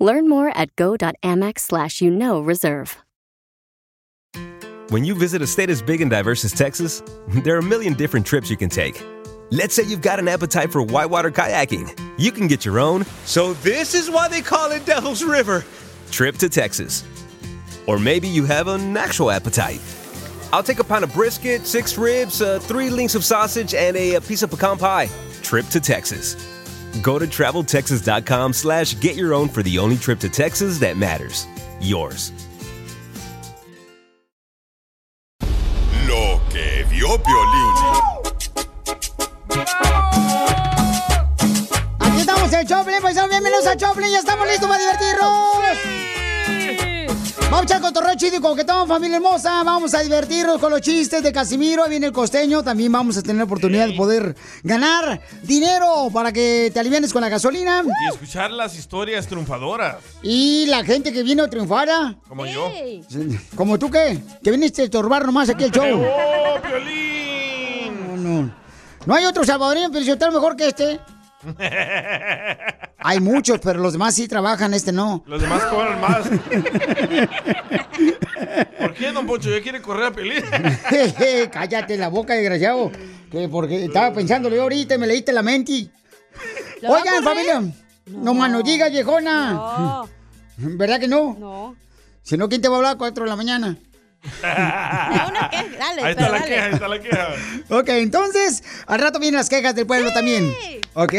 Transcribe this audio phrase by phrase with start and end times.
[0.00, 2.96] Learn more at go.amex slash you know reserve.
[4.88, 7.00] When you visit a state as big and diverse as Texas,
[7.44, 9.00] there are a million different trips you can take.
[9.52, 11.96] Let's say you've got an appetite for whitewater kayaking.
[12.18, 13.04] You can get your own.
[13.24, 15.64] So this is why they call it Devil's River.
[16.10, 17.04] Trip to Texas.
[17.86, 19.80] Or maybe you have an actual appetite.
[20.52, 24.14] I'll take a pound of brisket, six ribs, uh, three links of sausage, and a,
[24.14, 25.08] a piece of pecan pie.
[25.42, 26.34] Trip to Texas.
[27.02, 31.46] Go to traveltexas.com slash get your own for the only trip to Texas that matters.
[31.80, 32.32] Yours.
[36.06, 37.74] Lo que vio Piolín.
[42.00, 45.99] Aquí estamos en Choplin, pues bienvenidos a Choplin, ya estamos listos para divertirnos.
[47.50, 49.64] Vamos a cotorreo chido y coquetón, familia hermosa.
[49.64, 51.82] Vamos a divertirnos con los chistes de Casimiro.
[51.82, 52.62] Ahí viene el costeño.
[52.62, 57.22] También vamos a tener la oportunidad de poder ganar dinero para que te alivienes con
[57.22, 57.82] la gasolina.
[57.82, 59.96] Y escuchar las historias triunfadoras.
[60.22, 61.88] Y la gente que vino a triunfar.
[61.90, 62.14] ¿ah?
[62.28, 62.70] Como yo.
[63.56, 64.22] ¿Como tú qué?
[64.44, 66.04] Que viniste a estorbar nomás aquí el show.
[66.04, 68.06] ¡Oh, Piolín!
[68.06, 68.54] No, no.
[69.06, 71.00] No hay otro salvadoreño pero mejor que este.
[72.98, 75.24] Hay muchos, pero los demás sí trabajan, este no.
[75.26, 76.28] Los demás cobran más.
[78.78, 79.50] ¿Por qué, don Poncho?
[79.50, 80.44] ¿Ya quiere correr a Piolín?
[81.52, 82.90] Cállate la boca, desgraciado.
[83.30, 85.90] Que porque estaba pensándolo yo ahorita y me leíste la mente.
[86.82, 87.62] Oigan, familia.
[88.06, 89.52] No, mano, diga, viejona.
[89.52, 90.08] No.
[90.56, 91.36] ¿Verdad que no?
[91.38, 91.76] No.
[92.22, 93.78] Si no, ¿quién te va a hablar a 4 de la mañana?
[94.42, 96.46] Dale, Ahí está pero la dale.
[96.48, 97.28] queja, ahí está la queja.
[97.70, 100.52] Ok, entonces, al rato vienen las quejas del pueblo también.
[100.94, 101.14] Ok,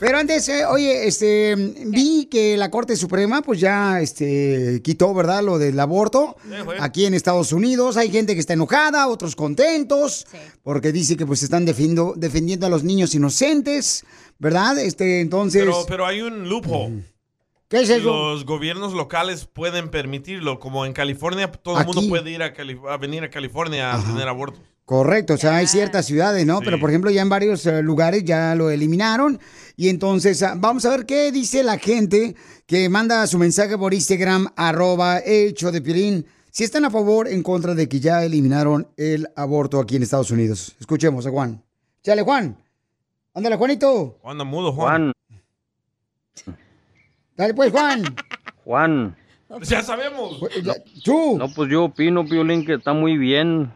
[0.00, 1.54] pero antes, eh, oye, este,
[1.86, 6.36] vi que la Corte Suprema, pues ya, este, quitó, ¿verdad?, lo del aborto
[6.80, 7.96] aquí en Estados Unidos.
[7.96, 10.26] Hay gente que está enojada, otros contentos,
[10.62, 14.04] porque dice que pues están defendiendo, defendiendo a los niños inocentes,
[14.38, 14.78] ¿verdad?
[14.78, 15.62] Este, entonces...
[15.62, 17.04] Pero, pero hay un loophole.
[17.72, 18.04] ¿Qué es eso?
[18.34, 20.60] Los gobiernos locales pueden permitirlo.
[20.60, 24.04] Como en California, todo el mundo puede ir a, Cali- a venir a California a
[24.04, 24.60] tener abortos.
[24.84, 26.60] Correcto, o sea, hay ciertas ciudades, ¿no?
[26.60, 29.40] Pero por ejemplo, ya en varios eh, lugares ya lo eliminaron.
[29.74, 33.94] Y entonces, ah, vamos a ver qué dice la gente que manda su mensaje por
[33.94, 36.26] Instagram, arroba hecho de Piolín.
[36.50, 40.30] Si están a favor, en contra de que ya eliminaron el aborto aquí en Estados
[40.30, 40.76] Unidos.
[40.78, 41.64] Escuchemos a Juan.
[42.02, 42.54] Chale, Juan.
[43.32, 44.18] Ándale, Juanito.
[44.24, 45.12] Anda mudo, Juan.
[47.42, 48.04] Dale, pues, Juan.
[48.64, 49.16] Juan.
[49.62, 50.38] Ya sabemos.
[51.02, 51.36] ¿Tú?
[51.36, 53.72] No, pues yo opino, Piolín, que está muy bien.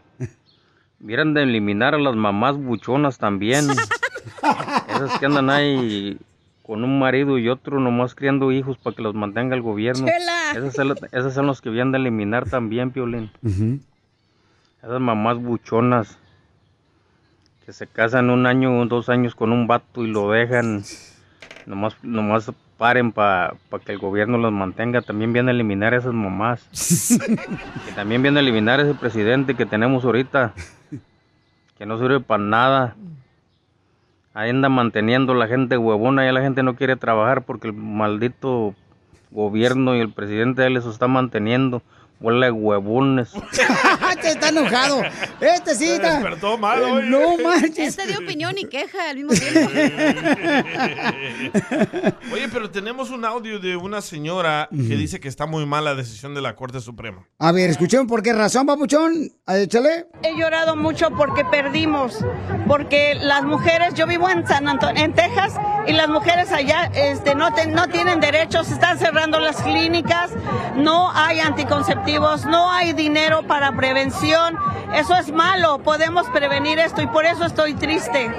[0.99, 3.69] Vieran de eliminar a las mamás buchonas también.
[3.69, 6.17] Esas que andan ahí
[6.63, 10.07] con un marido y otro nomás criando hijos para que los mantenga el gobierno.
[10.55, 13.31] Esas son, las- esas son los que vienen de eliminar también, Piolín.
[14.81, 16.17] Esas mamás buchonas
[17.65, 20.83] que se casan un año o dos años con un vato y lo dejan,
[21.65, 23.55] nomás, nomás paren para
[23.85, 25.01] que el gobierno los mantenga.
[25.01, 27.17] También viene a eliminar a esas mamás.
[27.85, 30.53] que también viene a eliminar a ese presidente que tenemos ahorita,
[31.77, 32.95] que no sirve para nada.
[34.33, 38.75] Ahí anda manteniendo la gente huevona, ya la gente no quiere trabajar porque el maldito
[39.31, 41.81] gobierno y el presidente de él eso está manteniendo.
[42.19, 43.31] Huele huevones.
[44.17, 45.01] Este está enojado.
[45.39, 46.13] Este sí está.
[46.15, 47.03] despertó mal Eh, hoy.
[47.09, 47.89] No manches.
[47.89, 49.69] Este dio opinión y queja al mismo tiempo.
[52.33, 55.95] Oye, pero tenemos un audio de una señora que dice que está muy mal la
[55.95, 57.27] decisión de la Corte Suprema.
[57.39, 59.31] A ver, escuchemos por qué razón, papuchón.
[59.47, 60.07] Échale.
[60.23, 62.23] He llorado mucho porque perdimos,
[62.67, 65.53] porque las mujeres, yo vivo en San Antonio, en Texas,
[65.87, 70.31] y las mujeres allá este, no, te- no tienen derechos, están cerrando las clínicas,
[70.75, 72.06] no hay anticonceptivos,
[72.45, 74.57] no hay dinero para prevención.
[74.95, 78.31] Eso es malo, podemos prevenir esto y por eso estoy triste.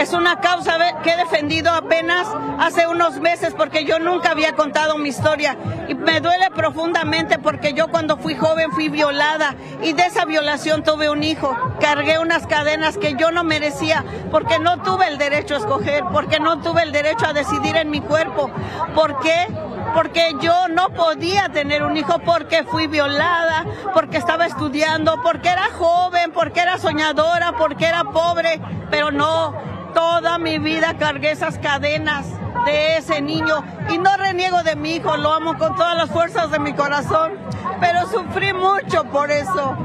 [0.00, 2.26] Es una causa que he defendido apenas
[2.58, 5.56] hace unos meses porque yo nunca había contado mi historia
[5.88, 10.82] y me duele profundamente porque yo cuando fui joven fui violada y de esa violación
[10.82, 11.56] tuve un hijo.
[11.80, 16.40] Cargué unas cadenas que yo no merecía porque no tuve el derecho a escoger, porque
[16.40, 18.50] no tuve el derecho a decidir en mi cuerpo.
[18.96, 19.46] ¿Por qué?
[19.92, 25.70] Porque yo no podía tener un hijo porque fui violada, porque estaba estudiando, porque era
[25.72, 28.60] joven, porque era soñadora, porque era pobre,
[28.90, 29.54] pero no,
[29.94, 32.26] toda mi vida cargué esas cadenas
[32.64, 33.64] de ese niño.
[33.90, 37.32] Y no reniego de mi hijo, lo amo con todas las fuerzas de mi corazón,
[37.80, 39.76] pero sufrí mucho por eso.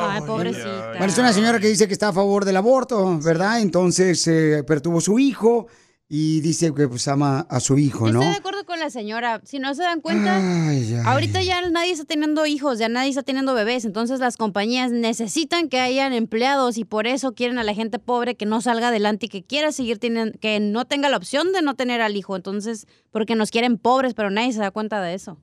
[0.00, 0.90] Ay, pobrecita.
[0.90, 3.60] Bueno, es una señora que dice que está a favor del aborto, ¿verdad?
[3.60, 5.66] Entonces, eh, pero tuvo su hijo
[6.10, 8.20] y dice que pues ama a su hijo, ¿no?
[8.22, 9.42] Estoy de acuerdo con la señora.
[9.44, 10.36] Si no se dan cuenta,
[10.68, 11.02] Ay, ay.
[11.04, 13.84] ahorita ya nadie está teniendo hijos, ya nadie está teniendo bebés.
[13.84, 18.36] Entonces las compañías necesitan que hayan empleados y por eso quieren a la gente pobre
[18.36, 21.60] que no salga adelante y que quiera seguir teniendo, que no tenga la opción de
[21.60, 22.36] no tener al hijo.
[22.36, 25.36] Entonces, porque nos quieren pobres, pero nadie se da cuenta de eso.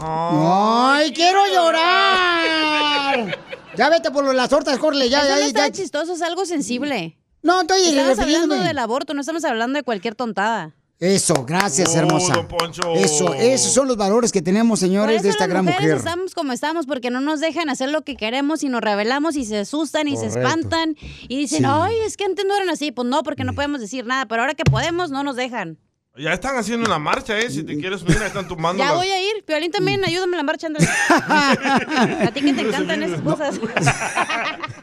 [0.00, 3.38] ¡Ay, quiero llorar!
[3.76, 5.46] Ya vete por las tortas, Corle, ya, eso ya, no ya.
[5.46, 7.16] está chistoso, es algo sensible.
[7.42, 10.72] No, estoy Estamos hablando del aborto, no estamos hablando de cualquier tontada.
[10.98, 12.34] Eso, gracias, Oh, hermosa.
[12.34, 12.82] don Poncho.
[12.94, 15.96] Eso, esos son los valores que tenemos, señores, eso de esta las gran mujer.
[15.96, 19.46] estamos como estamos porque no nos dejan hacer lo que queremos y nos rebelamos y
[19.46, 20.96] se asustan y se espantan
[21.26, 21.64] y dicen, Sí.
[21.66, 22.92] Ay, es que antes no eran así.
[22.92, 25.78] Pues no, porque no podemos decir nada, pero ahora que podemos, no nos dejan.
[26.18, 27.48] Ya están haciendo una marcha, ¿eh?
[27.50, 28.82] Si te quieres unir, ahí están tumbando.
[28.82, 29.42] Ya las- voy a ir.
[29.46, 30.86] Piolín también, ayúdame en la marcha, ándale.
[31.08, 33.58] A ti que te encantan esas cosas.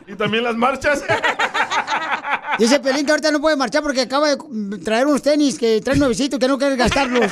[0.09, 1.03] Y también las marchas.
[2.57, 5.95] Dice Pelín que ahorita no puede marchar porque acaba de traer unos tenis que trae
[5.97, 7.31] nuevecitos que no quiere gastarlos.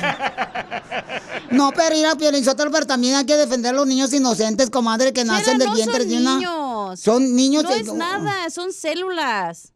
[1.51, 5.13] No, pero ir a Sotelo, pero también hay que defender a los niños inocentes, comadre,
[5.13, 6.36] que nacen Chela, del no vientre son de una...
[6.36, 7.00] niños.
[7.00, 9.72] Son niños No de- es nada, son células.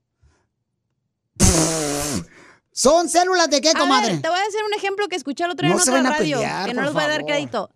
[2.72, 4.18] ¿Son células de qué, A ver, comadre?
[4.20, 6.04] te voy a hacer un ejemplo que escuché el otro día No en se otra
[6.04, 7.70] van a radio, pelear, que no les voy a dar crédito.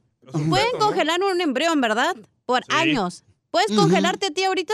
[0.49, 2.15] Pueden congelar un embrión, ¿verdad?
[2.45, 2.69] Por Sí.
[2.75, 3.23] años.
[3.51, 4.73] ¿Puedes congelarte a ti ahorita?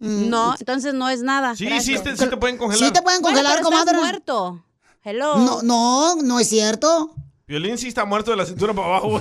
[0.00, 1.56] No, entonces no es nada.
[1.56, 2.02] Sí, sí Gracias.
[2.04, 2.86] te, sí te pueden congelar.
[2.88, 3.98] ¿Sí te pueden Bueno, congelar, estás comadre?
[3.98, 4.64] muerto.
[5.04, 5.36] Hello.
[5.38, 7.14] No, no, no es cierto.
[7.46, 9.20] Violín sí está muerto de la cintura para abajo.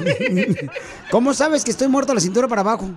[1.12, 2.90] ¿Cómo sabes que estoy muerto a la cintura para abajo?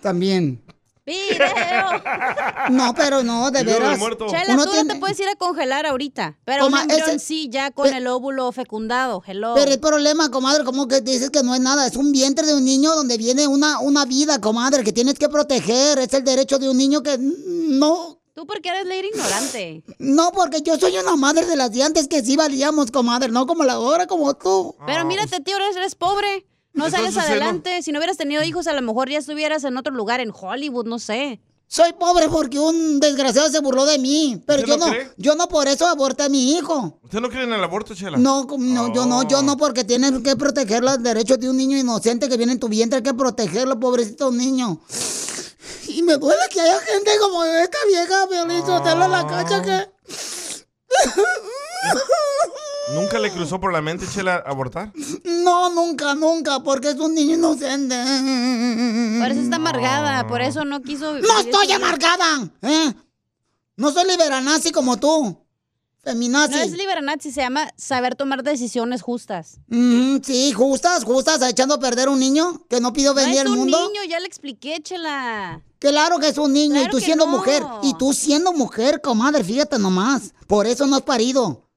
[0.00, 0.62] También.
[1.08, 2.02] Video.
[2.70, 3.98] No, pero no, de Video veras.
[3.98, 4.26] muerto.
[4.28, 6.36] Chela, Uno tú tiene- no te puedes ir a congelar ahorita.
[6.44, 9.22] Pero Toma, un embrión ese- sí, ya con el óvulo fecundado.
[9.26, 9.54] Hello.
[9.54, 12.54] Pero el problema, comadre, como que dices que no es nada, es un vientre de
[12.54, 15.98] un niño donde viene una, una vida, comadre, que tienes que proteger.
[15.98, 19.82] Es el derecho de un niño que no, Tú porque eres leer ignorante.
[19.98, 23.46] no, porque yo soy una madre de las de antes que sí valíamos, comadre, no
[23.46, 24.76] como la ahora, como tú.
[24.86, 26.46] Pero mírate, tío, eres, eres pobre.
[26.78, 27.20] No Entonces, sales ¿no?
[27.32, 27.82] adelante.
[27.82, 30.86] Si no hubieras tenido hijos, a lo mejor ya estuvieras en otro lugar, en Hollywood,
[30.86, 31.40] no sé.
[31.70, 35.10] Soy pobre porque un desgraciado se burló de mí, pero ¿Usted yo no cree?
[35.18, 36.98] yo no por eso aborté a mi hijo.
[37.02, 38.16] ¿Usted no cree en el aborto, Chela?
[38.16, 39.42] No, no, yo no, yo Oh.
[39.42, 42.68] no, porque tienes que proteger los derechos de un niño inocente que viene en tu
[42.68, 44.80] vientre, hay que protegerlo, pobrecito niño.
[45.88, 49.90] Y me duele que haya gente como esta vieja Violín Sotelo en la cacha que...
[52.94, 54.92] ¿Nunca le cruzó por la mente, Chela, abortar?
[55.24, 57.94] No, nunca, nunca, porque es un niño inocente.
[59.20, 61.18] Por eso está amargada, por eso no quiso.
[61.18, 62.48] ¡No estoy amargada!
[62.62, 62.94] ¿eh?
[63.76, 65.36] No soy liberanazi como tú.
[66.02, 66.54] Feminazi.
[66.54, 69.58] No es liberanazi, se llama saber tomar decisiones justas.
[69.66, 73.40] Mm, sí, justas, justas, echando a perder un niño que no pidió No venir es
[73.40, 73.88] al un mundo.
[73.88, 75.62] niño, ya le expliqué, chela.
[75.78, 77.32] Claro que es un niño y tú siendo no.
[77.32, 77.62] mujer.
[77.82, 80.32] Y tú siendo mujer, comadre, fíjate nomás.
[80.46, 81.67] Por eso no has parido.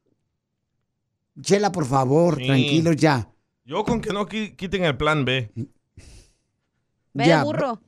[1.39, 2.45] Chela, por favor, Sí.
[2.47, 3.29] tranquilos ya.
[3.63, 5.51] Yo con que no qui- quiten el plan B.
[7.13, 7.37] Ve Ya.
[7.39, 7.81] de burro.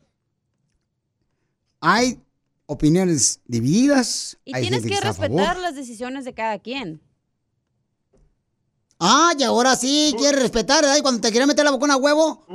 [1.81, 2.19] Hay
[2.67, 4.37] opiniones divididas.
[4.45, 7.01] Y hay tienes que respetar las decisiones de cada quien.
[8.99, 10.97] Ah, y ahora sí, quieres respetar, ¿verdad?
[10.97, 12.45] Y cuando te quieres meter la boca a huevo.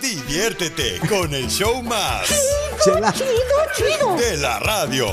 [0.00, 2.28] Diviértete con el show más.
[2.84, 3.12] Chela.
[4.18, 5.06] De la radio.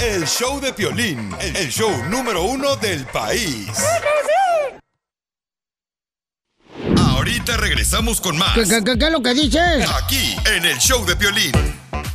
[0.00, 3.68] El show de Piolín, el show número uno del país.
[6.96, 8.54] Ahorita regresamos con más.
[8.54, 9.88] ¿Qué, qué, qué- qué es lo que dices?
[10.02, 11.52] Aquí, en el show de Piolín.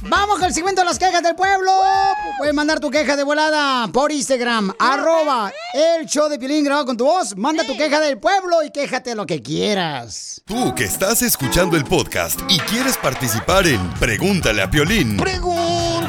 [0.06, 1.72] Vamos con el segmento de las quejas del pueblo.
[2.38, 6.98] Puedes mandar tu queja de volada por Instagram, arroba el show de Piolín grabado con
[6.98, 7.36] tu voz.
[7.36, 10.42] Manda tu queja del pueblo y quéjate lo que quieras.
[10.46, 15.18] Tú que estás escuchando el podcast y quieres participar en Pregúntale a Piolín.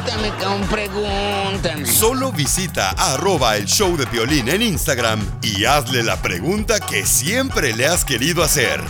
[0.05, 1.85] Pregúntame, cabrón, pregúntame.
[1.87, 7.73] Solo visita arroba el show de Piolín en Instagram y hazle la pregunta que siempre
[7.73, 8.83] le has querido hacer.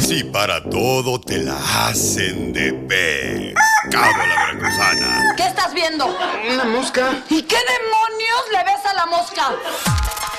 [0.00, 3.54] Si para todo te la hacen de pez.
[3.92, 5.34] Cabo la veracruzana.
[5.36, 6.06] ¿Qué estás viendo?
[6.52, 7.22] Una mosca.
[7.30, 9.52] ¿Y qué demonios le ves a la mosca?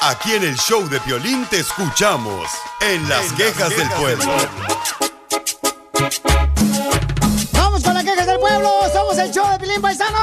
[0.01, 2.49] Aquí en el show de Piolín te escuchamos
[2.81, 4.35] en las quejas del pueblo.
[9.15, 10.19] Somos el show de Piolín Paisanos.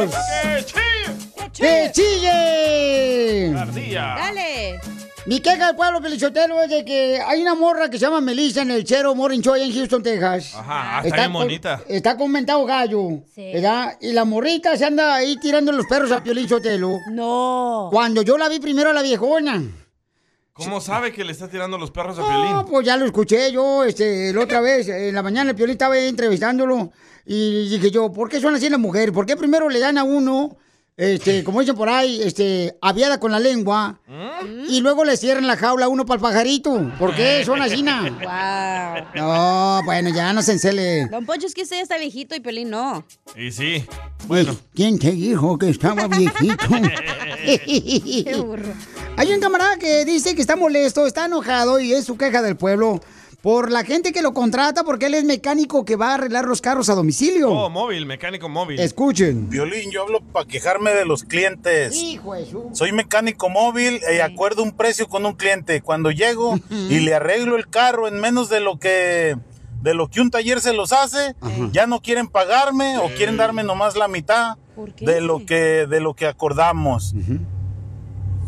[0.00, 1.52] ¡Que chille!
[1.54, 3.54] ¡Que chille!
[3.56, 4.14] Ardilla.
[4.18, 4.80] Dale.
[5.26, 8.62] Mi queja del pueblo Pelichotelo es de que hay una morra que se llama Melissa
[8.62, 10.54] en el Chero Morning Show allá en Houston, Texas.
[10.56, 11.80] Ajá, está bien con- bonita.
[11.86, 13.22] Está con mentado gallo.
[13.36, 13.96] ¿Verdad?
[14.00, 16.98] Y la morrita se anda ahí tirando los perros a Piolín Sotelo.
[17.12, 17.90] No.
[17.92, 19.62] Cuando yo la vi primero a la viejona.
[20.64, 22.66] ¿Cómo sabe que le está tirando los perros a No, Piolín?
[22.70, 24.88] pues ya lo escuché yo este, la otra vez.
[24.88, 26.90] En la mañana el Piolín estaba ahí entrevistándolo.
[27.26, 29.12] Y dije yo, ¿por qué son así las mujeres?
[29.12, 30.56] ¿Por qué primero le dan a uno,
[31.00, 33.98] este, como dicen por ahí, este, aviada con la lengua?
[34.68, 36.92] Y luego le cierran la jaula a uno para el pajarito.
[36.98, 37.82] ¿Por qué son así?
[37.82, 39.06] Wow.
[39.14, 41.06] No, bueno, ya no se encele.
[41.06, 43.02] Don Poncho es que usted está viejito y Pelín no.
[43.34, 43.82] Y sí.
[44.26, 44.54] Bueno.
[44.74, 46.68] ¿Quién te dijo que estaba viejito?
[47.46, 48.74] Qué burro.
[49.16, 52.58] Hay un camarada que dice que está molesto, está enojado y es su queja del
[52.58, 53.00] pueblo
[53.42, 56.60] por la gente que lo contrata porque él es mecánico que va a arreglar los
[56.60, 57.50] carros a domicilio.
[57.50, 58.78] Oh, móvil, mecánico móvil.
[58.78, 59.48] Escuchen.
[59.48, 61.94] Violín, yo hablo para quejarme de los clientes.
[61.96, 65.80] Hijo de su- Soy mecánico móvil y acuerdo un precio con un cliente.
[65.80, 69.36] Cuando llego y le arreglo el carro en menos de lo que
[69.82, 71.34] de lo que un taller se los hace,
[71.72, 74.56] ya no quieren pagarme o quieren darme nomás la mitad
[75.00, 77.14] de lo que de lo que acordamos.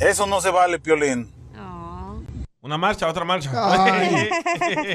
[0.00, 1.30] Eso no se vale, Piolín.
[2.64, 3.50] Una marcha, otra marcha.
[3.54, 4.28] Ay,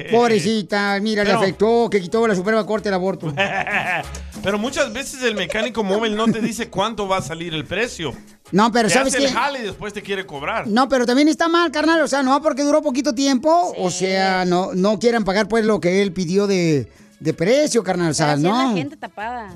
[0.12, 3.34] pobrecita, mira, le Pero- afectó que quitó la Suprema Corte el aborto.
[4.44, 8.14] Pero muchas veces el mecánico móvil no te dice cuánto va a salir el precio.
[8.54, 9.30] No, pero te ¿sabes hace qué?
[9.30, 10.68] el jale y después te quiere cobrar.
[10.68, 12.00] No, pero también está mal, carnal.
[12.02, 13.74] O sea, no porque duró poquito tiempo.
[13.78, 18.12] O sea, no, no quieran pagar pues lo que él pidió de, de precio, carnal.
[18.12, 18.70] O sea, Así es no.
[18.70, 19.50] la gente tapada.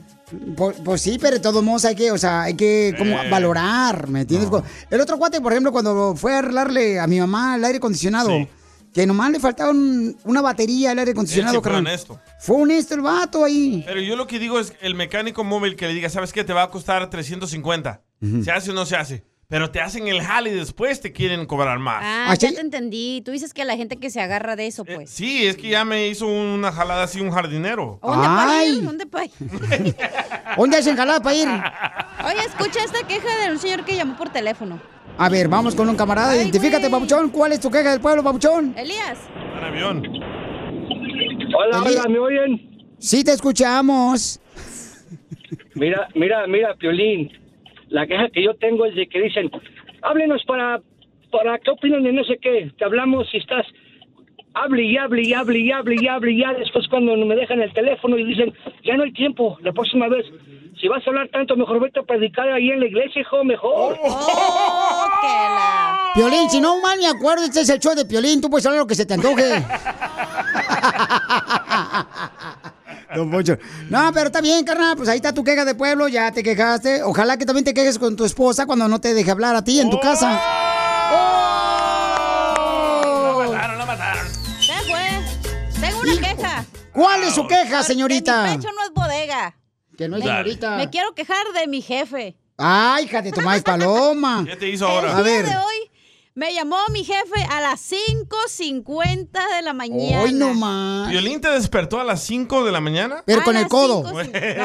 [0.56, 3.30] Pues, pues sí, pero de todos modos hay que, o sea, hay que como Eh.
[3.30, 4.50] valorar, ¿me entiendes?
[4.90, 8.30] El otro cuate, por ejemplo, cuando fue a arreglarle a mi mamá el aire acondicionado,
[8.94, 12.20] que nomás le faltaba un- una batería al aire Él sí acondicionado, fue honesto.
[12.40, 13.84] Fue honesto el vato ahí.
[13.86, 16.44] Pero yo lo que digo es el mecánico móvil que le diga, ¿sabes qué?
[16.44, 18.02] Te va a costar 350.
[18.22, 18.44] Ujú.
[18.44, 19.24] ¿Se hace o no se hace?
[19.51, 22.01] Pero te hacen el jale y después te quieren cobrar más.
[22.01, 23.22] Ah, ya te entendí.
[23.25, 25.10] Tú dices que la gente que se agarra de eso, pues.
[25.10, 28.00] Sí, es que ya me hizo una jalada así un jardinero.
[28.01, 28.77] ¿Dónde para Ay.
[28.77, 28.84] ir?
[28.86, 29.31] ¿Dónde para ir?
[30.58, 31.50] ¿Dónde hacen jalada para ir?
[31.50, 34.79] Oye, escucha esta queja de un señor que llamó por teléfono.
[35.17, 36.34] A ver, vamos con un camarada.
[36.34, 37.29] Identifícate, papuchón.
[37.29, 38.74] ¿Cuál es tu queja del pueblo, papuchón?
[38.77, 39.20] Elías.
[39.58, 40.01] Un avión.
[41.53, 42.96] Hola, hola, ¿me oyen?
[43.00, 44.39] Sí, te escuchamos.
[45.75, 47.41] Mira, mira, mira, Piolín.
[47.92, 49.52] La queja que yo tengo es de que dicen,
[50.02, 50.80] háblenos para,
[51.30, 52.72] para qué opinan de no sé qué.
[52.78, 53.68] Te hablamos si estás,
[54.54, 57.62] hable y hable y hable y hable y hable y ya después cuando me dejan
[57.62, 58.54] el teléfono y dicen,
[58.86, 60.26] ya no hay tiempo, la próxima vez.
[60.80, 63.98] Si vas a hablar tanto, mejor vete a predicar ahí en la iglesia, hijo, mejor.
[66.16, 68.40] Piolín, si no mal me acuerdo, este es el show de Piolín.
[68.40, 69.44] Tú puedes hablar lo que se te antoje.
[73.15, 73.58] Don Poncho.
[73.89, 74.96] No, pero está bien, carnal.
[74.96, 77.03] Pues ahí está tu queja de pueblo, ya te quejaste.
[77.03, 79.80] Ojalá que también te quejes con tu esposa cuando no te deje hablar a ti
[79.80, 80.39] en tu casa.
[84.60, 85.80] Se fue.
[85.80, 86.65] Tengo una queja.
[86.94, 88.44] ¿Cuál es su queja, señorita?
[88.48, 89.56] Mi pecho no es bodega.
[89.98, 90.77] Que no es señorita.
[90.77, 92.38] Me quiero quejar de mi jefe.
[92.58, 94.44] Ay, hija de tu maíz paloma.
[94.48, 95.18] ¿Qué te hizo El ahora?
[95.18, 95.46] A día ver.
[95.46, 95.91] de hoy
[96.34, 100.22] me llamó mi jefe a las 5.50 de la mañana.
[100.22, 101.10] Hoy no más.
[101.10, 103.24] ¿Violín te despertó a las 5 de la mañana?
[103.26, 104.20] Pero con el codo.
[104.20, 104.56] Ese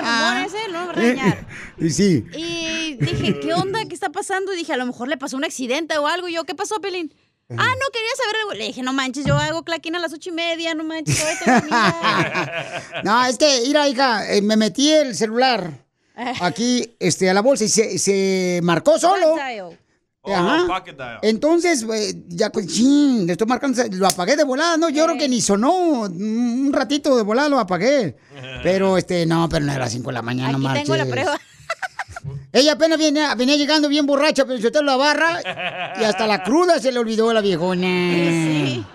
[0.00, 1.46] rumor ese no me va a regañar.
[1.76, 2.24] Y sí.
[2.36, 3.84] Y dije, ¿qué onda?
[3.84, 4.52] ¿Qué está pasando?
[4.52, 6.28] Y dije, a lo mejor le pasó un accidente o algo.
[6.28, 7.12] Y yo, ¿qué pasó, Pelín?
[7.50, 8.52] Ah, no, quería saber algo.
[8.54, 11.40] Le dije, no manches, yo hago claquín a las ocho y media, no manches, todavía
[11.44, 11.74] tengo miedo".
[13.04, 15.83] No, es que, mira, hija, eh, me metí el celular
[16.40, 19.34] aquí este, a la bolsa y se, se marcó solo.
[19.34, 19.78] Dial.
[20.26, 20.64] Ajá.
[20.64, 21.18] Oh, dial.
[21.22, 24.88] Entonces, eh, ya, pues, chin, le estoy marcando, lo apagué de volada, ¿no?
[24.88, 28.16] Yo creo que ni sonó, un ratito de volada lo apagué.
[28.62, 31.04] Pero, este, no, pero no era las 5 de la mañana, no Aquí tengo la
[31.04, 31.24] marches.
[31.24, 31.40] prueba.
[32.52, 36.78] Ella apenas venía, venía llegando bien borracha, pero yo la barra y hasta la cruda
[36.78, 38.86] se le olvidó a la viejona.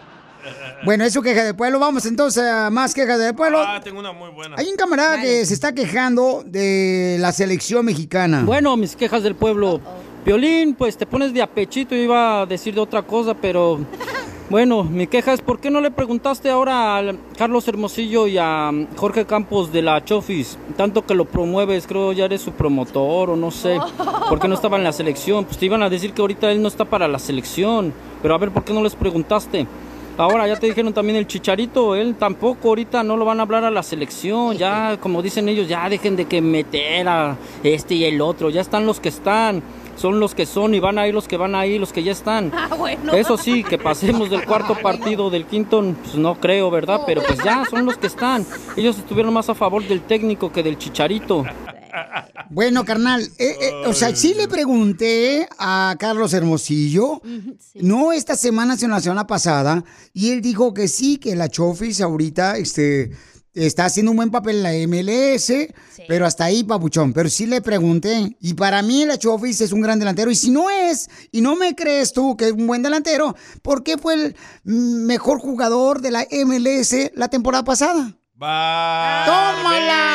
[0.84, 1.80] Bueno, es su queja de pueblo.
[1.80, 3.60] Vamos entonces a más quejas de pueblo.
[3.60, 4.56] Ah, tengo una muy buena.
[4.58, 8.44] Hay un camarada que se está quejando de la selección mexicana.
[8.46, 9.82] Bueno, mis quejas del pueblo.
[10.26, 13.80] Violín, pues te pones de apechito, iba a decir de otra cosa, pero
[14.50, 18.72] bueno, mi queja es ¿por qué no le preguntaste ahora a Carlos Hermosillo y a
[18.96, 20.58] Jorge Campos de la Chofis?
[20.76, 23.80] Tanto que lo promueves, creo ya eres su promotor o no sé.
[24.28, 25.46] ¿Por qué no estaba en la selección?
[25.46, 27.94] Pues te iban a decir que ahorita él no está para la selección.
[28.22, 29.68] Pero a ver, ¿por qué no les preguntaste?
[30.20, 33.64] Ahora ya te dijeron también el chicharito, él tampoco ahorita no lo van a hablar
[33.64, 38.04] a la selección, ya como dicen ellos, ya dejen de que meter a este y
[38.04, 39.64] el otro, ya están los que están,
[39.96, 42.04] son los que son y van a ir los que van a ir, los que
[42.04, 42.52] ya están.
[42.54, 43.14] Ah, bueno.
[43.14, 47.04] Eso sí, que pasemos del cuarto partido del quinto, pues no creo, ¿verdad?
[47.06, 48.46] Pero pues ya son los que están.
[48.76, 51.46] Ellos estuvieron más a favor del técnico que del chicharito.
[52.50, 57.22] Bueno, carnal, eh, eh, o sea, sí le pregunté a Carlos Hermosillo,
[57.76, 62.02] no esta semana, sino la semana pasada, y él dijo que sí, que la Chofis
[62.02, 63.12] ahorita este,
[63.54, 65.52] está haciendo un buen papel en la MLS,
[66.08, 67.14] pero hasta ahí, papuchón.
[67.14, 70.52] Pero sí le pregunté, y para mí la Chofis es un gran delantero, y si
[70.52, 74.14] no es, y no me crees tú que es un buen delantero, ¿por qué fue
[74.16, 78.19] el mejor jugador de la MLS la temporada pasada?
[78.40, 80.06] ¡Tómala!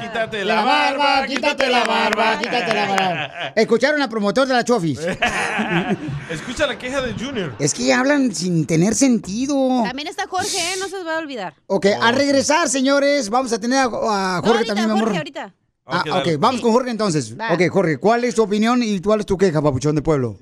[0.00, 3.52] Quítate la barba, quítate la barba, quítate la barba.
[3.56, 5.00] Escucharon al promotor de la Chofis.
[6.30, 7.54] Escucha la queja de Junior.
[7.58, 9.82] Es que hablan sin tener sentido.
[9.84, 10.74] También está Jorge, ¿eh?
[10.78, 11.54] No se os va a olvidar.
[11.66, 15.04] Ok, al regresar, señores, vamos a tener a, a No, Jorge ahorita, también, mi amor.
[15.04, 15.54] Jorge, ahorita.
[15.86, 16.36] Ah, Ok, ok, dale.
[16.36, 17.36] vamos con Jorge entonces.
[17.38, 17.52] Va.
[17.52, 20.38] Ok, Jorge, ¿cuál es tu opinión y cuál es tu queja, papuchón de pueblo?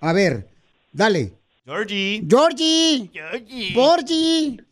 [0.00, 0.48] A ver,
[0.92, 1.34] dale.
[1.64, 2.24] Georgie.
[2.26, 3.10] Georgie.
[3.12, 4.64] Georgie.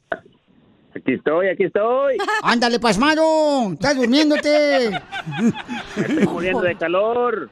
[0.97, 2.17] Aquí estoy, aquí estoy.
[2.43, 3.73] Ándale, pasmado.
[3.73, 4.87] Estás durmiéndote.
[5.97, 7.51] Estoy muriendo de calor.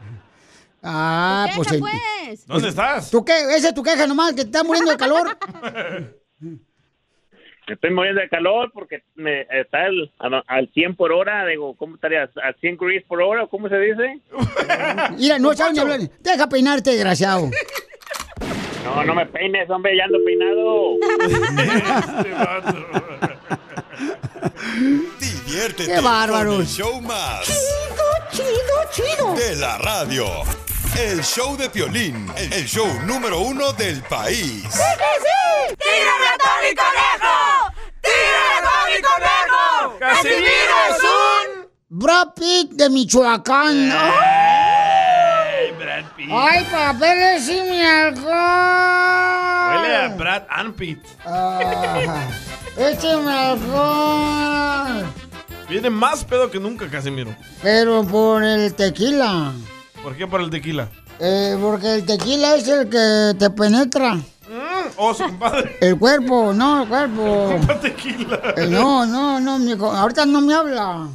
[0.83, 1.69] Ah, pues.
[1.79, 2.47] pues.
[2.47, 3.11] ¿Dónde estás?
[3.11, 3.33] ¿Tú qué?
[3.57, 5.37] Esa es tu queja nomás, que te estás muriendo de calor.
[7.67, 10.13] Estoy muriendo de calor porque me está al,
[10.47, 11.47] al 100 por hora.
[11.47, 12.29] Digo, ¿cómo estarías?
[12.37, 13.47] ¿A 100 gris por hora?
[13.47, 14.21] ¿Cómo se dice?
[15.19, 16.01] Mira, no sabes ni hablar.
[16.21, 17.49] Deja peinarte, desgraciado.
[18.85, 20.99] No, no me peines, hombre, ya ando peinado.
[25.21, 26.55] Diviértete ¡Qué bárbaros!
[26.55, 27.47] con el show más
[28.33, 28.47] Chido,
[28.93, 29.35] chido.
[29.35, 30.27] de la radio.
[30.99, 34.63] El show de Piolín, el show número uno del país.
[34.63, 37.37] ¡Tira ratón y conejo!
[38.01, 39.99] ¡Tira ratón y conejo!
[39.99, 41.69] ¡Casimiro es un...
[41.89, 43.91] Brad Pitt de Michoacán.
[43.93, 44.54] Hey,
[45.95, 46.29] Brad Pitt.
[46.33, 48.25] ¡Ay, papeles y mi alcohol!
[49.71, 50.99] Huele a Brad and Pitt.
[51.25, 52.27] Ah,
[52.77, 55.05] écheme alcohol.
[55.69, 57.35] Viene más pedo que nunca, Casimiro.
[57.63, 59.53] Pero por el tequila.
[60.03, 60.89] ¿Por qué por el tequila?
[61.21, 64.19] Eh, porque el tequila es el que te penetra.
[64.97, 65.77] Oh, su compadre.
[65.81, 67.49] El cuerpo, no, el cuerpo.
[67.53, 68.55] Compa tequila.
[68.57, 71.09] Eh, no, no, no, mi ahorita no me habla.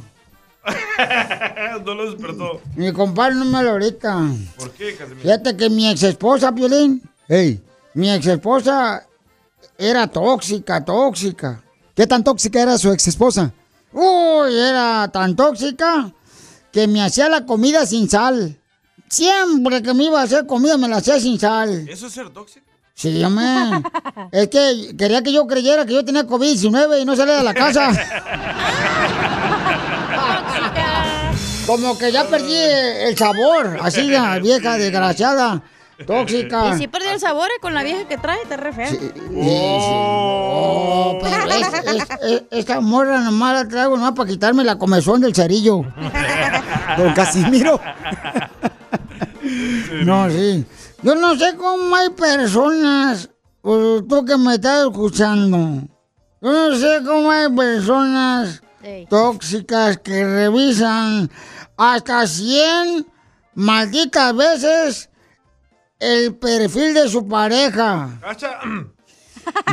[1.84, 2.60] no lo despertó.
[2.76, 4.18] Mi compadre no me habla ahorita.
[4.56, 5.22] ¿Por qué, Casimiro?
[5.22, 7.02] Fíjate que mi ex esposa, Piolín.
[7.28, 7.60] Ey,
[7.94, 9.06] mi ex esposa
[9.78, 11.62] era tóxica, tóxica.
[11.94, 13.52] ¿Qué tan tóxica era su ex esposa?
[13.92, 16.12] Uy, era tan tóxica
[16.72, 18.56] que me hacía la comida sin sal.
[19.08, 21.88] Siempre que me iba a hacer comida me la hacía sin sal.
[21.88, 22.66] ¿Eso es ser tóxico?
[22.94, 23.46] Sí, hombre.
[24.30, 27.54] es que quería que yo creyera que yo tenía COVID-19 y no salía de la
[27.54, 27.90] casa.
[31.70, 33.78] Como que ya perdí el sabor.
[33.82, 35.62] Así la vieja desgraciada,
[36.06, 36.74] tóxica.
[36.74, 38.90] Y si perdió el sabor eh, con la vieja que trae, está re fea.
[40.12, 45.20] Oh, pero es- es- es- esta morra nomás la traigo nomás para quitarme la comezón
[45.20, 45.82] del cerillo.
[46.98, 47.80] Don Casimiro.
[50.04, 50.64] No, sí.
[51.02, 53.28] Yo no sé cómo hay personas,
[53.62, 55.82] pues, tú que me estás escuchando.
[56.40, 58.62] Yo no sé cómo hay personas
[59.08, 61.30] tóxicas que revisan
[61.80, 63.06] hasta 100
[63.54, 65.08] malditas veces
[65.98, 68.10] el perfil de su pareja.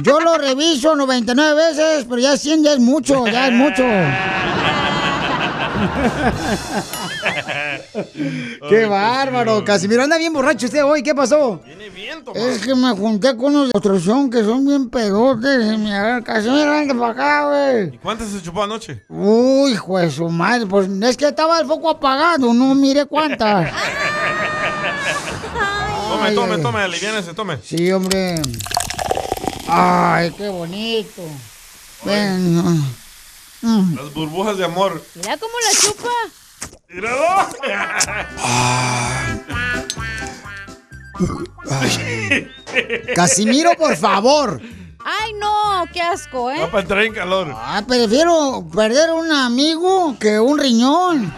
[0.04, 3.84] Yo lo reviso 99 veces, pero ya 100 ya es mucho, ya es mucho.
[8.70, 9.64] ¡Qué bárbaro!
[9.64, 11.62] Casimiro, anda bien borracho usted hoy, ¿qué pasó?
[11.64, 16.24] Tiene viento, Es que me junté con unos de construcción que son bien pedotes agarran,
[16.24, 17.96] Casimiro, anda para acá, güey.
[17.96, 19.04] ¿Y cuántas se chupó anoche?
[19.10, 23.72] Uy, hijo de su madre, pues es que estaba el foco apagado, no mire cuántas.
[26.10, 27.58] Tome, tome, tome, aliviánese, tome.
[27.62, 28.42] Sí, hombre.
[29.68, 31.22] Ay, qué bonito.
[32.06, 32.84] Ven.
[33.62, 33.96] Mm.
[33.96, 35.04] Las burbujas de amor.
[35.16, 36.10] Mira cómo la chupa.
[36.90, 37.48] ¡Míralo!
[43.16, 44.62] Casimiro, por favor.
[45.04, 46.60] Ay, no, qué asco, ¿eh?
[46.60, 47.54] Va para entrar en calor.
[47.56, 51.34] Ah, prefiero perder un amigo que un riñón.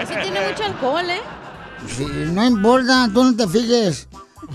[0.00, 1.20] Ese tiene mucho alcohol, ¿eh?
[1.88, 4.08] Sí, no importa, tú no te fijes.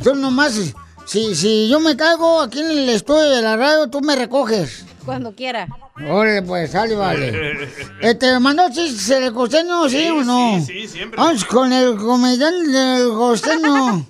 [0.03, 0.57] Tú nomás,
[1.05, 4.85] si, si yo me caigo aquí en el estudio de la radio, tú me recoges.
[5.05, 5.67] Cuando quiera.
[6.07, 7.67] Órale, pues, sale, vale.
[8.01, 10.59] Este, ¿mandó chistes el costeño, sí, o no?
[10.59, 11.17] Sí, sí, siempre.
[11.21, 14.05] Vamos con el comediante del costeño.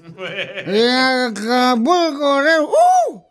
[0.68, 0.92] De
[1.28, 2.40] Acapulco.
[2.40, 3.29] ¡Uh!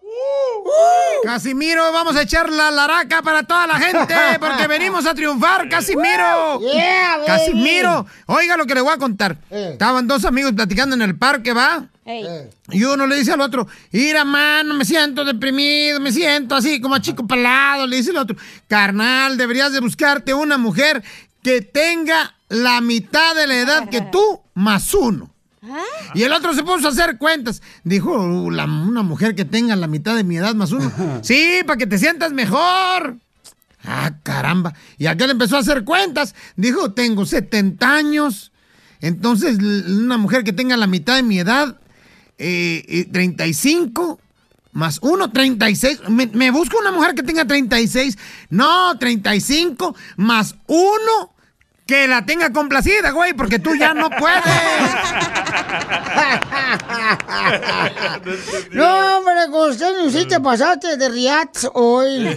[1.25, 6.61] Casimiro, vamos a echar la laraca para toda la gente porque venimos a triunfar, Casimiro.
[6.61, 7.25] Yeah.
[7.27, 9.37] Casimiro, oiga lo que le voy a contar.
[9.51, 9.71] Eh.
[9.73, 11.87] Estaban dos amigos platicando en el parque, ¿va?
[12.05, 12.27] Ey.
[12.71, 16.95] Y uno le dice al otro, mira, mano, me siento deprimido, me siento así como
[16.95, 17.87] a chico palado.
[17.87, 21.03] Le dice el otro, carnal, deberías de buscarte una mujer
[21.43, 25.31] que tenga la mitad de la edad que tú más uno.
[26.15, 27.63] Y el otro se puso a hacer cuentas.
[27.85, 30.91] Dijo "Uh, la- una mujer que tenga la mitad de mi edad más uno.
[31.23, 33.17] Sí, para que te sientas mejor.
[33.85, 34.75] Ah, caramba.
[34.99, 36.35] Y aquel empezó a hacer cuentas.
[36.57, 38.53] Dijo, tengo 70 años.
[39.01, 41.79] Entonces, una mujer que tenga la mitad de mi edad,
[42.39, 44.21] eh, eh, 35
[44.73, 46.01] más uno, 36.
[46.09, 48.19] Me, me busco una mujer que tenga 36.
[48.51, 51.33] No, 35 más uno
[51.89, 54.45] que la tenga complacida, güey, porque tú ya no puedes.
[58.73, 62.37] No, hombre, Costeño, sí te pasaste de riats hoy.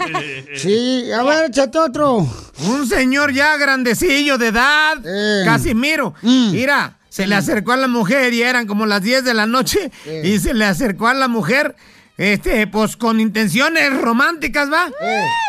[0.56, 2.26] Sí, a ver, échate otro.
[2.60, 4.98] Un señor ya grandecillo de edad,
[5.44, 6.14] Casimiro.
[6.22, 9.92] Mira, se le acercó a la mujer y eran como las 10 de la noche
[10.24, 11.76] y se le acercó a la mujer,
[12.18, 14.90] este, pues con intenciones románticas, ¿va?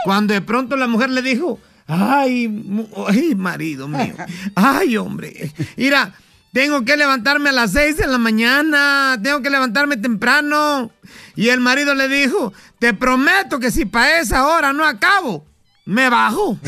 [0.05, 2.65] Cuando de pronto la mujer le dijo, ay,
[3.09, 4.15] ay, marido mío,
[4.55, 6.13] ay, hombre, mira,
[6.53, 10.91] tengo que levantarme a las 6 de la mañana, tengo que levantarme temprano.
[11.35, 15.47] Y el marido le dijo, te prometo que si para esa hora no acabo,
[15.87, 16.59] me bajo.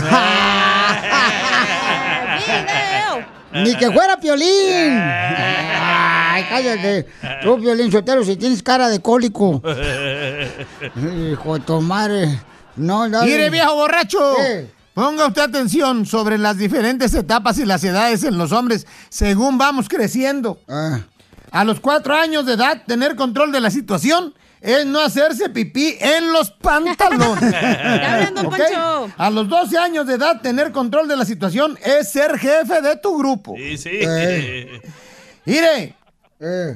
[3.55, 4.99] Ni que fuera Piolín.
[4.99, 7.07] Ay, cállate.
[7.43, 9.63] Tú, Piolín Sotero, si tienes cara de cólico.
[10.97, 12.41] Hijo de tu madre.
[12.77, 13.23] No, no.
[13.23, 14.35] Mire, viejo borracho.
[14.37, 14.71] ¿Qué?
[14.95, 19.89] Ponga usted atención sobre las diferentes etapas y las edades en los hombres según vamos
[19.89, 20.61] creciendo.
[20.69, 21.01] Ah.
[21.51, 25.97] A los cuatro años de edad, tener control de la situación es no hacerse pipí
[26.01, 27.53] en los pantalones.
[27.53, 28.57] Ya hablando, ¿Ok?
[28.57, 29.13] Poncho.
[29.17, 32.97] A los 12 años de edad, tener control de la situación es ser jefe de
[32.97, 33.55] tu grupo.
[33.57, 33.91] Sí, sí.
[33.93, 34.81] Eh.
[35.45, 35.97] Mire,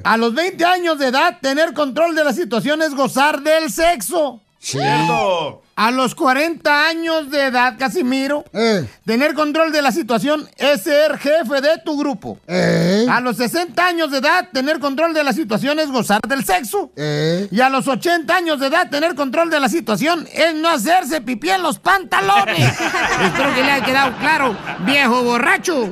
[0.03, 4.41] a los 20 años de edad, tener control de la situación es gozar del sexo.
[4.59, 5.63] Cierto.
[5.79, 8.85] A los 40 años de edad, Casimiro, Eh.
[9.05, 12.37] tener control de la situación es ser jefe de tu grupo.
[12.47, 13.05] Eh.
[13.09, 16.91] A los 60 años de edad, tener control de la situación es gozar del sexo.
[16.97, 17.47] Eh.
[17.49, 21.21] Y a los 80 años de edad, tener control de la situación es no hacerse
[21.21, 22.59] pipí en los pantalones.
[23.23, 25.89] Espero que le haya quedado claro, viejo borracho.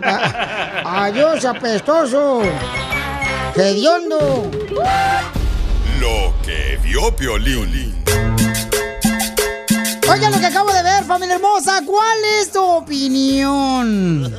[0.84, 2.42] Adiós, apestoso.
[3.56, 4.52] Hediondo.
[6.02, 7.96] Lo que vio Piolín.
[10.18, 11.84] Oigan lo que acabo de ver, familia hermosa.
[11.86, 14.34] ¿Cuál es tu opinión?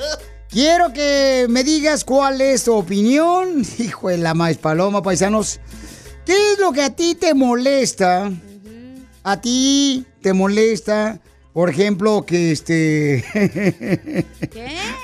[0.50, 3.64] Quiero que me digas cuál es tu opinión.
[3.78, 5.60] Hijo de la maíz paloma, paisanos.
[6.26, 8.28] ¿Qué es lo que a ti te molesta?
[9.22, 11.20] A ti te molesta,
[11.52, 13.24] por ejemplo, que este.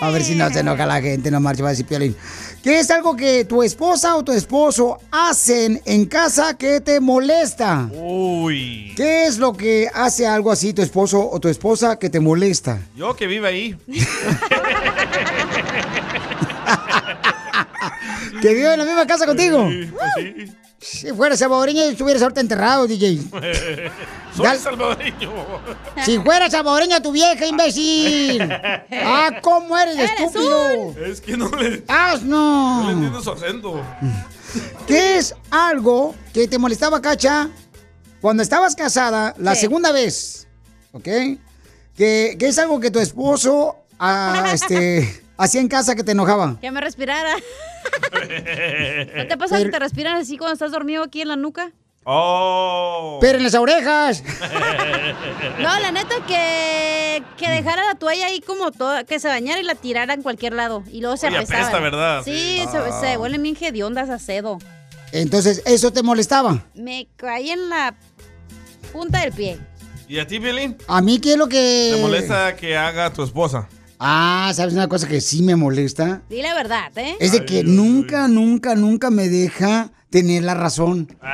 [0.01, 2.17] A ver si no se enoja la gente, no marcha, va a decir Piolín.
[2.65, 7.91] ¿Qué es algo que tu esposa o tu esposo hacen en casa que te molesta?
[7.93, 8.95] Uy.
[8.97, 12.81] ¿Qué es lo que hace algo así tu esposo o tu esposa que te molesta?
[12.97, 13.77] Yo que vive ahí.
[18.41, 19.69] ¿Que vive en la misma casa contigo?
[19.71, 20.51] Sí, pues sí.
[20.85, 23.19] Si fuera salvadoreña, estuvieras ahorita enterrado, DJ.
[24.37, 25.33] Soy salvadoreño.
[26.05, 28.43] Si fuera salvadoreña tu vieja, imbécil.
[29.07, 30.95] Ah, ¿cómo eres de estúpido?
[31.05, 32.83] Es que no le, ¡Asno!
[32.83, 33.81] no le entiendo su acento.
[34.87, 37.51] ¿Qué es algo que te molestaba, Cacha,
[38.21, 40.47] cuando estabas casada la segunda vez?
[40.93, 41.05] ¿Ok?
[41.97, 46.59] ¿Qué, qué es algo que tu esposo ah, este, hacía en casa que te enojaba?
[46.61, 47.35] Que me respirara.
[49.17, 51.73] ¿No te pasa Pero- que te respiran así cuando estás dormido aquí en la nuca?
[52.07, 53.19] Oh.
[53.21, 54.23] Pero en las orejas.
[55.59, 59.63] No, la neta que, que dejara la toalla ahí como toda, que se bañara y
[59.63, 60.83] la tirara en cualquier lado.
[60.91, 61.63] Y luego se Oye, apestaba.
[61.63, 62.23] apesta, ¿verdad?
[62.25, 62.67] Sí, Sí.
[62.71, 63.01] se, Ah.
[63.01, 64.59] se huelen bien hediondas a cedo.
[65.13, 66.65] Entonces, ¿eso te molestaba?
[66.75, 67.95] Me caí en la
[68.93, 69.59] punta del pie.
[70.09, 70.77] ¿Y a ti, Piolín?
[70.89, 71.93] A mí, ¿qué es lo que...?
[71.95, 73.69] ¿Te molesta que haga tu esposa?
[73.99, 76.23] Ah, ¿sabes una cosa que sí me molesta?
[76.29, 77.17] Di la verdad, ¿eh?
[77.21, 81.09] Es de que nunca, nunca, nunca me deja tener la razón.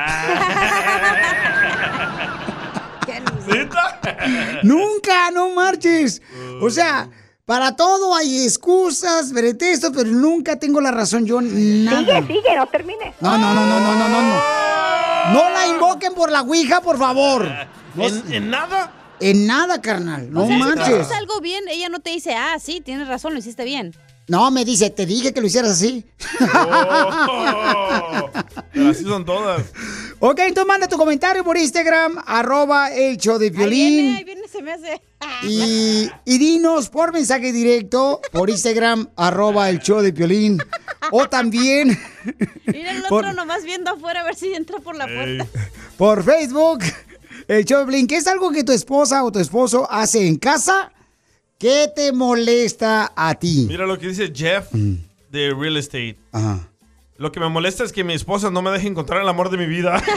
[4.62, 6.22] Nunca, no marches.
[6.60, 7.08] O sea,
[7.46, 11.98] para todo hay excusas, pretextos, pero nunca tengo la razón yo nada.
[12.20, 13.14] Sigue, sigue, no termine.
[13.20, 14.40] No, no, no, no, no, no, no, no.
[15.32, 17.48] No la invoquen por la ouija, por favor.
[17.94, 18.92] No- ¿En, en nada?
[19.20, 20.30] En nada, carnal.
[20.32, 23.06] No O sea, si tú haces algo bien, ella no te dice, ah, sí, tienes
[23.08, 23.94] razón, lo hiciste bien.
[24.28, 26.04] No, me dice, te dije que lo hicieras así.
[26.92, 28.30] Oh.
[28.72, 29.62] Pero así son todas.
[30.20, 33.96] Ok, entonces manda tu comentario por Instagram, arroba el show de Ahí violín.
[33.96, 35.00] viene, ahí viene, se me hace.
[35.42, 40.58] Y, y dinos por mensaje directo por Instagram, arroba el show de Piolín.
[41.12, 41.98] O también
[42.66, 45.46] Mira el Por- otro nomás viendo afuera a ver si entra por la puerta.
[45.96, 46.80] por Facebook,
[47.48, 50.92] el Choplin, ¿qué es algo que tu esposa o tu esposo hace en casa
[51.58, 53.66] que te molesta a ti?
[53.68, 54.94] Mira lo que dice Jeff mm.
[55.30, 56.16] de Real Estate.
[57.16, 59.58] Lo que me molesta es que mi esposa no me deje encontrar el amor de
[59.58, 60.02] mi vida.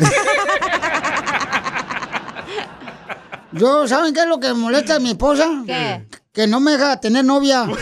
[3.51, 5.47] Yo, ¿saben qué es lo que me molesta a mi esposa?
[5.65, 6.07] ¿Qué?
[6.31, 7.67] Que no me deja tener novia.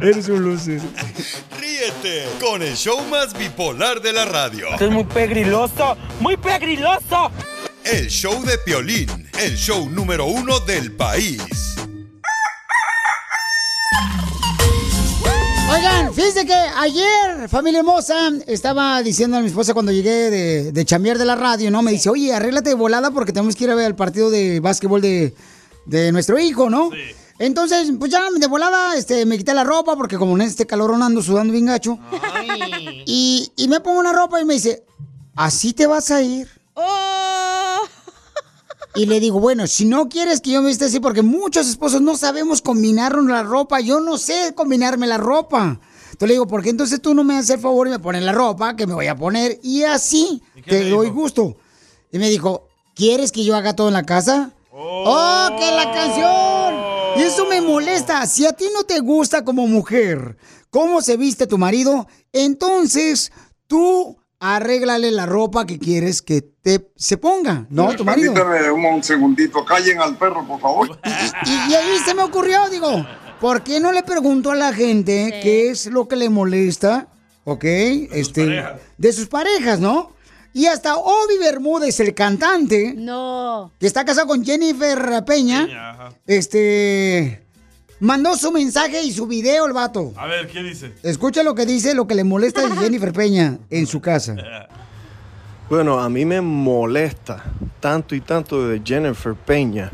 [0.00, 0.80] Eres un luce.
[2.40, 4.66] con el show más bipolar de la radio.
[4.72, 7.30] Esto es muy pegriloso, muy pegriloso.
[7.84, 11.76] El show de Piolín, el show número uno del país.
[15.72, 20.84] Oigan, fíjense que ayer, familia hermosa, estaba diciendo a mi esposa cuando llegué de, de
[20.84, 21.82] de la radio, ¿no?
[21.82, 24.58] Me dice, oye, arréglate de volada porque tenemos que ir a ver el partido de
[24.58, 25.32] básquetbol de,
[25.86, 26.90] de nuestro hijo, ¿no?
[26.90, 27.14] Sí.
[27.38, 30.92] Entonces, pues ya de volada este, me quité la ropa porque como en este calor
[31.00, 31.98] ando sudando bien gacho.
[33.06, 34.84] Y, y me pongo una ropa y me dice,
[35.36, 36.48] ¿así te vas a ir?
[38.94, 42.00] Y le digo, bueno, si no quieres que yo me vista así, porque muchos esposos
[42.00, 45.78] no sabemos combinarnos la ropa, yo no sé combinarme la ropa.
[46.06, 48.24] Entonces le digo, ¿por qué entonces tú no me haces el favor y me pones
[48.24, 49.60] la ropa que me voy a poner?
[49.62, 51.56] Y así te doy gusto.
[52.10, 54.50] Y me dijo, ¿quieres que yo haga todo en la casa?
[54.72, 56.87] ¡Oh, que la canción!
[57.16, 58.26] Y eso me molesta.
[58.26, 60.36] Si a ti no te gusta como mujer
[60.70, 63.32] cómo se viste tu marido, entonces
[63.66, 67.94] tú arréglale la ropa que quieres que te se ponga, ¿no?
[67.96, 68.32] Tu marido.
[68.32, 71.00] Permítame un, un segundito, callen al perro, por favor.
[71.44, 73.04] Y, y ahí se me ocurrió, digo,
[73.40, 77.08] ¿por qué no le pregunto a la gente qué es lo que le molesta,
[77.44, 77.64] ok?
[77.64, 78.64] este,
[78.96, 80.12] de sus parejas, ¿no?
[80.54, 83.70] Y hasta Obi Bermúdez, el cantante, No.
[83.78, 87.44] que está casado con Jennifer Peña, este,
[88.00, 90.12] mandó su mensaje y su video el vato.
[90.16, 90.94] A ver, ¿qué dice?
[91.02, 94.34] Escucha lo que dice, lo que le molesta de Jennifer Peña en su casa.
[95.68, 97.44] Bueno, a mí me molesta
[97.78, 99.90] tanto y tanto de Jennifer Peña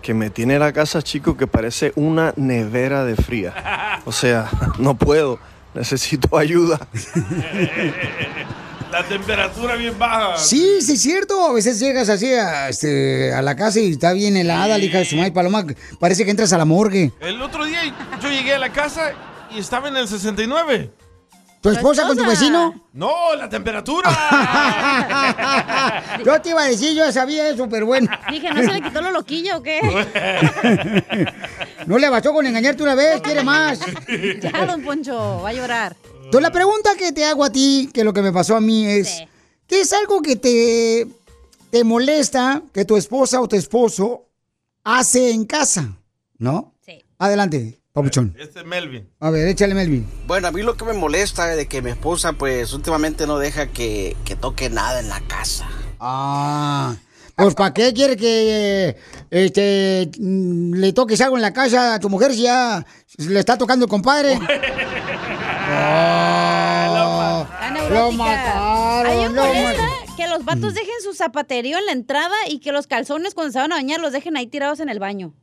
[0.00, 3.54] que me tiene la casa, chico, que parece una nevera de fría.
[4.04, 4.50] O sea,
[4.80, 5.38] no puedo,
[5.74, 6.80] necesito ayuda.
[8.92, 10.36] La temperatura bien baja.
[10.36, 11.46] Sí, sí, es cierto.
[11.46, 14.98] A veces llegas así a, este, a la casa y está bien helada, la hija
[14.98, 15.64] de su madre Paloma.
[15.98, 17.10] Parece que entras a la morgue.
[17.20, 17.80] El otro día
[18.22, 19.12] yo llegué a la casa
[19.50, 20.90] y estaba en el 69.
[21.62, 22.88] ¿Tu esposa con tu vecino?
[22.92, 24.10] No, la temperatura.
[26.24, 28.08] Yo te iba a decir, yo sabía eso, pero bueno.
[28.30, 29.80] Dije, ¿no se le quitó lo loquillo o qué?
[31.86, 33.80] No le bastó con engañarte una vez, quiere más.
[34.40, 35.94] Ya, don Poncho, va a llorar.
[36.32, 38.86] Entonces, la pregunta que te hago a ti, que lo que me pasó a mí
[38.86, 39.22] es,
[39.66, 41.06] ¿qué es algo que te,
[41.70, 44.30] te molesta que tu esposa o tu esposo
[44.82, 45.94] hace en casa?
[46.38, 46.72] ¿No?
[46.86, 47.04] Sí.
[47.18, 48.34] Adelante, papuchón.
[48.38, 49.10] Este es Melvin.
[49.20, 50.08] A ver, échale, Melvin.
[50.26, 53.38] Bueno, a mí lo que me molesta es de que mi esposa, pues, últimamente no
[53.38, 55.68] deja que, que toque nada en la casa.
[56.00, 56.96] Ah,
[57.36, 58.96] pues ¿para qué quiere que
[59.30, 62.86] este, le toques algo en la casa a tu mujer si ya
[63.18, 64.38] le está tocando el compadre?
[65.74, 67.46] Oh,
[67.90, 72.58] lo mataron, me lo molesta que los vatos dejen su zapaterío en la entrada y
[72.60, 75.34] que los calzones cuando se van a bañar los dejen ahí tirados en el baño.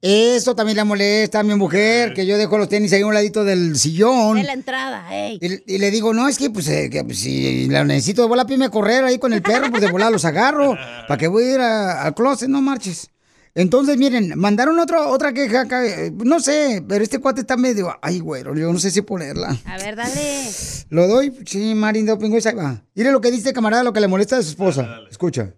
[0.00, 3.14] Eso también le molesta a mi mujer, que yo dejo los tenis ahí a un
[3.14, 4.36] ladito del sillón.
[4.36, 5.38] En la entrada, ey.
[5.40, 8.28] Y, y le digo, no, es que pues, eh, que, pues, si la necesito de
[8.28, 10.76] volar, pime a correr ahí con el perro, pues de volar los agarro.
[11.08, 12.48] ¿Para que voy a ir a- al closet?
[12.50, 13.08] No marches.
[13.56, 15.86] Entonces, miren, mandaron otro, otra queja acá.
[15.86, 17.88] eh, No sé, pero este cuate está medio.
[18.02, 19.56] Ay, güero, yo no sé si ponerla.
[19.66, 20.42] A ver, dale.
[20.90, 21.32] ¿Lo doy?
[21.46, 22.82] Sí, Marín de Pingües, ahí va.
[22.94, 24.88] Mire lo que dice camarada, lo que le molesta de su esposa.
[25.08, 25.54] Escucha.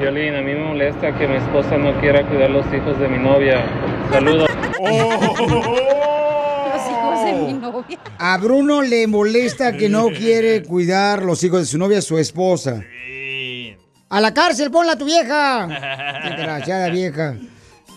[0.00, 3.18] Violín, a mí me molesta que mi esposa no quiera cuidar los hijos de mi
[3.18, 3.64] novia.
[4.10, 4.48] Saludos.
[6.74, 7.98] Los hijos de mi novia.
[8.18, 12.82] A Bruno le molesta que no quiere cuidar los hijos de su novia, su esposa.
[14.14, 15.66] A la cárcel, ponla a tu vieja.
[16.24, 17.34] Desgraciada vieja.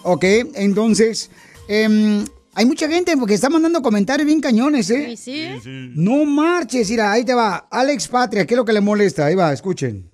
[0.02, 0.24] Ok,
[0.56, 1.30] entonces,
[1.68, 2.26] em,
[2.56, 5.16] hay mucha gente que está mandando comentarios bien cañones, ¿eh?
[5.16, 5.48] Sí,
[5.94, 7.68] No marches, mira, ahí te va.
[7.70, 9.28] Alex Patria, ¿qué es lo que le molesta?
[9.28, 10.10] Ahí va, escuchen.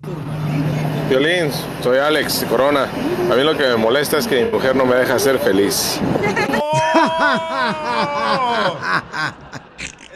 [1.08, 1.50] Violín,
[1.82, 2.90] soy Alex Corona.
[3.32, 6.02] A mí lo que me molesta es que mi mujer no me deja ser feliz.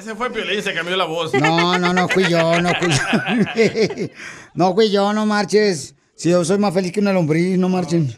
[0.08, 1.34] Ese fue Piolín, se cambió la voz.
[1.34, 4.08] No, no, no fui yo, no fui yo.
[4.54, 5.96] No fui yo, no marches.
[6.16, 8.16] Si yo soy más feliz que una lombriz, no marchen.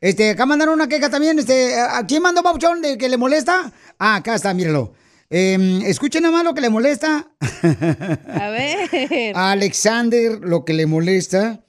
[0.00, 1.40] Este, acá mandaron una queja también.
[1.40, 3.72] Este, ¿a quién mandó Pauchón de que le molesta?
[3.98, 4.94] Ah, acá está, míralo.
[5.30, 7.32] Em, escuchen nada más lo que le molesta.
[7.40, 9.34] A ver.
[9.34, 11.64] A Alexander lo que le molesta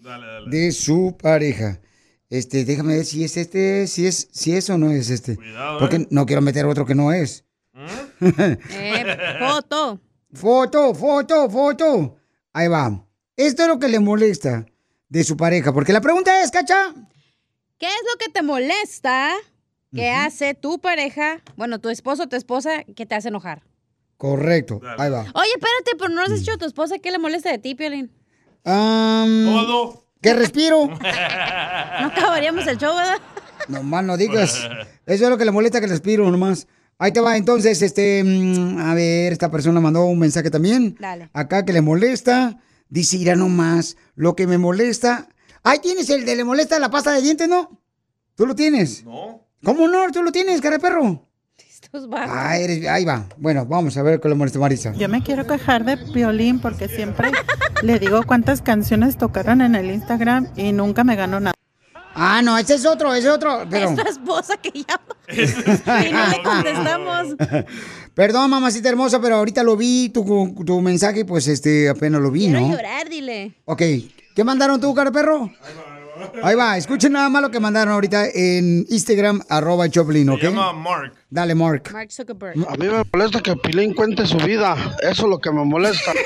[0.52, 1.80] de su pareja.
[2.30, 5.36] Este, déjame ver si es este, si es, si es o no es este.
[5.80, 6.08] Porque ¿eh?
[6.12, 7.44] no quiero meter otro que no es.
[7.76, 10.00] Eh, foto.
[10.34, 12.16] Foto, foto, foto.
[12.54, 13.06] Ahí va.
[13.36, 14.66] Esto es lo que le molesta
[15.10, 15.74] de su pareja.
[15.74, 16.94] Porque la pregunta es, Cacha.
[17.78, 19.32] ¿Qué es lo que te molesta
[19.94, 23.64] que hace tu pareja, bueno, tu esposo o tu esposa, que te hace enojar?
[24.18, 24.80] Correcto.
[24.98, 25.22] Ahí va.
[25.34, 28.12] Oye, espérate, pero no has dicho a tu esposa qué le molesta de ti, Piolín.
[28.64, 30.06] Todo.
[30.22, 30.88] Que respiro.
[32.00, 33.18] No acabaríamos el show, ¿verdad?
[33.68, 34.56] No más no digas.
[35.06, 36.68] Eso es lo que le molesta que respiro nomás.
[37.00, 40.96] Ahí te va, entonces, este, mm, a ver, esta persona mandó un mensaje también.
[41.00, 41.30] Dale.
[41.34, 42.60] Acá que le molesta.
[42.90, 45.28] Dice, irá nomás, lo que me molesta.
[45.64, 47.82] Ahí tienes el de le molesta la pasta de dientes, ¿no?
[48.36, 49.04] ¿Tú lo tienes?
[49.04, 49.48] No.
[49.64, 50.12] ¿Cómo no?
[50.12, 51.28] ¿Tú lo tienes, cara de perro?
[52.14, 53.28] Ah, eres- ahí va.
[53.38, 54.94] Bueno, vamos a ver qué le molesta a Marisa.
[54.94, 57.32] Yo me quiero quejar de Violín porque siempre
[57.84, 61.54] le digo cuántas canciones tocaron en el Instagram y nunca me ganó nada.
[62.16, 63.66] Ah, no, ese es otro, ese es otro.
[63.70, 63.90] Pero...
[63.90, 65.04] Es tu esposa que llama.
[66.08, 67.28] y no le contestamos.
[68.14, 72.46] Perdón, mamacita hermosa, pero ahorita lo vi, tu, tu mensaje, pues este, apenas lo vi,
[72.46, 72.72] Quiero ¿no?
[72.72, 73.56] llorar, dile.
[73.66, 73.82] Ok,
[74.36, 75.50] ¿qué mandaron tú, cara perro?
[75.64, 75.93] Ahí va,
[76.78, 80.40] escuchen nada más lo que mandaron ahorita en Instagram, arroba Choplin, ¿ok?
[80.40, 81.14] Se llama Mark.
[81.30, 81.90] Dale, Mark.
[81.92, 82.56] Mark Zuckerberg.
[82.68, 84.76] A mí me molesta que Pilín cuente su vida.
[85.02, 86.12] Eso es lo que me molesta.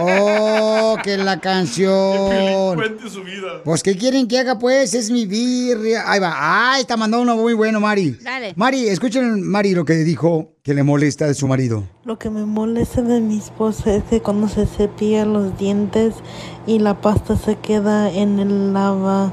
[0.00, 2.74] Oh, que la canción.
[2.74, 3.62] Cuente su vida.
[3.64, 4.94] Pues, ¿qué quieren que haga, pues?
[4.94, 6.10] Es mi birria.
[6.10, 6.34] Ahí va.
[6.72, 8.18] Ay, está mandando uno muy bueno, Mari.
[8.20, 8.52] Dale.
[8.56, 11.84] Mari, escuchen, Mari, lo que dijo que le molesta de su marido.
[12.04, 16.16] Lo que me molesta de mi esposa es que cuando se cepilla los dientes
[16.66, 19.32] y la pasta se queda en el lava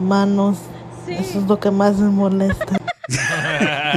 [0.00, 0.58] manos.
[1.06, 2.76] Eso es lo que más me molesta.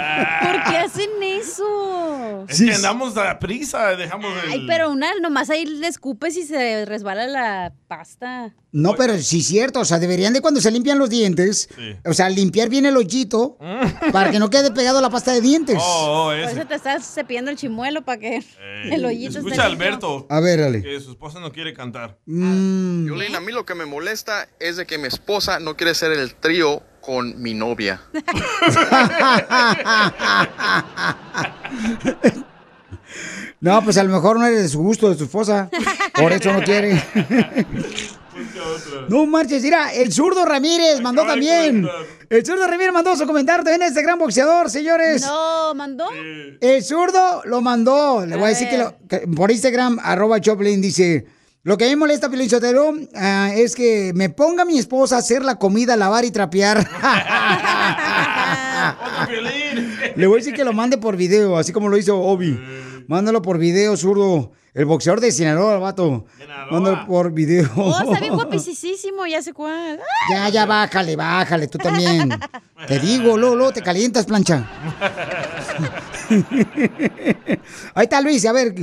[2.47, 4.51] Es que andamos a prisa, dejamos el...
[4.51, 8.53] Ay, pero una, nomás ahí le escupes y se resbala la pasta.
[8.71, 11.69] No, pero sí es cierto, o sea, deberían de cuando se limpian los dientes,
[12.05, 13.57] o sea, limpiar bien el hoyito
[14.11, 15.77] para que no quede pegado la pasta de dientes.
[15.79, 19.49] Oh, oh, Por eso te estás cepillando el chimuelo para que Eh, el hoyito esté
[19.51, 19.65] Escucha.
[19.65, 20.27] Alberto.
[20.29, 20.83] A ver, dale.
[20.83, 22.19] Que su esposa no quiere cantar.
[22.25, 23.05] Mm.
[23.05, 26.11] Violín, a mí lo que me molesta es de que mi esposa no quiere ser
[26.11, 27.99] el trío con mi novia.
[33.61, 35.69] No, pues a lo mejor no eres de su gusto, de su esposa.
[36.13, 37.01] Por eso no quiere.
[39.09, 41.85] No marches, mira, el zurdo Ramírez mandó también.
[42.29, 45.23] El zurdo Ramírez mandó su comentario también a este gran boxeador, señores.
[45.23, 46.07] No, mandó.
[46.61, 48.25] El zurdo lo mandó.
[48.25, 48.85] Le voy a, decir que, ver.
[48.85, 51.25] lo- que por Instagram, arroba Choplin, dice...
[51.63, 55.17] Lo que a mí me molesta, Piolín Sotelo, ah, es que me ponga mi esposa
[55.17, 56.77] a hacer la comida, lavar y trapear.
[60.15, 62.57] Le voy a decir que lo mande por video, así como lo hizo Obi.
[63.07, 64.53] Mándalo por video, zurdo.
[64.73, 66.25] El boxeador de Sinaloa, el vato.
[66.71, 67.69] Mándalo por video.
[67.75, 69.99] Oh, está bien guapísimo, ya sé cuál.
[70.31, 72.39] Ya, ya, bájale, bájale, tú también.
[72.87, 74.65] Te digo, Lolo, te calientas, plancha.
[77.95, 78.73] Ahí está Luis, a ver.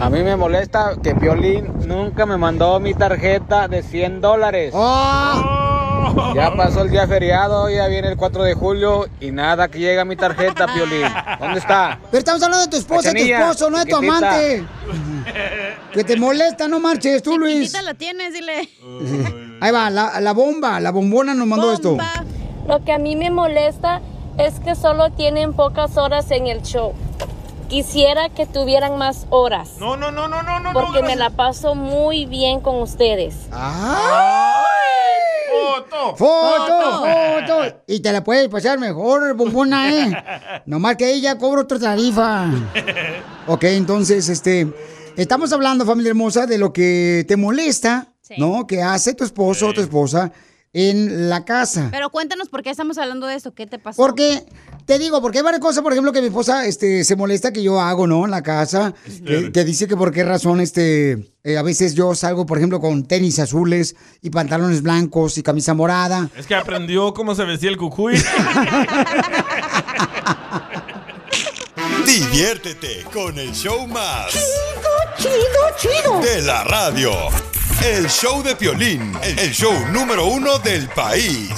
[0.00, 4.72] A mí me molesta que Piolín nunca me mandó mi tarjeta de 100 dólares.
[4.74, 6.32] ¡Oh!
[6.34, 10.04] Ya pasó el día feriado, ya viene el 4 de julio y nada que llega
[10.04, 11.06] mi tarjeta, Piolín.
[11.40, 11.98] ¿Dónde está?
[12.10, 14.64] Pero estamos hablando de tu esposa, tu esposo, no de tu amante.
[15.92, 17.72] Que te molesta, no marches, tú, Luis.
[17.82, 18.68] La tienes, dile.
[19.60, 21.96] Ahí va, la, la bomba, la bombona nos mandó esto.
[22.66, 24.00] Lo que a mí me molesta
[24.36, 26.92] es que solo tienen pocas horas en el show.
[27.68, 29.72] Quisiera que tuvieran más horas.
[29.78, 30.72] No, no, no, no, no, no.
[30.72, 33.34] Porque no, me la paso muy bien con ustedes.
[35.50, 36.16] ¡Foto!
[36.16, 37.04] ¡Foto!
[37.04, 37.82] ¡Foto!
[37.86, 40.62] Y te la puedes pasar mejor, bombona, ¿eh?
[40.66, 42.46] Nomás que ella cobra otra tarifa.
[43.46, 44.66] Ok, entonces, este...
[45.16, 48.66] Estamos hablando, familia hermosa, de lo que te molesta, ¿no?
[48.66, 50.30] Que hace tu esposo o tu esposa
[50.72, 51.88] en la casa.
[51.90, 53.54] Pero cuéntanos por qué estamos hablando de esto.
[53.54, 53.96] ¿Qué te pasó?
[53.96, 54.44] Porque,
[54.86, 57.62] te digo, porque hay varias cosas, por ejemplo, que mi esposa este, se molesta que
[57.62, 58.24] yo hago, ¿no?
[58.24, 58.94] En la casa.
[59.24, 62.80] Que, que dice que por qué razón, este, eh, a veces yo salgo, por ejemplo,
[62.80, 66.28] con tenis azules y pantalones blancos y camisa morada.
[66.36, 68.22] Es que aprendió cómo se vestía el cucuy.
[72.06, 74.32] Diviértete con el show más.
[75.18, 75.32] Chido,
[75.78, 76.20] chido.
[76.20, 77.12] De la radio.
[77.84, 81.50] El show de Piolín, el show número uno del país.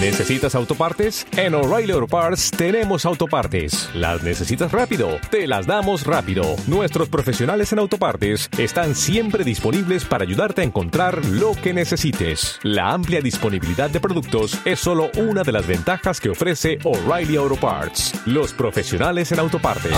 [0.00, 1.26] ¿Necesitas autopartes?
[1.36, 3.90] En O'Reilly Auto Parts tenemos autopartes.
[3.94, 5.18] ¿Las necesitas rápido?
[5.30, 6.54] Te las damos rápido.
[6.68, 12.60] Nuestros profesionales en autopartes están siempre disponibles para ayudarte a encontrar lo que necesites.
[12.62, 17.56] La amplia disponibilidad de productos es solo una de las ventajas que ofrece O'Reilly Auto
[17.56, 18.14] Parts.
[18.24, 19.92] Los profesionales en autopartes.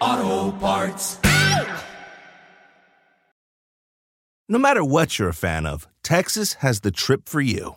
[0.00, 1.18] Auto Parts.
[4.48, 7.76] No matter what you're a fan of, Texas has the trip for you.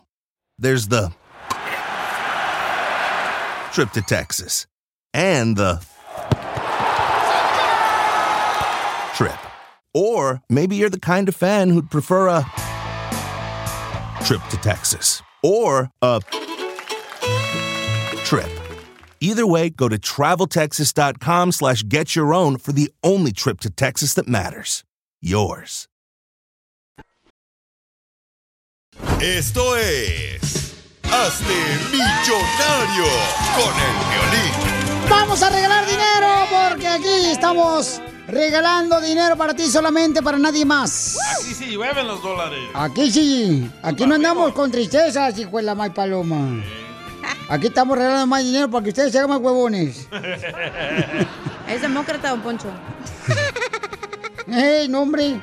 [0.57, 1.11] There's the
[3.73, 4.67] trip to Texas
[5.13, 5.83] and the
[9.15, 9.37] trip.
[9.93, 12.45] Or maybe you're the kind of fan who'd prefer a
[14.23, 16.21] trip to Texas or a
[18.23, 18.58] trip.
[19.21, 24.13] Either way, go to traveltexas.com slash get your own for the only trip to Texas
[24.13, 24.83] that matters.
[25.21, 25.87] Yours.
[29.21, 30.75] Esto es.
[31.03, 31.53] Hazte
[31.91, 33.05] millonario
[33.55, 35.09] con el violín.
[35.09, 41.17] Vamos a regalar dinero porque aquí estamos regalando dinero para ti solamente, para nadie más.
[41.41, 42.59] Aquí sí llueven los dólares.
[42.73, 46.63] Aquí sí, aquí no andamos con tristezas, hijo de la May Paloma.
[47.49, 50.07] Aquí estamos regalando más dinero para que ustedes se hagan más huevones.
[51.67, 52.67] Es demócrata, don Poncho.
[54.47, 55.39] ¡Ey, no, hombre!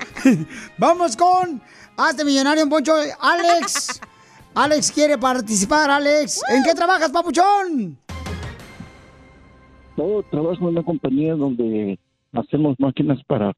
[0.78, 1.62] Vamos con
[1.96, 2.94] Hazte Millonario, don Poncho.
[3.20, 4.00] Alex.
[4.54, 6.42] Alex quiere participar, Alex.
[6.48, 7.96] ¿En qué trabajas, papuchón?
[9.96, 11.98] Yo trabajo en una compañía donde
[12.32, 13.52] hacemos máquinas para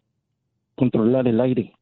[0.76, 1.72] controlar el aire.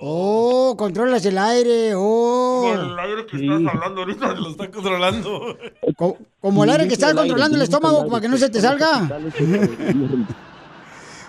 [0.00, 1.92] Oh, controlas el aire.
[1.96, 2.70] Oh.
[2.72, 5.56] El aire que estás hablando ahorita lo está controlando.
[5.96, 9.08] Co- Como el aire que estás controlando el estómago para que no se te salga.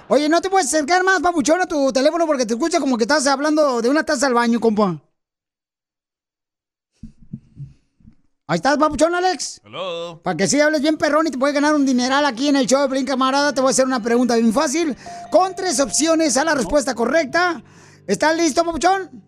[0.07, 3.05] Oye, ¿no te puedes acercar más, papuchón, a tu teléfono porque te escucha como que
[3.05, 5.01] estás hablando de una taza al baño, compa?
[8.47, 9.61] Ahí estás, papuchón, Alex.
[9.65, 10.19] Hello.
[10.23, 12.67] Para que sí hables bien perrón y te puedes ganar un dineral aquí en el
[12.67, 14.95] show de Pelín Camarada, te voy a hacer una pregunta bien fácil,
[15.31, 17.63] con tres opciones a la respuesta correcta.
[18.07, 19.23] ¿Estás listo, papuchón?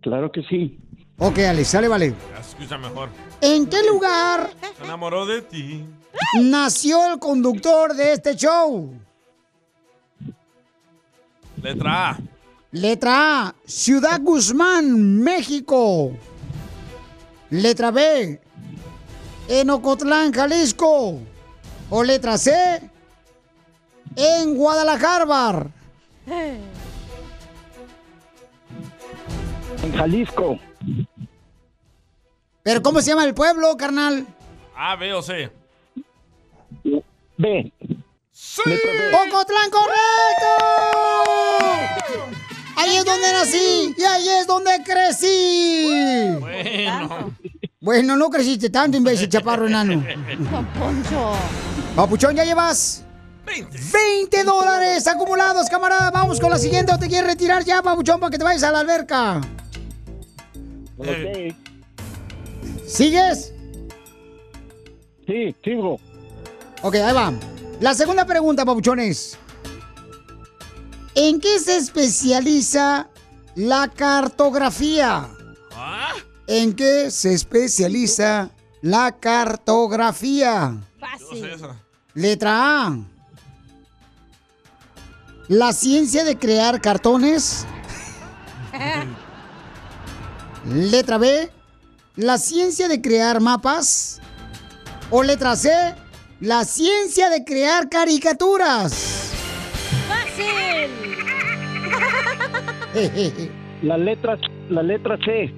[0.00, 0.78] Claro que sí.
[1.18, 2.14] Ok, Alex, sale, vale.
[2.34, 3.08] Ya se escucha mejor.
[3.40, 5.84] ¿En qué lugar Se enamoró de ti.
[6.40, 8.92] nació el conductor de este show?
[11.62, 12.18] Letra A.
[12.70, 16.12] Letra A, Ciudad Guzmán, México.
[17.50, 18.40] Letra B,
[19.48, 21.18] en Ocotlán, Jalisco.
[21.90, 22.52] O letra C,
[24.14, 25.70] en Guadalajara.
[29.82, 30.58] En Jalisco.
[32.62, 34.26] ¿Pero cómo se llama el pueblo, carnal?
[34.76, 35.50] A, B o C.
[37.36, 37.72] B.
[39.12, 40.46] ¡Ocotlán, correcto!
[42.76, 46.36] Ahí es donde nací y ahí es donde crecí.
[46.38, 47.34] Bueno.
[47.80, 50.04] Bueno, no creciste tanto, imbécil, chaparro enano.
[50.78, 51.32] Poncho.
[51.96, 53.04] Papuchón, ¿ya llevas?
[53.46, 53.78] 20.
[53.92, 56.10] 20 dólares acumulados, camarada.
[56.10, 56.92] Vamos con la siguiente.
[56.92, 59.40] ¿O te quieres retirar ya, Papuchón, para que te vayas a la alberca?
[60.98, 61.54] Ok.
[62.86, 63.52] ¿Sigues?
[65.26, 66.00] Sí, sigo.
[66.82, 67.32] Ok, ahí va.
[67.80, 69.38] La segunda pregunta, Papuchones.
[71.14, 73.08] ¿En qué se especializa
[73.54, 75.28] la cartografía?
[76.46, 80.76] ¿En qué se especializa la cartografía?
[81.32, 81.76] Esa.
[82.14, 82.98] Letra A.
[85.48, 87.66] La ciencia de crear cartones.
[90.68, 91.50] Letra B.
[92.16, 94.20] La ciencia de crear mapas.
[95.10, 95.70] O letra C.
[96.40, 99.32] La ciencia de crear caricaturas.
[100.06, 100.90] ¡Fácil!
[103.82, 104.36] La letra,
[104.68, 105.54] la letra C.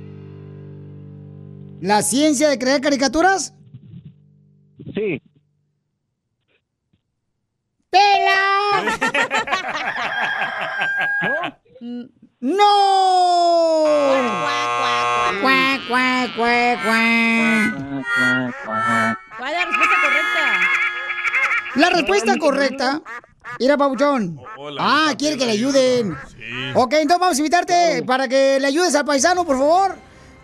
[1.81, 3.55] ¿La ciencia de crear caricaturas?
[4.95, 5.23] Sí.
[7.91, 8.99] ¡Pela!
[11.81, 12.20] ¡No!
[15.41, 17.75] ¡Cuac, cuac, cuac, cuac!
[19.37, 20.45] ¿Cuál es la respuesta correcta?
[21.75, 23.03] La respuesta correcta
[23.59, 24.41] era Pabuchón.
[24.79, 26.17] Ah, quiere que le ayuden.
[26.75, 29.97] Ok, entonces vamos a invitarte para que le ayudes al paisano, por favor.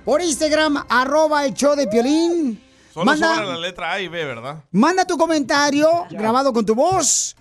[0.05, 2.63] Por Instagram, arroba el show de Piolín.
[2.93, 4.57] Solo Manda, sobra la letra A y B, ¿verdad?
[4.71, 7.37] manda tu comentario grabado con tu voz.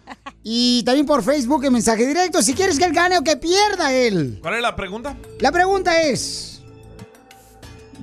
[0.47, 2.39] Y también por Facebook en mensaje directo.
[2.43, 4.37] Si quieres que él gane o que pierda él.
[4.43, 5.17] ¿Cuál es la pregunta?
[5.39, 6.61] La pregunta es: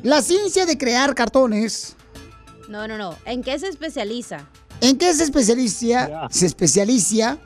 [0.02, 1.94] La ciencia de crear cartones,
[2.68, 3.16] No, no, no.
[3.26, 4.48] ¿En qué se especializa?
[4.80, 6.28] ¿en qué se especializa?
[6.30, 7.38] Se especializa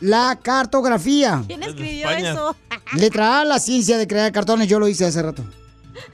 [0.00, 1.42] la cartografía.
[1.48, 2.32] ¿Quién escribió España.
[2.34, 2.56] eso?
[2.94, 5.44] Letra A, la ciencia de crear cartones, yo lo hice hace rato.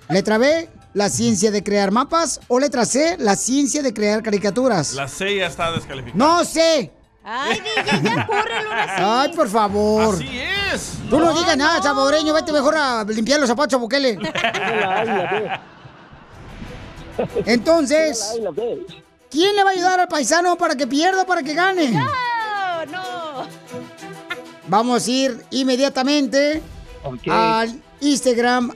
[0.09, 2.41] Letra B, la ciencia de crear mapas.
[2.49, 4.95] O letra C, la ciencia de crear caricaturas.
[4.95, 6.17] La C ya está descalificada.
[6.17, 6.93] No sé.
[7.33, 9.03] Ay, DJ, ya córrelo ahora sí.
[9.05, 10.15] Ay, por favor.
[10.17, 10.41] Así
[10.73, 10.99] es.
[11.09, 12.35] Tú no, digas nada, salvadoreño.
[12.35, 14.19] Vete mejor a limpiar los zapatos a Bukele.
[17.47, 18.41] Entonces,
[19.31, 21.91] ¿quién le va a ayudar al paisano para que pierda o para que gane?
[21.91, 23.47] No, no.
[24.67, 26.63] Vamos a ir inmediatamente
[27.31, 28.75] al Instagram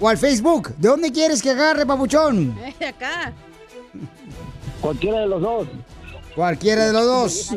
[0.00, 0.76] o al Facebook.
[0.76, 2.56] ¿De dónde quieres que agarre, papuchón?
[2.62, 3.32] Eh, Acá.
[4.80, 5.66] Cualquiera de los dos.
[6.34, 7.50] Cualquiera de los dos.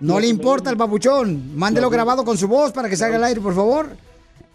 [0.00, 1.56] No le importa al babuchón.
[1.56, 3.96] Mándelo grabado con su voz para que salga al aire, por favor.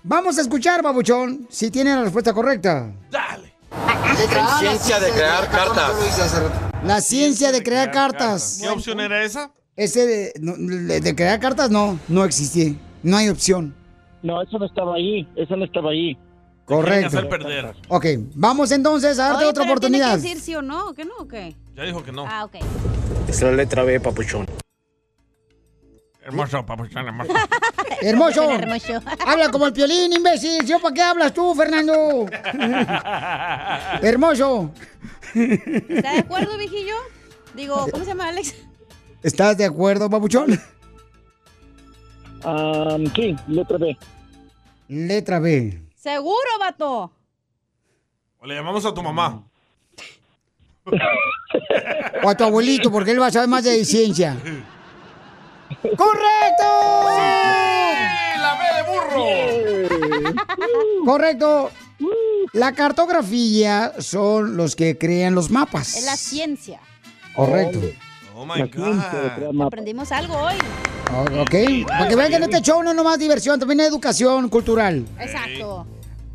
[0.03, 2.91] Vamos a escuchar, babuchón, si tiene la respuesta correcta.
[4.59, 6.71] Ciencia de crear cartas.
[6.83, 8.59] La ciencia de crear cartas.
[8.61, 9.51] ¿Qué opción era esa?
[9.75, 12.73] Ese de crear cartas no, no existía.
[13.03, 13.75] No hay opción.
[14.23, 15.27] No, eso no estaba ahí.
[15.35, 16.17] Eso no estaba ahí.
[16.65, 17.07] Correcto.
[17.07, 17.75] hacer perder.
[17.89, 18.05] Ok,
[18.35, 20.21] vamos entonces a darte Oye, otra pero él tiene oportunidad.
[20.21, 21.13] que decir sí o no, ¿o qué no?
[21.19, 21.55] ¿O qué?
[21.75, 22.25] Ya dijo que no.
[22.27, 22.55] Ah, ok.
[23.27, 24.45] Es la letra B, papuchón.
[26.23, 27.33] Hermoso, papuchón, hermoso.
[28.01, 28.51] Hermoso.
[28.59, 29.01] Hermoso.
[29.25, 30.65] Habla como el piolín, imbécil.
[30.65, 32.25] ¿Yo para qué hablas tú, Fernando?
[34.01, 34.71] Hermoso.
[35.33, 36.95] ¿Está de acuerdo, viejillo?
[37.55, 38.55] Digo, ¿cómo se llama Alex?
[39.23, 40.59] ¿Estás de acuerdo, babuchón?
[43.15, 43.97] sí, letra B.
[44.87, 45.81] Letra B.
[46.01, 47.11] Seguro, vato.
[48.39, 49.43] O le llamamos a tu mamá.
[52.23, 54.35] O a tu abuelito, porque él va a saber más de ciencia.
[55.97, 56.63] ¡Correcto!
[58.37, 59.25] ¡La B de burro!
[61.05, 61.71] Correcto.
[62.53, 65.95] La cartografía son los que crean los mapas.
[65.97, 66.79] Es la ciencia.
[67.35, 67.79] Correcto.
[68.41, 69.61] Oh my God.
[69.61, 70.55] Aprendimos algo hoy.
[71.13, 73.87] Oh, Ok, para que vean que en este show no es nomás diversión, también es
[73.89, 75.05] educación cultural.
[75.19, 75.85] Exacto.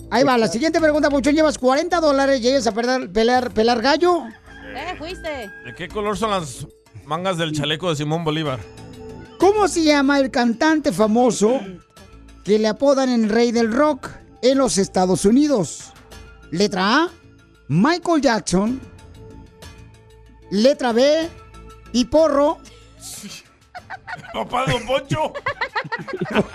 [0.09, 4.23] Ahí va, la siguiente pregunta, Puchón, llevas 40 dólares, llegas a perder, pelear, pelar gallo.
[4.73, 5.51] Eh, fuiste.
[5.65, 6.65] ¿De qué color son las
[7.07, 8.61] mangas del chaleco de Simón Bolívar?
[9.39, 11.61] ¿Cómo se llama el cantante famoso
[12.45, 14.11] que le apodan el rey del rock
[14.43, 15.93] en los Estados Unidos?
[16.53, 17.11] Letra A,
[17.67, 18.81] Michael Jackson.
[20.53, 21.29] Letra B,
[21.93, 22.59] Piporro.
[24.33, 25.33] Papá Don Poncho.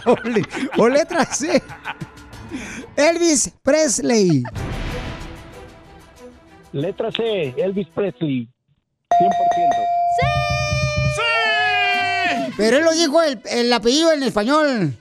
[0.05, 0.45] O, le-
[0.77, 1.61] o letra C,
[2.95, 4.43] Elvis Presley.
[6.73, 8.47] Letra C, Elvis Presley.
[9.19, 9.31] 100%.
[12.57, 14.97] Pero él lo dijo el, el apellido en español.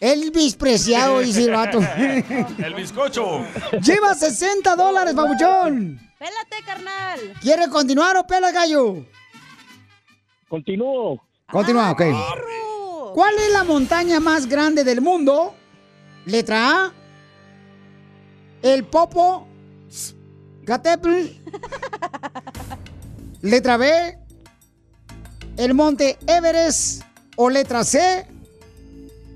[0.00, 1.78] Elvis Preciado, dice el vato.
[1.78, 3.44] El bizcocho.
[3.82, 5.98] Lleva 60 dólares, babuchón.
[6.18, 7.20] Pélate, carnal.
[7.40, 9.06] ¿Quiere continuar o pela gallo?
[10.54, 11.20] Continúo.
[11.50, 12.02] Continúa, ok.
[13.12, 15.52] ¿Cuál es la montaña más grande del mundo?
[16.26, 16.92] Letra A.
[18.62, 19.48] El Popo.
[20.62, 21.10] Gatepl.
[23.42, 24.16] Letra B.
[25.56, 27.02] El Monte Everest.
[27.34, 28.24] O letra C.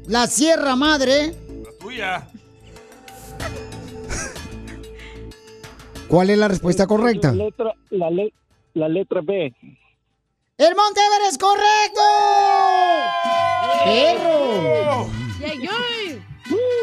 [0.06, 1.34] La Sierra Madre.
[1.64, 2.28] La tuya.
[6.06, 7.32] ¿Cuál es la respuesta correcta?
[7.32, 8.32] La letra, la, le-
[8.74, 9.52] la letra B.
[10.58, 12.00] ¡El Monte Everest, correcto!
[13.84, 15.08] ¡Perro!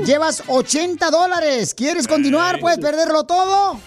[0.06, 1.74] Llevas 80 dólares.
[1.74, 2.62] ¿Quieres continuar?
[2.62, 3.78] ¿Puedes perderlo todo?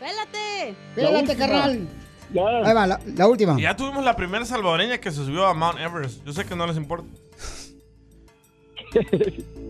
[0.00, 0.74] Pélate.
[0.96, 1.88] Pélate, carnal.
[2.64, 3.56] Ahí va, la, la última.
[3.60, 6.24] Ya tuvimos la primera salvadoreña que se subió a Mount Everest.
[6.24, 7.06] Yo sé que no les importa.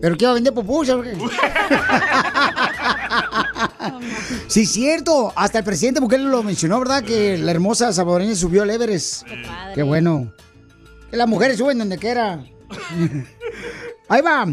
[0.01, 0.97] ¿Pero qué va a vender pupusas?
[4.47, 4.51] qué?
[4.53, 5.31] sí, cierto.
[5.35, 7.03] Hasta el presidente Bukele lo mencionó, ¿verdad?
[7.03, 9.23] Que la hermosa salvadoreña subió al Everest.
[9.75, 10.33] Qué, bueno.
[11.09, 12.43] Que las mujeres suben donde quiera.
[14.09, 14.45] Ahí va.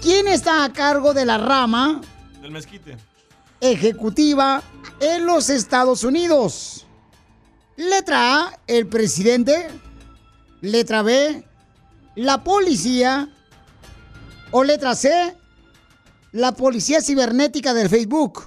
[0.00, 2.00] ¿Quién está a cargo de la rama
[2.40, 2.96] Del mezquite.
[3.60, 4.62] ejecutiva
[5.00, 6.86] en los Estados Unidos?
[7.76, 9.68] Letra A, el presidente.
[10.60, 11.44] Letra B,
[12.14, 13.28] la policía.
[14.52, 15.36] O letra C,
[16.36, 18.42] la policía cibernética del Facebook.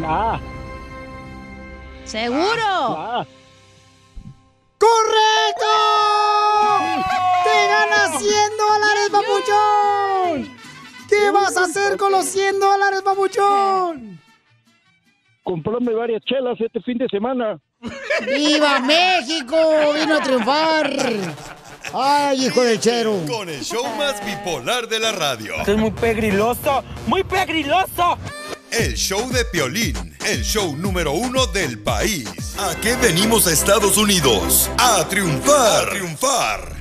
[0.00, 0.40] La A.
[2.04, 2.56] ¿Seguro?
[2.56, 3.26] La A.
[4.78, 5.72] ¡Correcto!
[7.44, 10.56] ¡Te ganas 100 dólares, papuchón!
[11.08, 14.20] ¿Qué vas a hacer con los 100 dólares, papuchón?
[15.42, 17.60] Comprarme varias chelas este fin de semana.
[18.26, 19.56] ¡Viva México!
[19.94, 20.90] ¡Vino a triunfar!
[21.96, 23.22] ¡Ay, hijo del chero!
[23.28, 25.54] Con el show más bipolar de la radio.
[25.58, 28.18] Esto es muy pegriloso, muy pegriloso.
[28.72, 32.28] El show de Piolín, el show número uno del país.
[32.58, 34.68] ¿A qué venimos a Estados Unidos?
[34.76, 35.86] A triunfar.
[35.86, 36.73] A triunfar.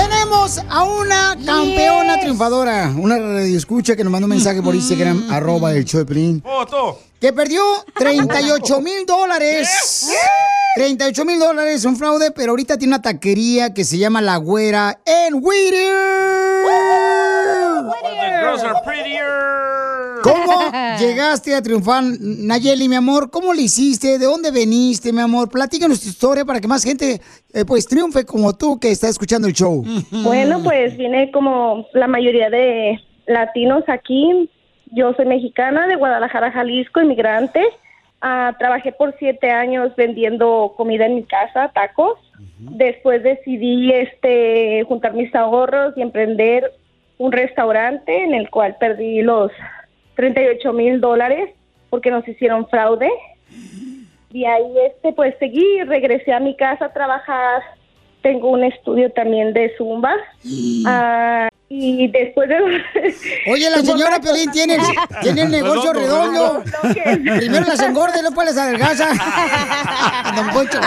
[0.00, 5.72] Tenemos a una campeona triunfadora, una radioescucha que nos mandó un mensaje por Instagram, arroba
[5.72, 6.40] el show de
[7.20, 7.62] que perdió
[7.94, 10.08] 38 mil dólares.
[10.74, 15.00] 38 mil dólares, un fraude, pero ahorita tiene una taquería que se llama La Güera
[15.04, 15.92] en Whittier.
[18.20, 19.79] The girls are prettier.
[20.22, 23.30] ¿Cómo llegaste a triunfar, Nayeli, mi amor?
[23.30, 24.18] ¿Cómo le hiciste?
[24.18, 25.48] ¿De dónde veniste, mi amor?
[25.48, 27.20] Platícanos tu historia para que más gente
[27.52, 29.84] eh, pues triunfe como tú que está escuchando el show.
[30.10, 34.50] Bueno, pues vine como la mayoría de latinos aquí.
[34.92, 37.62] Yo soy mexicana de Guadalajara, Jalisco, inmigrante.
[38.20, 42.18] Ah, trabajé por siete años vendiendo comida en mi casa, tacos.
[42.58, 46.70] Después decidí este juntar mis ahorros y emprender
[47.16, 49.50] un restaurante en el cual perdí los
[50.20, 51.48] 38 mil dólares
[51.88, 53.08] porque nos hicieron fraude.
[54.32, 57.62] Y ahí este pues seguí, regresé a mi casa a trabajar.
[58.20, 60.12] Tengo un estudio también de zumba.
[60.86, 62.56] Ah, y después de...
[63.50, 64.76] Oye, la señora Piolín tiene,
[65.22, 66.62] tiene el negocio redondo.
[67.38, 69.08] Primero las engorda y después las adelgaza.
[70.36, 70.80] Don Poncho.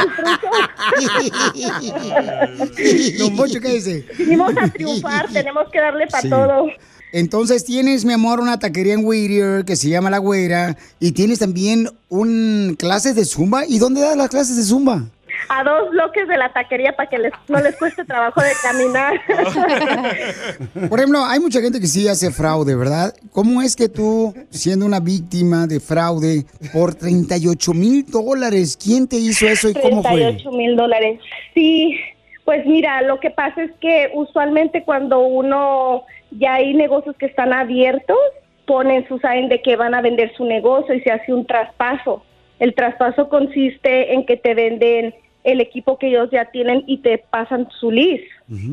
[3.18, 4.06] Don Poncho, ¿qué dice?
[4.18, 6.30] Vinimos a triunfar, tenemos que darle para Sí.
[6.30, 6.68] todo.
[7.14, 11.38] Entonces tienes, mi amor, una taquería en Whittier que se llama La Güera y tienes
[11.38, 13.68] también un clases de zumba.
[13.68, 15.04] ¿Y dónde das las clases de zumba?
[15.48, 19.22] A dos bloques de la taquería para que les, no les cueste trabajo de caminar.
[20.90, 23.14] Por ejemplo, hay mucha gente que sí hace fraude, ¿verdad?
[23.32, 29.18] ¿Cómo es que tú, siendo una víctima de fraude por 38 mil dólares, quién te
[29.18, 30.14] hizo eso y cómo fue?
[30.14, 31.20] 38 mil dólares.
[31.54, 31.96] Sí,
[32.44, 36.06] pues mira, lo que pasa es que usualmente cuando uno
[36.38, 38.18] ya hay negocios que están abiertos,
[38.66, 42.24] ponen su sign de que van a vender su negocio y se hace un traspaso.
[42.60, 45.14] El traspaso consiste en que te venden
[45.44, 48.28] el equipo que ellos ya tienen y te pasan su lease.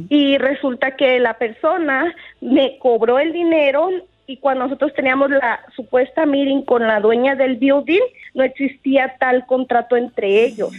[0.08, 3.88] Y resulta que la persona me cobró el dinero
[4.26, 8.02] y cuando nosotros teníamos la supuesta meeting con la dueña del building,
[8.34, 10.70] no existía tal contrato entre ellos.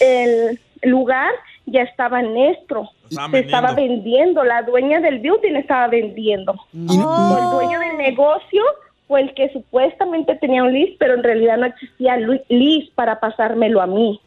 [0.00, 1.30] El lugar
[1.66, 2.20] ya estaba.
[2.20, 6.54] Estaban Se estaba vendiendo, la dueña del building estaba vendiendo.
[6.72, 8.62] El dueño del negocio
[9.08, 13.80] fue el que supuestamente tenía un lease, pero en realidad no existía lease para pasármelo
[13.82, 14.20] a mí.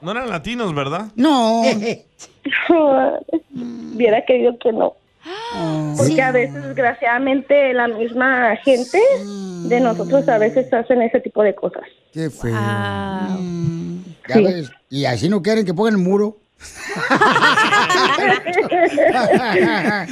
[0.00, 1.06] No eran latinos, ¿verdad?
[1.14, 1.62] No.
[3.94, 4.94] Hubiera querido que no.
[5.96, 8.98] Porque a veces, desgraciadamente, la misma gente
[9.68, 11.84] de nosotros a veces hacen ese tipo de cosas.
[12.12, 12.52] Qué feo.
[13.38, 14.44] Mm, ya Sí.
[14.44, 14.70] ves.
[14.90, 16.36] Y así no quieren que pongan el muro.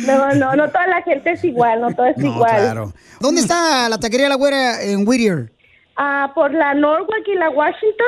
[0.06, 2.56] No, no, no toda la gente es igual, no todo es No, igual.
[2.56, 2.92] claro.
[3.20, 5.52] ¿Dónde está la taquería La Güera en Whittier?
[5.96, 8.06] Ah, por la Norwalk y la Washington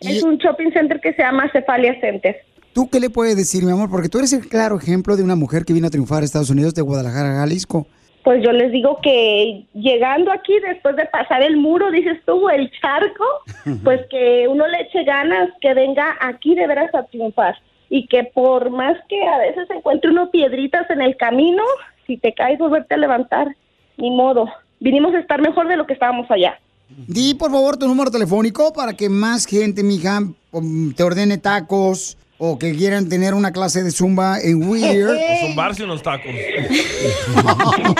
[0.00, 2.36] es un shopping center que se llama Cefalia Center.
[2.72, 3.88] ¿Tú qué le puedes decir, mi amor?
[3.90, 6.50] Porque tú eres el claro ejemplo de una mujer que vino a triunfar a Estados
[6.50, 7.86] Unidos de Guadalajara, Jalisco.
[8.24, 12.70] Pues yo les digo que llegando aquí, después de pasar el muro, dices tú, el
[12.80, 13.24] charco,
[13.84, 17.54] pues que uno le eche ganas, que venga aquí de veras a triunfar.
[17.96, 21.62] Y que por más que a veces encuentre uno piedritas en el camino,
[22.08, 23.54] si te caes, volverte a levantar.
[23.98, 24.48] Ni modo.
[24.80, 26.58] Vinimos a estar mejor de lo que estábamos allá.
[26.88, 30.18] Di, por favor, tu número telefónico para que más gente, mija,
[30.50, 35.10] um, te ordene tacos o que quieran tener una clase de zumba en Whittier.
[35.10, 36.32] O zumbarse unos tacos.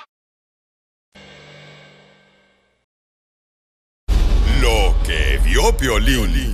[4.61, 6.51] Lo que vio Piolín.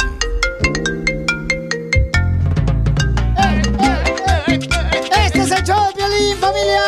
[5.26, 6.82] Este es el show de Piolín, familia.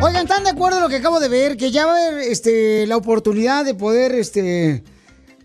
[0.00, 1.56] Oigan, ¿están de acuerdo en lo que acabo de ver?
[1.56, 4.84] Que ya va a haber este, la oportunidad de poder, este...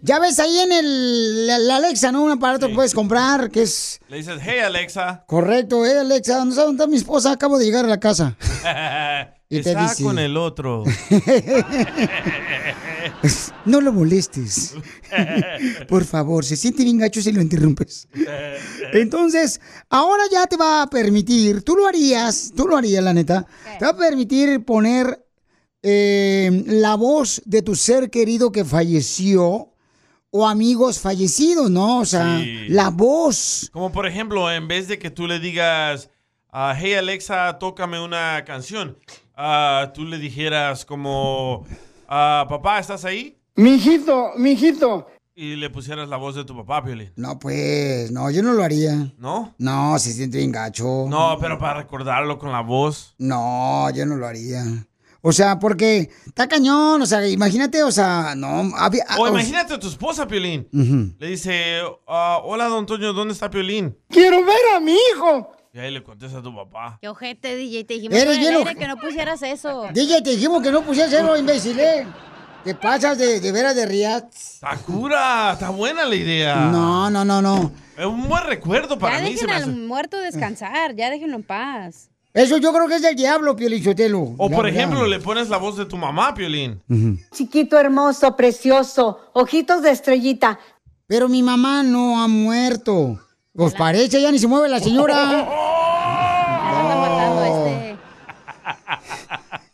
[0.01, 2.23] Ya ves ahí en el, la, la Alexa, ¿no?
[2.23, 5.23] Un aparato que puedes comprar, que es Le dices, hey Alexa.
[5.25, 5.83] correcto.
[5.85, 7.31] Eh, Alexa, ¿dónde está, dónde está mi esposa?
[7.31, 8.35] Acabo de llegar a la casa.
[9.49, 10.83] Y te Está dice- con el otro.
[13.65, 14.75] No lo molestes.
[15.89, 18.07] Por favor, se siente bien gacho si lo interrumpes.
[18.93, 23.45] Entonces, ahora ya te va a permitir, tú lo harías, tú lo harías, la neta,
[23.79, 25.25] te va a permitir poner
[25.83, 29.73] eh, la voz de tu ser querido que falleció
[30.29, 31.99] o amigos fallecidos, ¿no?
[31.99, 32.67] O sea, Sí.
[32.69, 33.69] la voz.
[33.71, 36.09] Como por ejemplo, en vez de que tú le digas,
[36.51, 38.97] ah, hey Alexa, tócame una canción,
[39.37, 41.65] ah, tú le dijeras como,
[42.09, 43.37] ah, papá, ¿estás ahí?
[43.55, 45.07] Mijito, mijito.
[45.35, 47.13] Y le pusieras la voz de tu papá, Piolín.
[47.15, 49.13] No, pues, no, yo no lo haría.
[49.19, 49.53] ¿No?
[49.59, 51.05] No, se siente bien gacho.
[51.07, 53.13] No, pero para recordarlo con la voz.
[53.19, 54.63] No, yo no lo haría.
[55.21, 59.03] O sea, porque está cañón, o sea, imagínate, o sea, no, había...
[59.19, 60.67] O o- imagínate a tu esposa, Piolín.
[61.19, 63.95] Le dice, ah, hola, don Toño, ¿dónde está Piolín?
[64.09, 65.51] Quiero ver a mi hijo.
[65.77, 66.97] Y ahí le contesta a tu papá.
[66.99, 67.83] Qué ojete, DJ.
[67.83, 69.85] Te dijimos Eres bien aire que no pusieras eso.
[69.93, 72.07] DJ, te dijimos que no pusieras cero, imbécil, ¿eh?
[72.63, 74.25] Te pasas de, de veras de riat.
[74.33, 76.55] Está cura, está buena la idea.
[76.71, 77.71] No, no, no, no.
[77.95, 79.37] Es un buen recuerdo para ya mí.
[79.37, 79.71] Se dejen me al hace.
[79.87, 82.09] muerto descansar, ya déjenlo en paz.
[82.33, 84.33] Eso yo creo que es del diablo, Piolichotelo.
[84.39, 86.81] O por ejemplo, le pones la voz de tu mamá, Piolín.
[87.31, 90.57] Chiquito hermoso, precioso, ojitos de estrellita.
[91.05, 93.19] Pero mi mamá no ha muerto.
[93.57, 95.47] Pues parece, ya ni se mueve la señora.
[97.47, 97.97] este.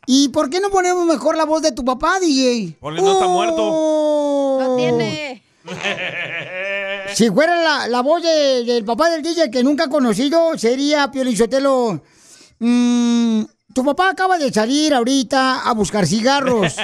[0.08, 2.78] ¿Y por qué no ponemos mejor la voz de tu papá, DJ?
[2.80, 4.58] Porque no está muerto.
[4.62, 5.44] No tiene.
[7.14, 11.12] Si fuera la, la voz de- del papá del DJ que nunca ha conocido, sería
[11.12, 12.02] Piolichotelo.
[12.58, 16.76] mm, tu papá acaba de salir ahorita a buscar cigarros.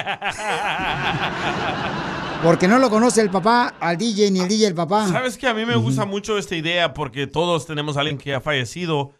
[2.42, 5.06] Porque no lo conoce el papá al DJ ni el DJ el papá.
[5.08, 8.34] ¿Sabes que A mí me gusta mucho esta idea porque todos tenemos a alguien que
[8.34, 9.12] ha fallecido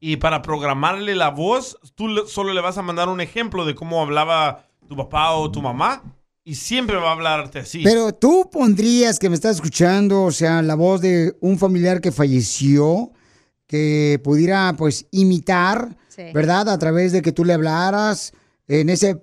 [0.00, 4.00] y para programarle la voz, tú solo le vas a mandar un ejemplo de cómo
[4.00, 6.04] hablaba tu papá o tu mamá
[6.44, 7.82] y siempre va a hablarte así.
[7.82, 12.12] Pero tú pondrías que me estás escuchando, o sea, la voz de un familiar que
[12.12, 13.10] falleció,
[13.66, 16.22] que pudiera pues imitar, Sí.
[16.32, 16.68] ¿verdad?
[16.68, 18.32] A través de que tú le hablaras
[18.68, 19.22] en ese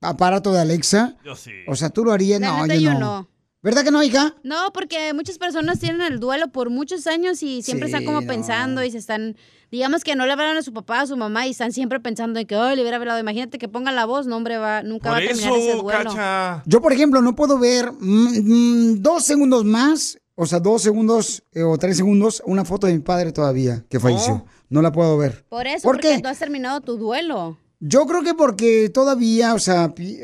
[0.00, 1.16] aparato de Alexa.
[1.24, 1.50] Yo sí.
[1.68, 3.00] O sea, tú lo harías, La no, neta, yo yo no.
[3.00, 3.28] no.
[3.62, 4.34] ¿Verdad que no, hija?
[4.42, 8.22] No, porque muchas personas tienen el duelo por muchos años y siempre Sí, están como
[8.22, 8.26] no.
[8.26, 9.36] pensando y se están,
[9.70, 12.40] digamos que no le hablaron a su papá, a su mamá y están siempre pensando
[12.40, 13.20] en que, oh, le hubiera hablado.
[13.20, 16.62] Imagínate que pongan la voz, no, hombre, va, nunca va a terminar ese duelo.
[16.64, 21.42] Yo, por ejemplo, no puedo ver mm, mm, dos segundos más, o sea, dos segundos
[21.52, 24.46] eh, o tres segundos, una foto de mi padre todavía que falleció.
[24.70, 25.44] No la puedo ver.
[25.50, 26.22] Por eso, ¿Por porque qué?
[26.22, 27.58] tú has terminado tu duelo.
[27.80, 30.18] Yo creo que porque todavía, o sea, pi-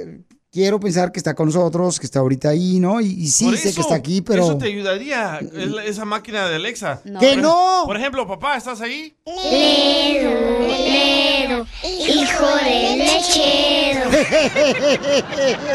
[0.52, 3.00] quiero pensar que está con nosotros, que está ahorita ahí, ¿no?
[3.00, 4.44] Y, y sí sé que está aquí, pero...
[4.44, 5.40] Eso te ayudaría,
[5.86, 7.00] esa máquina de Alexa.
[7.04, 7.18] No.
[7.18, 7.84] ¡Que no!
[7.86, 9.16] Por ejemplo, papá, ¿estás ahí?
[9.24, 10.30] Ledo,
[10.68, 14.10] Ledo, hijo de lechero.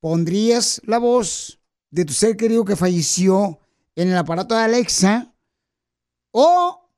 [0.00, 1.60] ¿pondrías la voz
[1.90, 3.60] de tu ser querido que falleció
[3.94, 5.34] en el aparato de Alexa?
[6.30, 6.90] ¿O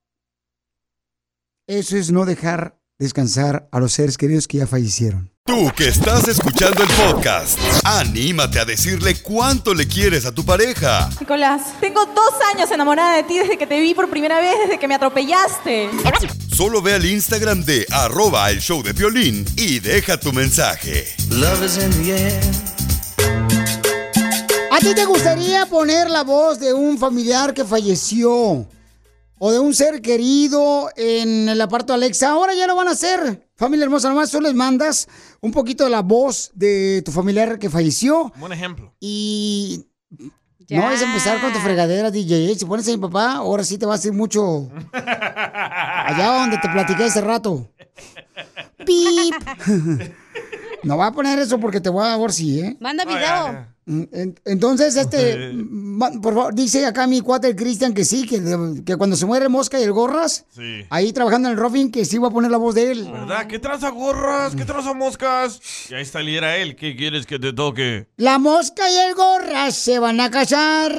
[1.67, 5.30] eso es no dejar descansar a los seres queridos que ya fallecieron?
[5.47, 11.11] Tú que estás escuchando el podcast, anímate a decirle cuánto le quieres a tu pareja.
[11.19, 14.79] Nicolás, tengo dos años enamorada de ti desde que te vi por primera vez, desde
[14.79, 15.91] que me atropellaste.
[16.55, 21.07] Solo ve al Instagram de arroba el show de violín y deja tu mensaje.
[24.71, 28.69] ¿A ti te gustaría poner la voz de un familiar que falleció
[29.43, 32.31] o de un ser querido en el aparato Alexa?
[32.31, 33.50] Ahora ya lo van a hacer.
[33.61, 35.07] Familia hermosa, nomás tú les mandas
[35.43, 38.95] un poquito de la voz de tu familiar que falleció Buen ejemplo.
[38.99, 39.85] y
[40.71, 42.55] no es empezar con tu fregadera, DJ.
[42.55, 46.71] Si pones a mi papá, ahora sí te va a hacer mucho allá donde te
[46.71, 47.69] platiqué hace rato.
[48.87, 49.35] pip.
[50.85, 52.79] no va a poner eso porque te voy a dar sí, ¿eh?
[52.81, 53.49] Manda video.
[53.49, 53.67] En-
[54.45, 55.53] Entonces, este,
[56.23, 58.41] por favor, dice acá mi cuate el Cristian que sí, que,
[58.85, 60.85] que cuando se muere Mosca y el Gorras, Sí.
[60.91, 63.09] ahí trabajando en el Ruffin, que sí va a poner la voz de él.
[63.11, 63.47] ¿Verdad?
[63.49, 64.55] ¿Qué traza gorras?
[64.55, 65.61] ¿Qué traza moscas?
[65.91, 66.77] Y ahí saliera él.
[66.77, 68.07] ¿Qué quieres que te toque?
[68.17, 70.95] La Mosca y el Gorras se van a casar.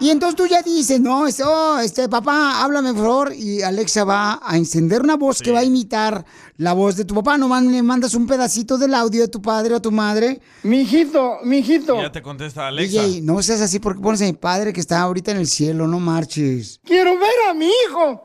[0.00, 3.32] Y entonces tú ya dices, no, este, oh, este, papá, háblame por favor.
[3.34, 6.24] Y Alexa va a encender una voz que va a imitar
[6.56, 7.38] la voz de tu papá.
[7.38, 10.40] Nomás le mandas un pedacito del audio de tu padre o tu madre.
[10.62, 12.00] Mijito, mijito.
[12.00, 13.02] Ya te contesta Alexa.
[13.02, 15.86] DJ, no seas así porque pones a mi padre que está ahorita en el cielo,
[15.86, 16.80] no marches.
[16.84, 18.24] Quiero ver a mi hijo.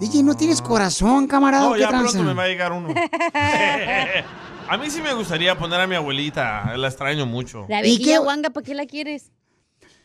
[0.00, 1.68] DJ, no tienes corazón, camarada.
[1.68, 2.12] No, ¿qué ya tranza?
[2.12, 2.88] pronto me va a llegar uno.
[4.68, 6.74] a mí sí me gustaría poner a mi abuelita.
[6.76, 7.66] La extraño mucho.
[7.68, 9.30] La viejilla guanga, ¿para qué la quieres?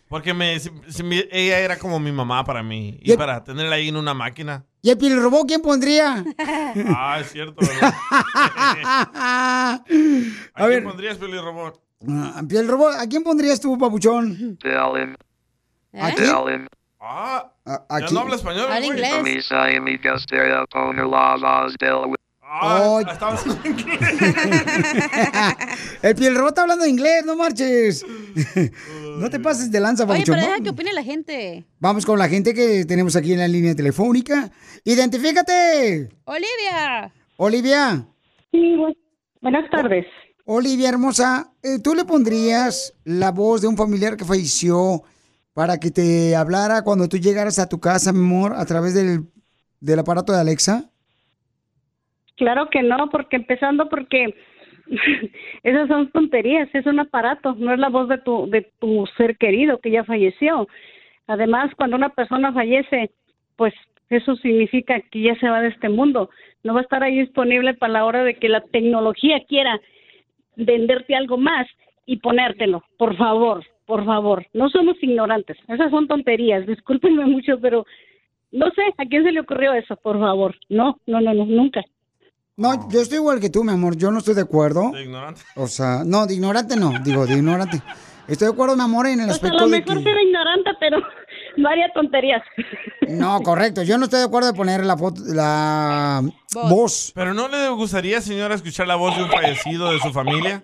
[0.07, 2.99] Porque me, si- si mi- ella era como mi mamá para mí.
[3.01, 4.63] Y para tenerla ahí en una máquina.
[4.81, 6.23] ¿Y el piel robot quién pondría?
[6.95, 7.93] Ah, es cierto, ¿verdad?
[8.11, 11.81] a ¿A quién ver, pondrías, Peli Robot?
[12.07, 14.57] ah, piel robot, ¿a quién pondrías tú, papuchón?
[14.61, 15.17] Dylan.
[15.93, 16.67] ¿A quién?
[16.99, 18.13] Ah, ¿A ya quién?
[18.13, 19.11] no habla español, Habla inglés.
[19.75, 19.97] Y mi
[21.79, 22.15] del...
[22.47, 22.99] Ah, Oh.
[22.99, 23.99] estaba haciendo inglés.
[26.01, 28.05] el piel robot está hablando inglés, no marches.
[29.19, 31.65] no te pases de lanza, Oye, pero deja que opine la gente.
[31.79, 34.51] Vamos con la gente que tenemos aquí en la línea telefónica.
[34.83, 36.09] Identifícate.
[36.25, 37.13] Olivia.
[37.37, 38.07] Olivia.
[38.51, 38.75] Sí,
[39.41, 40.05] buenas tardes.
[40.45, 45.01] Olivia, hermosa, eh, ¿tú le pondrías la voz de un familiar que falleció
[45.55, 49.25] para que te hablara cuando tú llegaras a tu casa, mi amor, a través del,
[49.79, 50.91] del aparato de Alexa?
[52.35, 54.35] Claro que no, porque empezando porque
[55.63, 59.37] esas son tonterías, es un aparato, no es la voz de tu de tu ser
[59.37, 60.67] querido que ya falleció.
[61.27, 63.11] Además, cuando una persona fallece,
[63.55, 63.73] pues
[64.09, 66.29] eso significa que ya se va de este mundo.
[66.63, 69.79] No va a estar ahí disponible para la hora de que la tecnología quiera
[70.55, 71.67] venderte algo más
[72.05, 72.83] y ponértelo.
[72.97, 74.45] Por favor, por favor.
[74.53, 75.57] No somos ignorantes.
[75.67, 76.67] Esas son tonterías.
[76.67, 77.85] Discúlpenme mucho, pero
[78.51, 79.95] no sé, ¿a quién se le ocurrió eso?
[79.97, 80.55] Por favor.
[80.69, 81.83] No, no, no, no, nunca.
[82.57, 84.91] No, yo estoy igual que tú, mi amor, yo no estoy de acuerdo.
[84.91, 85.41] De ignorante.
[85.57, 87.81] O sea, no, de ignorante no, digo, de ignorante.
[88.29, 90.03] Estoy de acuerdo, mi amor, en el a aspecto lo de mejor que...
[90.03, 90.97] sí era ignorante, pero
[91.57, 92.41] no haría tonterías.
[93.09, 96.21] No, correcto, yo no estoy de acuerdo de poner la foto, la
[96.69, 97.11] voz.
[97.13, 100.63] ¿Pero no le gustaría, señora, escuchar la voz de un fallecido de su familia?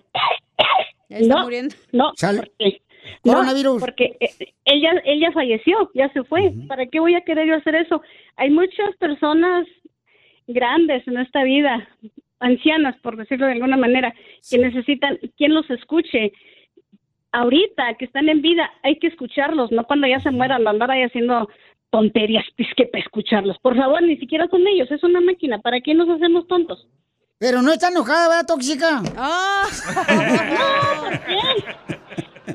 [1.10, 1.44] Ya está No.
[1.44, 1.76] muriendo.
[1.92, 2.82] No, porque,
[3.26, 3.82] no, Coronavirus.
[3.82, 6.54] porque eh, ella, ella falleció, ya se fue.
[6.70, 8.02] ¿Para qué voy a querer yo hacer eso?
[8.38, 9.68] Hay muchas personas
[10.54, 11.88] grandes en esta vida,
[12.40, 14.14] ancianas, por decirlo de alguna manera,
[14.50, 16.34] que necesitan quien los escuche.
[17.32, 21.04] Ahorita que están en vida, hay que escucharlos, no cuando ya se mueran, andar ahí
[21.04, 21.48] haciendo
[21.90, 23.58] tonterías, es que para escucharlos.
[23.60, 25.60] Por favor, ni siquiera son ellos, es una máquina.
[25.60, 26.88] ¿Para qué nos hacemos tontos?
[27.38, 29.02] Pero no está enojada, ¿verdad, tóxica?
[29.18, 29.68] Ah.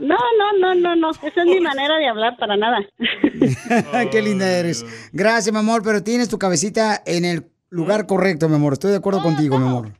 [0.00, 1.10] No, no, no, no, no.
[1.10, 2.78] Esa es mi manera de hablar para nada.
[4.10, 4.84] Qué linda eres.
[5.12, 8.72] Gracias, mi amor, pero tienes tu cabecita en el lugar correcto, mi amor.
[8.74, 9.92] Estoy de acuerdo contigo, mi amor.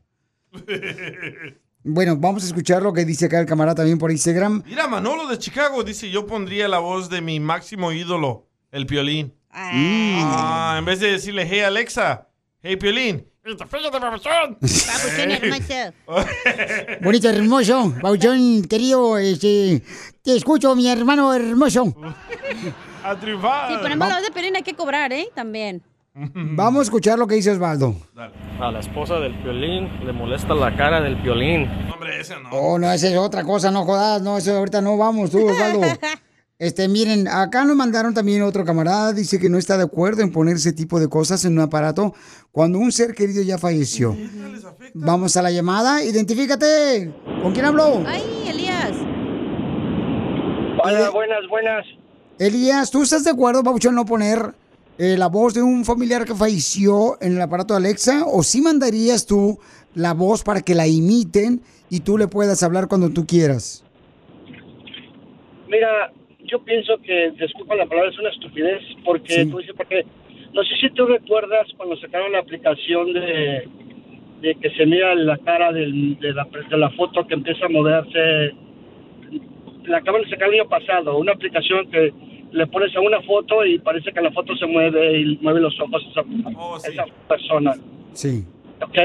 [1.88, 4.64] Bueno, vamos a escuchar lo que dice acá el camarada también por Instagram.
[4.66, 9.32] Mira, Manolo de Chicago dice, yo pondría la voz de mi máximo ídolo, el Piolín.
[9.50, 12.26] Ah, en vez de decirle, hey Alexa,
[12.60, 13.24] hey Piolín.
[17.00, 17.94] Bonito, hermoso.
[18.02, 19.80] Pauchón, querido, este,
[20.22, 21.84] te escucho, mi hermano hermoso.
[23.04, 23.70] A triunfar.
[23.70, 25.28] Si ponemos la voz de Pelín hay que cobrar, ¿eh?
[25.32, 25.80] También.
[26.34, 27.94] Vamos a escuchar lo que dice Osvaldo.
[28.58, 31.68] A la esposa del violín le molesta la cara del violín.
[31.92, 32.48] Hombre, ese no.
[32.50, 35.80] Oh, no, esa es otra cosa, no jodas, no, eso ahorita no vamos, tú, Osvaldo.
[36.58, 40.32] Este, miren, acá nos mandaron también otro camarada, dice que no está de acuerdo en
[40.32, 42.14] poner ese tipo de cosas en un aparato
[42.50, 44.16] cuando un ser querido ya falleció.
[44.94, 47.12] Vamos a la llamada, identifícate.
[47.42, 48.02] ¿Con quién habló?
[48.06, 48.92] Ay, Elías.
[50.82, 51.84] Hola, buenas, buenas.
[52.38, 54.54] Elías, ¿tú estás de acuerdo, Pabuchón, no poner
[54.98, 58.24] eh, la voz de un familiar que falleció en el aparato de Alexa?
[58.26, 59.58] ¿O sí mandarías tú
[59.94, 63.84] la voz para que la imiten y tú le puedas hablar cuando tú quieras?
[65.68, 66.12] Mira,
[66.44, 70.04] yo pienso que, disculpa la palabra, es una estupidez, porque tú dices, porque
[70.54, 73.68] no sé si tú recuerdas cuando sacaron la aplicación de,
[74.42, 77.68] de que se mira la cara del- de, la, de la foto que empieza a
[77.68, 78.54] moverse.
[79.86, 82.12] La acaban de sacar el año pasado, una aplicación que
[82.52, 85.78] le pones a una foto y parece que la foto se mueve y mueve los
[85.80, 86.22] ojos esa,
[86.88, 87.74] esa persona.
[88.12, 88.44] Sí.
[88.82, 88.98] ¿ok?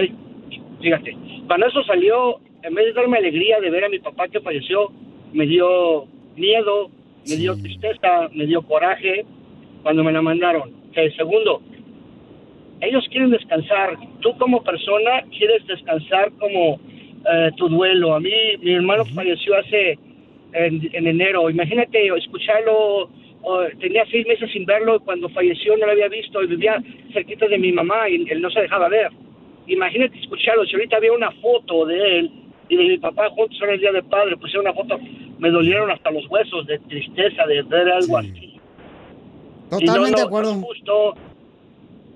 [0.81, 1.15] Fíjate,
[1.47, 4.91] cuando eso salió, en vez de darme alegría de ver a mi papá que falleció,
[5.33, 6.89] me dio miedo,
[7.27, 9.25] me dio tristeza, me dio coraje
[9.83, 10.69] cuando me la mandaron.
[10.89, 11.61] Ok, segundo,
[12.81, 13.97] ellos quieren descansar.
[14.21, 16.79] Tú como persona quieres descansar como
[17.31, 18.15] eh, tu duelo.
[18.15, 18.31] A mí,
[18.61, 19.99] mi hermano falleció hace
[20.53, 21.49] en, en enero.
[21.49, 23.09] Imagínate escucharlo.
[23.43, 26.81] Oh, tenía seis meses sin verlo y cuando falleció no lo había visto y vivía
[27.13, 29.09] cerquita de mi mamá y él no se dejaba ver.
[29.67, 30.65] Imagínate escucharlo.
[30.65, 32.31] Si ahorita había una foto de él
[32.69, 34.99] y de mi papá juntos en el día de padre, pusieron una foto,
[35.39, 38.29] me dolieron hasta los huesos de tristeza de ver algo así.
[38.37, 38.59] Y
[39.71, 40.53] no, Totalmente no, de acuerdo.
[40.53, 41.15] no es justo.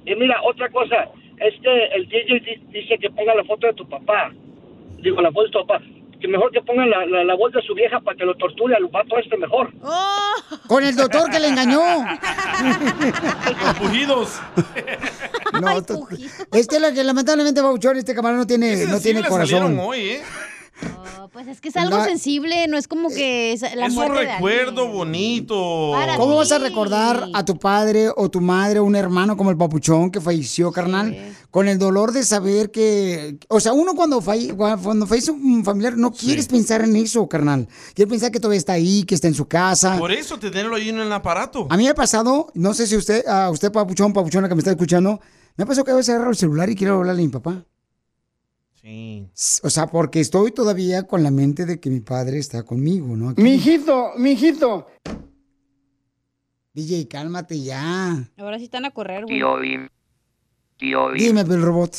[0.05, 1.09] Y mira, otra cosa,
[1.39, 4.32] este, el DJ di- dice que ponga la foto de tu papá.
[4.99, 5.82] Digo, la voz de tu papá.
[6.26, 8.76] Que mejor que ponga la, la, la voz de su vieja para que lo torture
[8.76, 9.71] al vato este mejor.
[10.67, 11.80] Con el doctor que le engañó.
[13.63, 14.39] Los pujidos.
[15.61, 16.07] No, to-
[16.51, 19.78] es que, la- que lamentablemente, Bauchón, este camarón no tiene, no tiene corazón.
[19.80, 20.21] hoy, ¿eh?
[21.33, 24.07] Pues es que es algo La- sensible, no es como que es la es un
[24.15, 25.55] recuerdo bonito.
[26.17, 29.57] ¿Cómo vas a recordar a tu padre o tu madre o un hermano como el
[29.57, 31.15] papuchón que falleció, carnal?
[31.51, 33.38] Con el dolor de saber que...
[33.49, 37.67] O sea, uno cuando, falle- cuando fallece un familiar no quieres pensar en eso, carnal.
[37.93, 39.97] Quieres pensar que todavía está ahí, que está en su casa.
[39.97, 41.67] Por eso tenerlo ahí en el aparato.
[41.69, 44.59] A mí me ha pasado, no sé si usted, a usted papuchón, papuchona que me
[44.59, 45.19] está escuchando,
[45.57, 47.63] me ha pasado que a veces agarro el celular y quiero hablarle a mi papá.
[48.86, 49.27] Sí.
[49.63, 53.29] O sea, porque estoy todavía con la mente de que mi padre está conmigo, ¿no?
[53.29, 53.41] Aquí.
[53.41, 54.86] Mijito, mijito.
[56.71, 58.15] DJ, cálmate ya.
[58.38, 59.38] Ahora sí están a correr, güey.
[59.38, 59.89] Tío Bim.
[60.77, 61.17] Tío Bim.
[61.17, 61.95] Dime, el robot.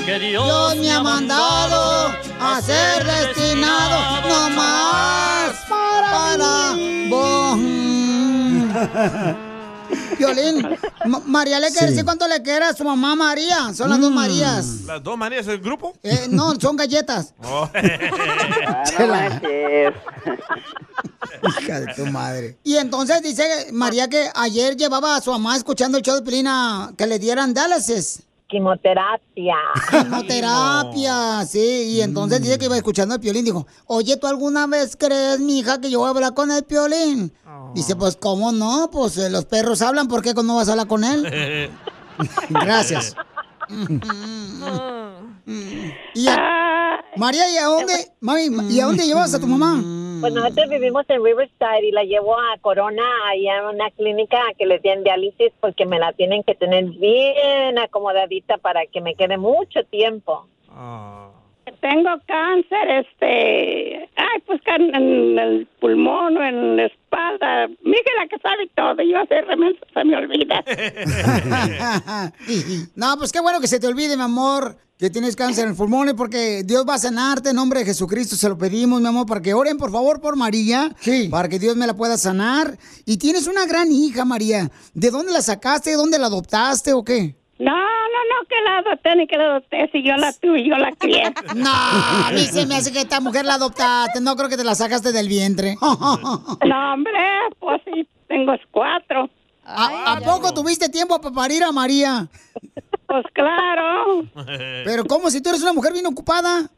[0.06, 6.74] Que Dios, Dios me ha mandado a ser destinado no más para
[7.10, 7.60] vos.
[10.18, 10.68] Violín,
[11.06, 11.92] Ma- María le quiere Sí.
[11.94, 13.74] decir cuánto le quiere a su mamá María.
[13.74, 14.66] Son las dos Marías.
[14.86, 15.94] ¿Las dos Marías del grupo?
[16.04, 17.34] Eh, no, son galletas.
[17.44, 17.70] Oh.
[18.86, 19.42] Chela.
[21.60, 22.58] Hija de tu madre.
[22.64, 26.92] Y entonces dice María que ayer llevaba a su mamá escuchando el show de Pelina
[26.98, 28.24] que le dieran Dallases.
[28.52, 29.56] Quimioterapia.
[29.90, 31.94] Quimioterapia, sí.
[31.96, 33.46] Y entonces dice que iba escuchando el piolín.
[33.46, 37.34] Dijo, oye, ¿tú alguna vez crees, mija, que yo voy a hablar con el piolín?
[37.74, 38.90] Dice, pues, ¿cómo no?
[38.92, 41.72] Pues eh, los perros hablan, ¿por qué no vas a hablar con él?
[42.50, 43.16] Gracias.
[46.14, 49.82] Y a- María, ¿y a dónde, mami, ¿y a dónde llevas a tu mamá?
[50.22, 54.68] Pues nosotros vivimos en Riverside y la llevo a Corona, allá en una clínica que
[54.68, 59.38] le tienen diálisis porque me la tienen que tener bien acomodadita para que me quede
[59.38, 60.46] mucho tiempo.
[61.80, 67.68] Tengo cáncer, este, ay, pues en el pulmón o en la espalda.
[67.82, 70.64] Miguel la que sabe todo, yo hacer remedio se me olvida.
[72.96, 75.76] no, pues qué bueno que se te olvide, mi amor, que tienes cáncer en el
[75.76, 78.36] pulmón, porque Dios va a sanarte en nombre de Jesucristo.
[78.36, 80.96] Se lo pedimos, mi amor, para que oren, por favor, por María,
[81.32, 82.78] para que Dios me la pueda sanar.
[83.08, 84.70] Y tienes una gran hija, María.
[84.94, 85.90] ¿De dónde la sacaste?
[85.90, 87.36] ¿De dónde la adoptaste o qué?
[87.58, 90.78] No, no, no, que la adopté ni que la adopté, si yo la tuve, yo
[90.78, 91.34] la crié.
[91.56, 94.22] No, a mí se me hace que esta mujer la adoptaste.
[94.22, 95.78] No creo que te la sacaste del vientre.
[95.82, 97.12] No, hombre,
[97.60, 99.32] pues sí, tengo cuatro.
[99.76, 102.28] ¿A, a poco tuviste tiempo para parir a María?
[103.08, 104.24] pues claro.
[104.86, 106.70] Pero ¿cómo si tú eres una mujer bien ocupada?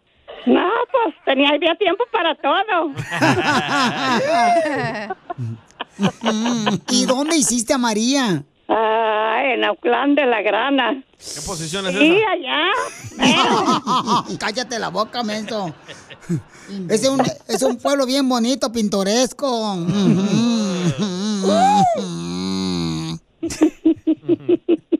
[0.45, 2.91] No, pues tenía había tiempo para todo.
[6.89, 8.43] ¿Y dónde hiciste a María?
[8.67, 11.03] Ah, en Auckland de la Grana.
[11.17, 12.31] ¿Qué posición es Sí, esa?
[12.31, 14.25] allá.
[14.39, 15.73] Cállate la boca, menso.
[16.89, 19.75] Es un, es un pueblo bien bonito, pintoresco.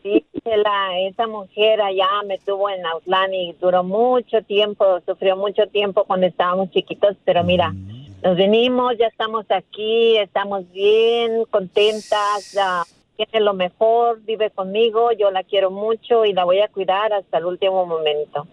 [0.04, 5.68] Sí, la, esa mujer allá me tuvo en Outland y duró mucho tiempo, sufrió mucho
[5.68, 7.74] tiempo cuando estábamos chiquitos, pero mira,
[8.22, 12.84] nos venimos, ya estamos aquí, estamos bien, contentas, ya
[13.16, 17.38] tiene lo mejor, vive conmigo, yo la quiero mucho y la voy a cuidar hasta
[17.38, 18.46] el último momento.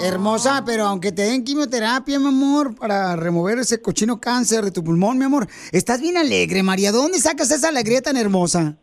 [0.00, 4.82] Hermosa, pero aunque te den quimioterapia, mi amor, para remover ese cochino cáncer de tu
[4.82, 6.92] pulmón, mi amor, estás bien alegre, María.
[6.92, 8.76] ¿De dónde sacas esa alegría tan hermosa?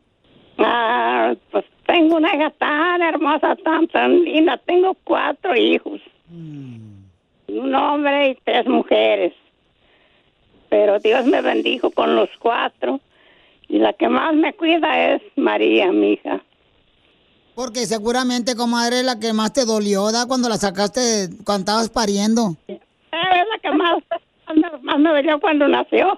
[0.57, 4.57] Ah, pues tengo una hija tan hermosa, tan, tan linda.
[4.57, 5.99] Tengo cuatro hijos.
[6.29, 9.33] Un hombre y tres mujeres.
[10.69, 12.99] Pero Dios me bendijo con los cuatro.
[13.67, 16.41] Y la que más me cuida es María, mi hija.
[17.55, 20.25] Porque seguramente, comadre, la que más te dolió, ¿da?
[20.25, 22.55] Cuando la sacaste, cuando estabas pariendo.
[22.67, 22.79] Eh,
[23.11, 23.97] Es la que más,
[24.55, 26.17] más, más me dolió cuando nació.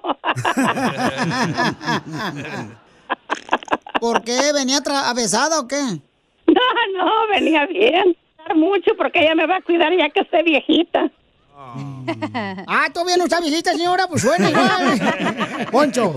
[4.00, 4.52] ¿Por qué?
[4.52, 5.80] ¿Venía atravesada o qué?
[6.46, 8.14] No, no, venía bien.
[8.54, 11.10] Mucho porque ella me va a cuidar ya que esté viejita.
[12.66, 14.06] Ah, ¿todavía no está viejita, señora?
[14.06, 15.68] Pues suena igual.
[15.72, 16.14] Poncho.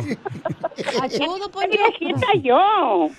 [1.02, 3.10] Achudo, viejita yo.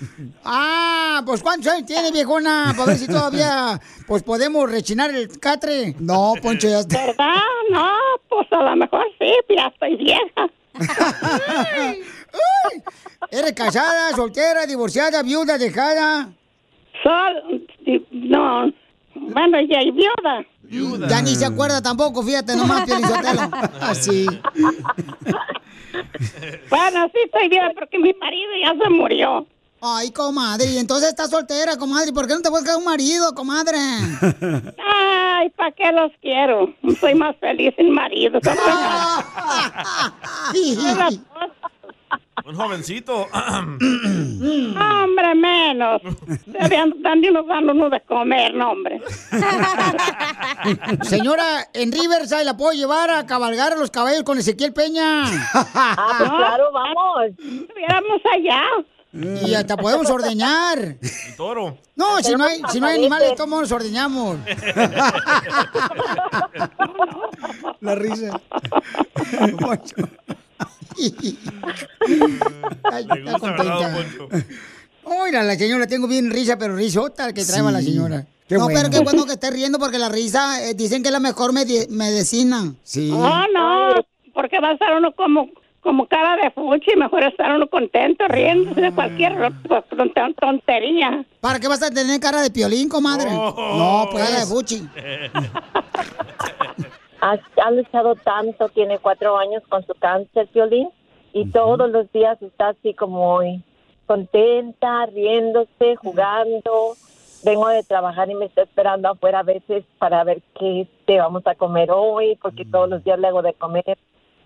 [0.45, 2.73] Ah, pues ¿cuántos años tiene, viejona?
[2.77, 5.95] Para ver si todavía pues podemos rechinar el catre.
[5.99, 7.05] No, Poncho, ya está.
[7.05, 7.35] ¿Verdad?
[7.71, 7.91] No,
[8.29, 10.49] pues a lo mejor sí, ya estoy vieja.
[13.31, 16.29] ¿Eres casada, soltera, divorciada, viuda, dejada?
[17.03, 17.67] Sol,
[18.11, 18.71] no,
[19.15, 20.45] bueno, ya hay viuda.
[21.07, 23.41] Ya ni se acuerda tampoco, fíjate nomás, Pielizotelo.
[23.81, 24.25] Así.
[26.69, 29.47] Bueno, sí estoy bien porque mi marido ya se murió.
[29.81, 32.13] Ay, comadre, y entonces estás soltera, comadre.
[32.13, 33.77] ¿Por qué no te buscas un marido, comadre?
[34.77, 36.73] Ay, ¿para qué los quiero?
[36.99, 38.39] Soy más feliz sin marido.
[42.45, 43.27] Un jovencito.
[43.31, 46.01] hombre, menos.
[46.03, 49.01] Unos dando uno de comer, no, hombre.
[51.03, 55.23] Señora, en Riverside la puedo llevar a cabalgar a los caballos con Ezequiel Peña.
[55.53, 57.25] Ah, pues claro, vamos.
[57.37, 58.63] Estuviéramos allá.
[59.11, 60.77] Y hasta podemos ordeñar.
[60.77, 61.77] El toro.
[61.95, 64.37] No, si no hay, si no hay animales, todos nos ordeñamos.
[67.81, 68.39] La risa.
[72.91, 73.97] Ay, está contenta.
[75.03, 77.93] Oiga, la señora, tengo bien risa, pero risota que trae la Sí.
[77.93, 78.25] señora.
[78.47, 78.79] Qué no, bueno.
[78.79, 81.53] pero qué bueno que esté riendo porque la risa eh, dicen que es la mejor
[81.53, 82.73] medi- medicina.
[82.83, 83.11] Sí.
[83.11, 83.93] No, no,
[84.33, 85.49] porque va a estar uno como
[85.81, 89.53] como cara de fuchi, mejor estar uno contento, riéndose de cualquier ro-
[90.13, 91.23] ton- tontería.
[91.39, 93.31] ¿Para qué vas a tener cara de piolín, comadre?
[93.31, 94.83] no, pues cara de fuchi.
[97.21, 100.89] Ha, ha luchado tanto, tiene cuatro años con su cáncer, Violín,
[101.33, 103.63] y todos los días está así como hoy,
[104.05, 106.95] contenta, riéndose, jugando.
[107.43, 111.45] Vengo de trabajar y me está esperando afuera a veces para ver qué este, vamos
[111.45, 113.97] a comer hoy, porque todos los días le hago de comer.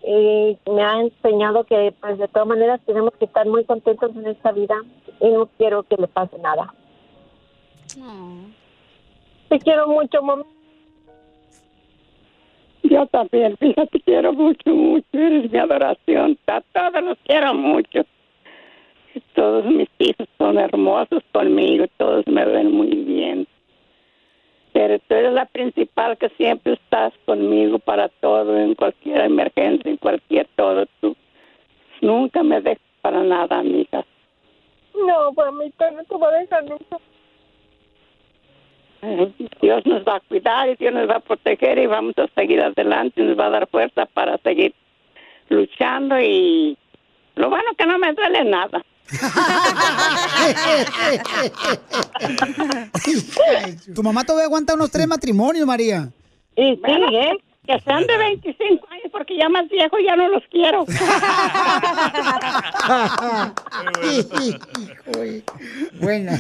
[0.06, 4.28] Y me ha enseñado que, pues, de todas maneras tenemos que estar muy contentos en
[4.28, 4.76] esta vida
[5.22, 6.74] y no quiero que le pase nada.
[9.48, 10.44] Te quiero mucho, mamá.
[12.94, 18.06] Yo también, fíjate, te quiero mucho, mucho, eres mi adoración, a todos los quiero mucho.
[19.34, 23.48] Todos mis hijos son hermosos conmigo, todos me ven muy bien.
[24.74, 29.98] Pero tú eres la principal que siempre estás conmigo para todo, en cualquier emergencia, en
[29.98, 30.86] cualquier todo.
[31.02, 31.16] Tú
[32.02, 34.06] nunca me dejas para nada, amiga.
[34.94, 37.00] No, mamita, no te voy a dejar nunca.
[39.62, 42.62] Dios nos va a cuidar y Dios nos va a proteger y vamos a seguir
[42.62, 44.74] adelante y nos va a dar fuerza para seguir
[45.50, 46.78] luchando y
[47.36, 48.82] lo bueno que no me duele nada.
[53.94, 56.10] tu mamá todavía aguanta unos tres matrimonios, María.
[56.56, 57.38] Y sí, ¿eh?
[57.66, 60.86] Que sean de 25 años porque ya más viejo ya no los quiero.
[65.94, 66.38] Buena.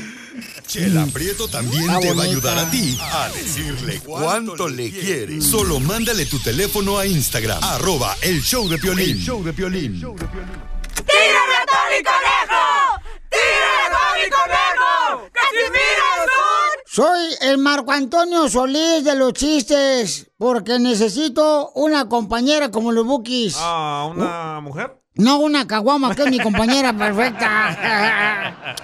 [0.67, 5.39] Chela Prieto también te va a ayudar a ti a decirle cuánto le quiere.
[5.39, 9.17] Solo mándale tu teléfono a Instagram, arroba el show de Piolín.
[9.17, 9.93] show de Piolín.
[9.93, 12.99] ¡Tírame a Tony Conejo!
[13.33, 15.29] ¡Tírame a Tony Conejo!
[15.31, 22.69] ¡Casimiro es un Soy el Marco Antonio Solís de los chistes, porque necesito una compañera
[22.69, 23.55] como los Bukis.
[23.57, 24.99] Ah, ¿una mujer?
[25.15, 28.75] No una caguama, que es mi compañera perfecta.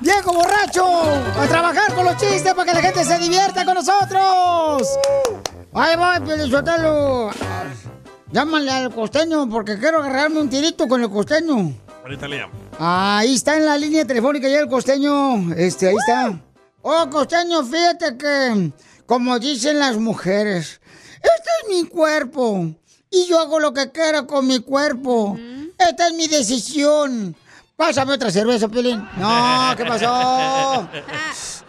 [0.00, 0.84] ¡Viejo borracho!
[1.40, 4.88] ¡A trabajar con los chistes para que la gente se divierta con nosotros!
[5.74, 7.30] ¡Ahí voy, Pielizotelo!
[8.30, 11.74] Llámale al costeño porque quiero agarrarme un tirito con el costeño.
[12.02, 12.52] Ahorita le llamo.
[12.78, 15.52] Ahí está en la línea telefónica ya el costeño.
[15.54, 16.40] Este, ahí está.
[16.82, 18.72] Oh, costeño, fíjate que,
[19.06, 20.80] como dicen las mujeres,
[21.16, 22.74] este es mi cuerpo
[23.10, 25.36] y yo hago lo que quiera con mi cuerpo.
[25.78, 27.36] Esta es mi decisión.
[27.76, 28.98] Pásame otra cerveza, Pelín.
[29.16, 30.88] No, ¿qué pasó?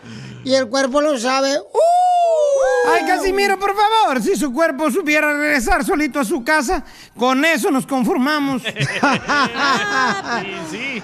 [0.43, 1.57] Y el cuerpo lo sabe.
[1.59, 2.89] ¡Uh!
[2.91, 6.83] Ay, Casimiro, por favor, si su cuerpo supiera regresar solito a su casa,
[7.17, 8.61] con eso nos conformamos.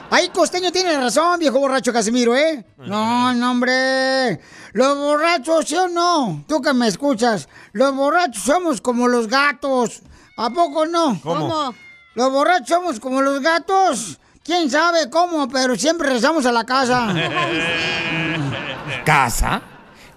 [0.09, 2.65] Ay, Costeño tiene razón, viejo borracho Casimiro, ¿eh?
[2.77, 4.41] No, no, hombre.
[4.73, 6.43] Los borrachos, ¿sí o no?
[6.47, 10.01] Tú que me escuchas, los borrachos somos como los gatos.
[10.37, 11.19] ¿A poco no?
[11.21, 11.49] ¿Cómo?
[11.49, 11.75] ¿Cómo?
[12.15, 14.19] Los borrachos somos como los gatos.
[14.49, 15.47] ¿Quién sabe cómo?
[15.47, 17.13] Pero siempre regresamos a la casa.
[19.05, 19.61] ¿Casa?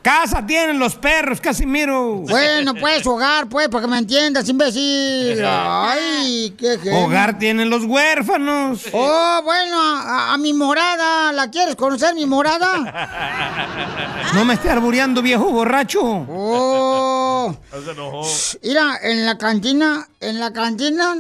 [0.00, 2.14] Casa tienen los perros, Casimiro.
[2.14, 5.38] Bueno, pues hogar, pues, para que me entiendas, imbécil.
[5.46, 7.00] Ay, qué genio.
[7.00, 8.86] Hogar tienen los huérfanos.
[8.94, 11.30] Oh, bueno, a, a mi morada.
[11.32, 14.30] ¿La quieres conocer, mi morada?
[14.32, 16.00] No me esté arbureando, viejo borracho.
[16.02, 17.54] Oh.
[17.84, 18.22] Se enojó.
[18.62, 21.16] Mira, en la cantina, en la cantina,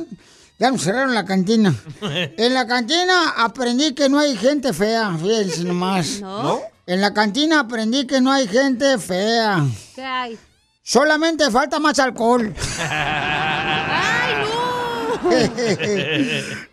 [0.62, 1.74] ya nos cerraron la cantina.
[2.36, 6.20] En la cantina aprendí que no hay gente fea, fíjense nomás.
[6.20, 6.60] ¿No?
[6.86, 9.66] En la cantina aprendí que no hay gente fea.
[9.96, 10.38] ¿Qué hay?
[10.84, 12.54] Solamente falta más alcohol.
[12.78, 15.40] ¡Ay, no!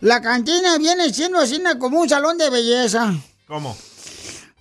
[0.00, 3.12] La cantina viene siendo así como un salón de belleza.
[3.46, 3.76] ¿Cómo?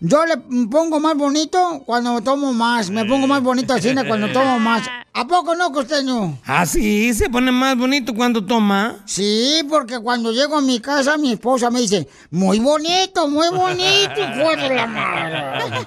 [0.02, 2.90] Yo le pongo más bonito cuando tomo más.
[2.90, 4.84] Me pongo más bonito así cuando tomo más.
[5.14, 6.38] ¿A poco no, costeño?
[6.46, 7.14] ¿Ah, sí?
[7.14, 8.96] ¿Se pone más bonito cuando toma?
[9.06, 14.16] Sí, porque cuando llego a mi casa, mi esposa me dice, muy bonito, muy bonito,
[14.16, 15.86] de la madre.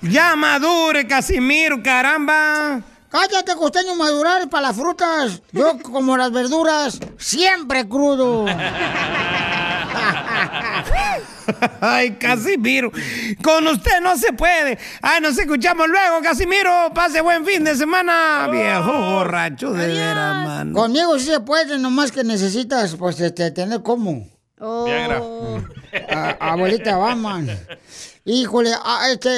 [0.02, 2.80] Ya madure, Casimiro, caramba.
[3.10, 5.42] Cállate, costeño, madurar para las frutas.
[5.52, 8.46] Yo, como las verduras, siempre crudo.
[11.80, 12.90] Ay, Casimiro,
[13.42, 14.78] con usted no se puede.
[15.02, 16.92] Ay, nos escuchamos luego, Casimiro.
[16.94, 20.72] Pase buen fin de semana, viejo borracho de veras, mano.
[20.74, 24.26] Conmigo sí se puede, nomás que necesitas, pues, este, tener cómo.
[24.60, 25.22] Viagra.
[26.12, 27.48] A- abuelita Batman.
[28.24, 29.28] Híjole, ah, este,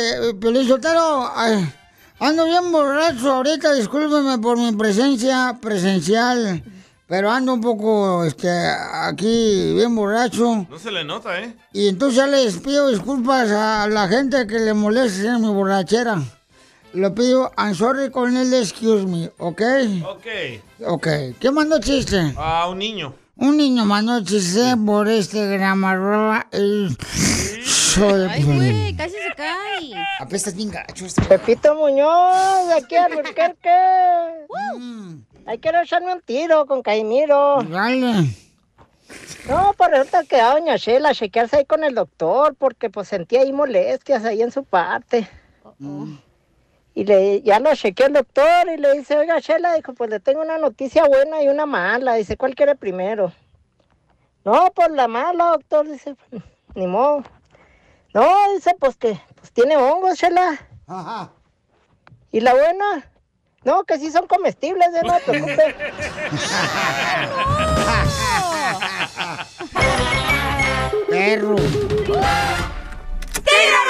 [0.41, 1.65] Piolín Sotelo, ay,
[2.19, 6.63] ando bien borracho ahorita, discúlpeme por mi presencia presencial,
[7.11, 10.65] pero ando un poco, este, aquí bien borracho.
[10.71, 11.57] No se le nota, ¿eh?
[11.73, 16.23] Y entonces ya les pido disculpas a la gente que le moleste en mi borrachera.
[16.93, 19.63] Le pido, I'm sorry con el excuse me, ¿ok?
[20.07, 20.27] Ok.
[20.87, 21.09] Ok,
[21.41, 22.33] ¿qué mandó chiste?
[22.37, 23.13] A un niño.
[23.35, 26.47] Un niño mandó chiste por este gramarroba.
[26.53, 26.97] El...
[27.65, 28.29] Soy...
[28.31, 29.95] Ay, güey, casi se cae.
[30.21, 33.69] Apestas bien gacho Pepito Muñoz, aquí a Alburquerque.
[35.51, 37.61] Hay que echarme un tiro con Caimiro.
[37.65, 38.25] Dale.
[39.49, 43.41] No, pues resulta que a doña Shela chequearse ahí con el doctor porque pues sentía
[43.41, 45.29] ahí molestias ahí en su parte.
[46.95, 50.21] Y le, ya lo chequeó el doctor y le dice, oiga Shela, dijo, pues le
[50.21, 52.15] tengo una noticia buena y una mala.
[52.15, 53.33] Dice, ¿cuál quiere primero?
[54.45, 56.15] No, pues la mala, doctor, dice,
[56.77, 57.25] ni modo.
[58.15, 58.25] No,
[58.55, 60.61] dice, pues que pues tiene hongos, Shela.
[60.87, 61.33] Ajá.
[62.31, 63.11] ¿Y la buena?
[63.63, 65.75] No, que sí son comestibles, ya no te preocupes.
[71.11, 71.57] Perro.
[71.57, 72.23] ¡Tira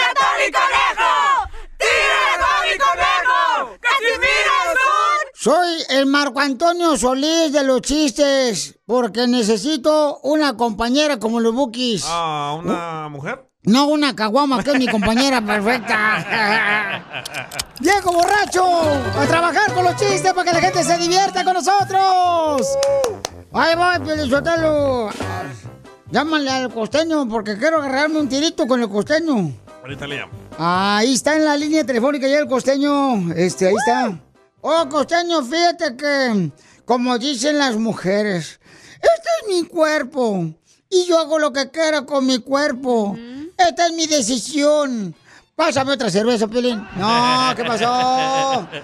[0.00, 1.12] ratón y conejo!
[1.78, 3.78] ¡Tira ratón y conejo!
[3.80, 4.80] ¡Casimiro es un...
[5.34, 12.02] Soy el Marco Antonio Solís de los chistes, porque necesito una compañera como los Bukis.
[12.06, 13.48] Ah, ¿una mujer?
[13.62, 17.22] No una caguama, que es mi compañera perfecta.
[17.78, 18.64] ¡Viejo borracho!
[18.64, 22.66] ¡A trabajar con los chistes para que la gente se divierta con nosotros!
[23.52, 25.10] ¡Ahí voy, Pielizotelo!
[26.10, 29.52] Llámale al costeño porque quiero agarrarme un tirito con el costeño.
[29.82, 30.32] Ahorita le llamo.
[30.58, 33.30] Ahí está en la línea telefónica ya el costeño.
[33.34, 34.18] Este, ahí está.
[34.62, 36.50] Oh, costeño, fíjate que,
[36.86, 38.58] como dicen las mujeres,
[38.94, 40.54] este es mi cuerpo
[40.90, 43.16] y yo hago lo que quiera con mi cuerpo.
[43.56, 45.14] Esta es mi decisión.
[45.54, 46.86] Pásame otra cerveza, Pelín.
[46.96, 48.68] No, ¿qué pasó?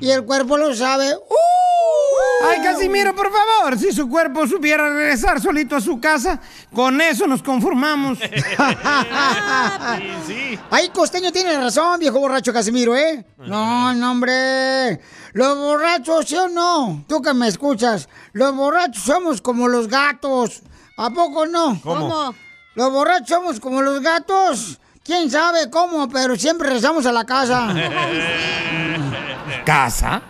[0.00, 1.12] Y el cuerpo lo sabe.
[1.12, 2.46] ¡Uh!
[2.48, 6.40] Ay, Casimiro, por favor, si su cuerpo supiera regresar solito a su casa,
[6.72, 8.16] con eso nos conformamos.
[10.70, 13.26] Ay, Costeño tiene razón, viejo borracho Casimiro, ¿eh?
[13.38, 15.00] No, no, hombre.
[15.32, 17.04] Los borrachos, ¿sí o no?
[17.08, 20.62] Tú que me escuchas, los borrachos somos como los gatos.
[20.98, 21.80] ¿A poco no?
[21.80, 22.08] ¿Cómo?
[22.08, 22.34] ¿Cómo?
[22.74, 24.80] Los borrachos somos como los gatos.
[25.04, 26.08] ¿Quién sabe cómo?
[26.08, 27.72] Pero siempre regresamos a la casa.
[29.64, 30.20] ¿Casa?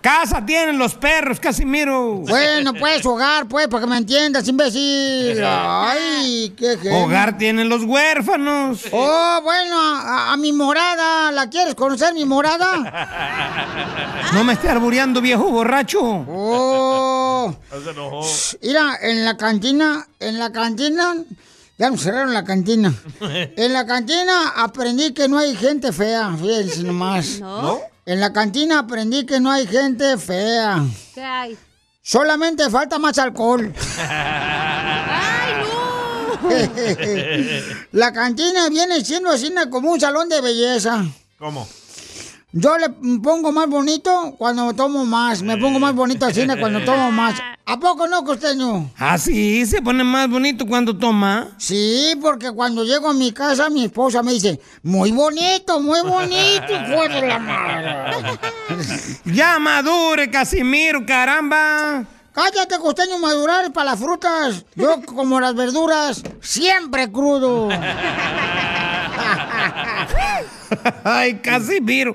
[0.00, 2.22] Casa tienen los perros, Casimiro.
[2.26, 5.38] Bueno, pues hogar, pues, para que me entiendas, imbécil.
[5.44, 7.00] Ay, qué genio.
[7.04, 8.80] Hogar tienen los huérfanos.
[8.92, 11.30] Oh, bueno, a, a mi morada.
[11.32, 14.06] ¿La quieres conocer, mi morada?
[14.32, 16.00] No me esté arbureando, viejo borracho.
[16.00, 17.52] Oh.
[18.62, 21.16] Mira, en la cantina, en la cantina,
[21.76, 22.94] ya nos cerraron la cantina.
[23.20, 27.40] En la cantina aprendí que no hay gente fea, fíjense nomás.
[27.40, 27.80] ¿No?
[28.10, 30.84] En la cantina aprendí que no hay gente fea.
[31.14, 31.56] ¿Qué hay?
[32.02, 33.72] Solamente falta más alcohol.
[37.92, 41.04] La cantina viene siendo así como un salón de belleza.
[41.38, 41.68] ¿Cómo?
[42.52, 42.88] Yo le
[43.22, 45.40] pongo más bonito cuando tomo más.
[45.42, 47.40] Me pongo más bonito así cuando tomo más.
[47.64, 48.90] ¿A poco no, costeño?
[48.98, 51.46] Ah, sí, se pone más bonito cuando toma.
[51.58, 56.66] Sí, porque cuando llego a mi casa, mi esposa me dice, muy bonito, muy bonito,
[56.72, 58.38] hijo de la madre.
[59.24, 62.04] Ya madure, Casimiro, caramba.
[62.32, 64.64] Cállate, costeño, madurar para las frutas.
[64.74, 67.68] Yo, como las verduras, siempre crudo.
[71.04, 72.14] Ay, Casimiro,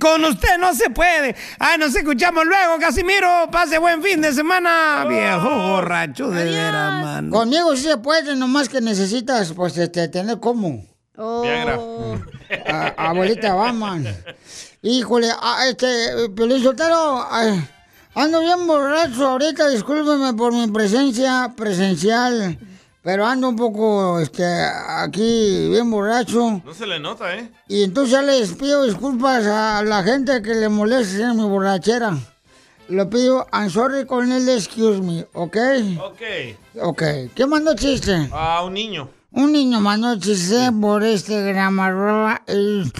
[0.00, 1.34] con usted no se puede.
[1.58, 3.48] Ay, nos escuchamos luego, Casimiro.
[3.50, 7.30] Pase buen fin de semana, viejo borracho de veras, mano.
[7.30, 10.84] Conmigo sí se puede, nomás que necesitas, pues, este, tener cómo.
[11.16, 11.78] Viagra.
[12.68, 14.06] A- abuelita Batman.
[14.82, 15.86] Híjole, ah, este,
[16.36, 17.66] Piolín Sotelo, ay,
[18.14, 22.58] ando bien borracho ahorita, discúlpeme por mi presencia presencial,
[23.04, 26.62] pero ando un poco, este, aquí bien borracho.
[26.64, 27.50] No se le nota, ¿eh?
[27.68, 32.16] Y entonces ya les pido disculpas a la gente que le moleste en mi borrachera.
[32.88, 35.56] Le pido, I'm sorry con el excuse me, ¿ok?
[36.00, 36.22] Ok.
[36.80, 37.02] Ok,
[37.34, 38.30] ¿qué mandó chiste?
[38.32, 39.10] A un niño.
[39.32, 42.40] Un niño mandó chiste por este gramarroba.
[42.46, 42.90] El...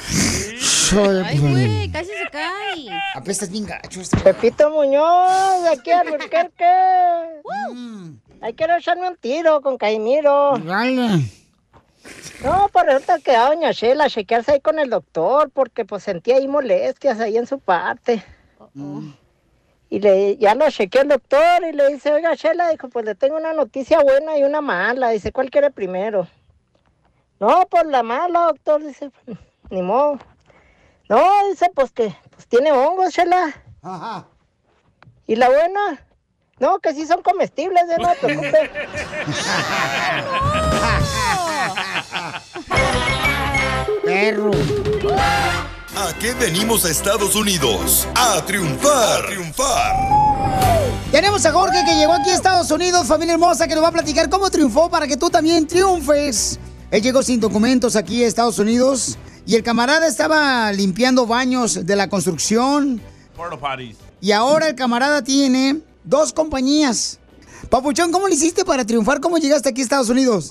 [1.24, 2.90] Ay, güey, casi se cae.
[3.14, 4.00] Apestas bien gacho.
[4.22, 6.64] Pepito Muñoz, de aquí a Albuquerque.
[8.44, 10.58] Ahí quiero echarme un tiro con Caimiro.
[10.58, 11.22] Dale.
[12.44, 16.36] No, pues resulta que a doña Shela chequearse ahí con el doctor porque pues sentía
[16.36, 18.22] ahí molestias ahí en su parte.
[19.88, 23.14] Y le, ya lo chequeó el doctor y le dice, oiga Shela, dijo, pues le
[23.14, 25.08] tengo una noticia buena y una mala.
[25.08, 26.28] Dice, ¿cuál quiere primero?
[27.40, 29.10] No, pues la mala, doctor, dice,
[29.70, 30.18] ni modo.
[31.08, 33.54] No, dice, pues que pues tiene hongos, Shela.
[33.80, 34.26] Ajá.
[35.26, 36.06] ¿Y la buena?
[36.64, 38.70] No, que sí son comestibles, ya no te preocupes.
[44.06, 44.50] Perro.
[45.94, 48.08] ¿A qué venimos a Estados Unidos?
[48.14, 49.24] A triunfar.
[49.24, 49.94] A triunfar.
[51.12, 53.92] Tenemos a Jorge que llegó aquí a Estados Unidos, familia hermosa, que nos va a
[53.92, 56.58] platicar cómo triunfó para que tú también triunfes.
[56.90, 61.94] Él llegó sin documentos aquí a Estados Unidos y el camarada estaba limpiando baños de
[61.94, 63.02] la construcción
[64.22, 67.20] y ahora el camarada tiene dos compañías.
[67.70, 69.20] Papuchón, ¿cómo le hiciste para triunfar?
[69.20, 70.50] ¿Cómo llegaste aquí a Estados Unidos?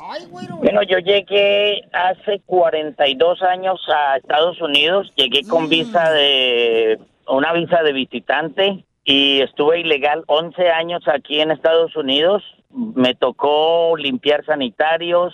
[0.59, 5.13] Bueno, yo llegué hace 42 años a Estados Unidos.
[5.15, 11.51] Llegué con visa de una visa de visitante y estuve ilegal 11 años aquí en
[11.51, 12.43] Estados Unidos.
[12.71, 15.33] Me tocó limpiar sanitarios,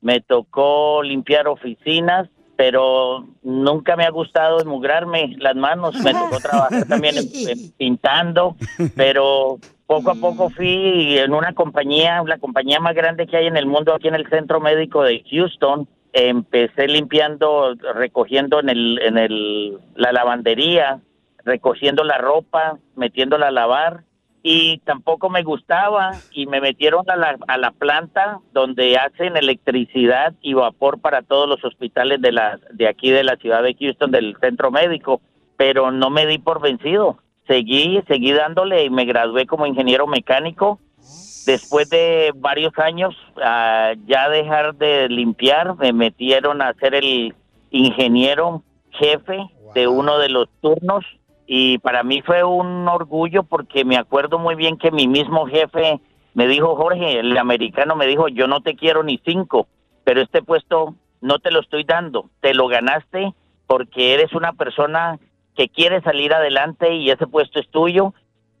[0.00, 5.94] me tocó limpiar oficinas, pero nunca me ha gustado esmugrarme las manos.
[6.00, 7.14] Me tocó trabajar también
[7.76, 8.56] pintando,
[8.96, 13.56] pero poco a poco fui en una compañía, la compañía más grande que hay en
[13.56, 15.88] el mundo, aquí en el Centro Médico de Houston.
[16.12, 21.00] Empecé limpiando, recogiendo en el, en el, la lavandería,
[21.44, 24.05] recogiendo la ropa, metiéndola a lavar
[24.48, 30.34] y tampoco me gustaba y me metieron a la, a la planta donde hacen electricidad
[30.40, 34.12] y vapor para todos los hospitales de la de aquí de la ciudad de Houston
[34.12, 35.20] del centro médico,
[35.56, 37.18] pero no me di por vencido.
[37.48, 40.78] Seguí, seguí dándole y me gradué como ingeniero mecánico.
[41.44, 47.34] Después de varios años ah, ya dejar de limpiar, me metieron a ser el
[47.72, 49.40] ingeniero jefe
[49.74, 51.04] de uno de los turnos
[51.46, 56.00] y para mí fue un orgullo porque me acuerdo muy bien que mi mismo jefe
[56.34, 59.68] me dijo, Jorge, el americano me dijo, yo no te quiero ni cinco,
[60.04, 63.32] pero este puesto no te lo estoy dando, te lo ganaste
[63.66, 65.18] porque eres una persona
[65.54, 68.12] que quieres salir adelante y ese puesto es tuyo.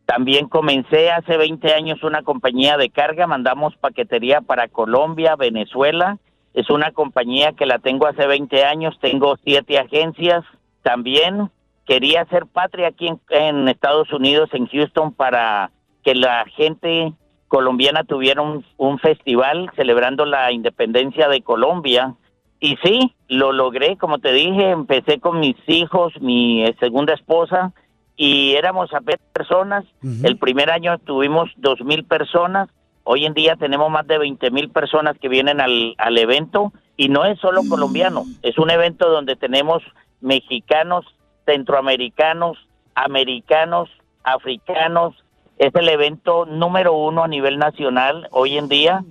[0.06, 6.18] También comencé hace 20 años una compañía de carga, mandamos paquetería para Colombia, Venezuela.
[6.54, 10.44] Es una compañía que la tengo hace 20 años, tengo siete agencias.
[10.82, 11.50] También
[11.86, 15.70] quería hacer patria aquí en, en Estados Unidos, en Houston, para
[16.04, 17.12] que la gente
[17.48, 22.14] colombiana tuviera un, un festival celebrando la independencia de Colombia.
[22.58, 27.72] Y sí, lo logré, como te dije, empecé con mis hijos, mi eh, segunda esposa,
[28.16, 29.84] y éramos apenas personas.
[30.22, 32.68] El primer año tuvimos dos mil personas.
[33.04, 37.08] Hoy en día tenemos más de 20 mil personas que vienen al, al evento y
[37.08, 39.82] no es solo colombiano, es un evento donde tenemos
[40.20, 41.04] mexicanos,
[41.46, 42.58] centroamericanos,
[42.94, 43.88] americanos,
[44.24, 45.14] africanos.
[45.58, 49.04] Es el evento número uno a nivel nacional hoy en día,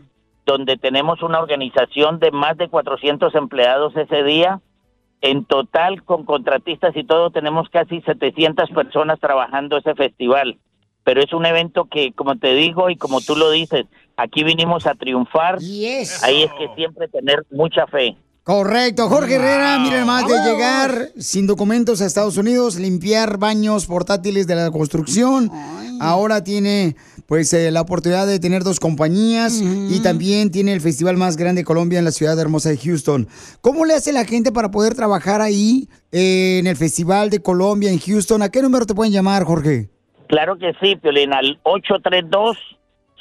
[0.45, 4.61] donde tenemos una organización de más de 400 empleados ese día.
[5.21, 10.59] En total, con contratistas y todo, tenemos casi 700 personas trabajando ese festival.
[11.03, 13.85] Pero es un evento que, como te digo y como tú lo dices,
[14.17, 15.57] aquí vinimos a triunfar.
[16.23, 18.15] Ahí es que siempre tener mucha fe.
[18.45, 24.45] Correcto, Jorge Herrera, miren más de llegar sin documentos a Estados Unidos, limpiar baños portátiles
[24.45, 25.49] de la construcción.
[25.99, 26.95] Ahora tiene
[27.26, 31.61] pues eh, la oportunidad de tener dos compañías y también tiene el festival más grande
[31.61, 33.27] de Colombia en la ciudad hermosa de Houston.
[33.61, 37.89] ¿Cómo le hace la gente para poder trabajar ahí eh, en el festival de Colombia
[37.89, 38.43] en Houston?
[38.43, 39.89] ¿A qué número te pueden llamar, Jorge?
[40.27, 41.59] Claro que sí, Piolín, al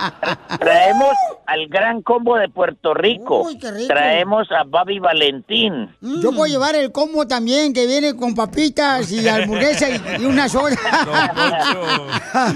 [0.59, 1.13] Traemos
[1.45, 3.47] al gran combo de Puerto Rico.
[3.87, 5.93] Traemos a Bobby Valentín.
[6.01, 10.49] Yo puedo llevar el combo también, que viene con papitas y hamburguesa y, y una
[10.49, 10.75] soda.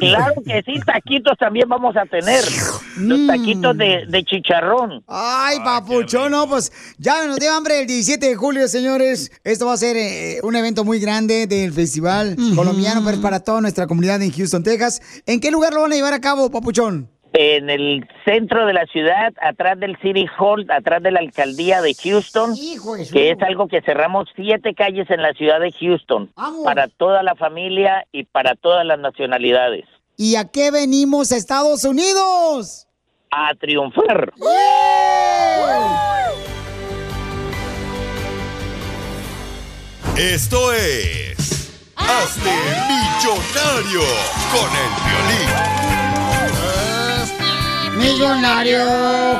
[0.00, 2.44] Claro que sí, taquitos también vamos a tener.
[2.96, 5.04] Los taquitos de, de chicharrón.
[5.06, 9.30] Ay, papuchón, no, pues ya nos dio hambre el 17 de julio, señores.
[9.44, 13.40] Esto va a ser eh, un evento muy grande del festival colombiano, pero es para
[13.40, 15.00] toda nuestra comunidad en Houston, Texas.
[15.26, 17.13] ¿En qué lugar lo van a llevar a cabo, papuchón?
[17.36, 21.92] En el centro de la ciudad, atrás del City Hall, atrás de la alcaldía de
[21.92, 22.54] Houston,
[23.12, 26.30] que es algo que cerramos siete calles en la ciudad de Houston
[26.64, 29.84] para toda la familia y para todas las nacionalidades.
[30.16, 32.86] ¿Y a qué venimos a Estados Unidos?
[33.32, 34.32] A triunfar.
[40.16, 41.72] Esto es.
[41.96, 42.50] Hazte
[42.88, 44.02] millonario
[44.52, 46.13] con el violín.
[47.96, 48.78] Millonario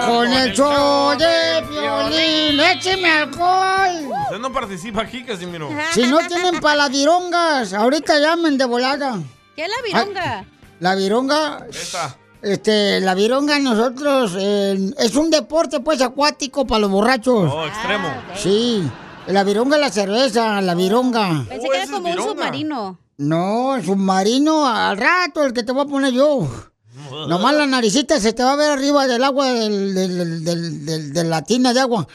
[0.06, 2.60] con el show de violín.
[2.60, 4.12] ¡Écheme alcohol!
[4.24, 5.68] Usted no participa aquí, Casimiro.
[5.92, 9.18] Si no tienen palavirongas, ahorita llamen de volada.
[9.56, 10.44] ¿Qué es la vironga?
[10.80, 12.16] La vironga, Esta.
[12.42, 17.50] este, la vironga nosotros eh, es un deporte pues acuático para los borrachos.
[17.52, 18.08] Oh, extremo.
[18.36, 18.82] Sí,
[19.26, 21.44] la vironga es la cerveza, la vironga.
[21.48, 22.98] Pensé que era como un submarino.
[23.16, 26.48] No, el submarino al rato, el que te voy a poner yo.
[27.28, 31.12] Nomás la naricita se te va a ver arriba del agua del, del- del- del-
[31.12, 32.06] de la tina de agua.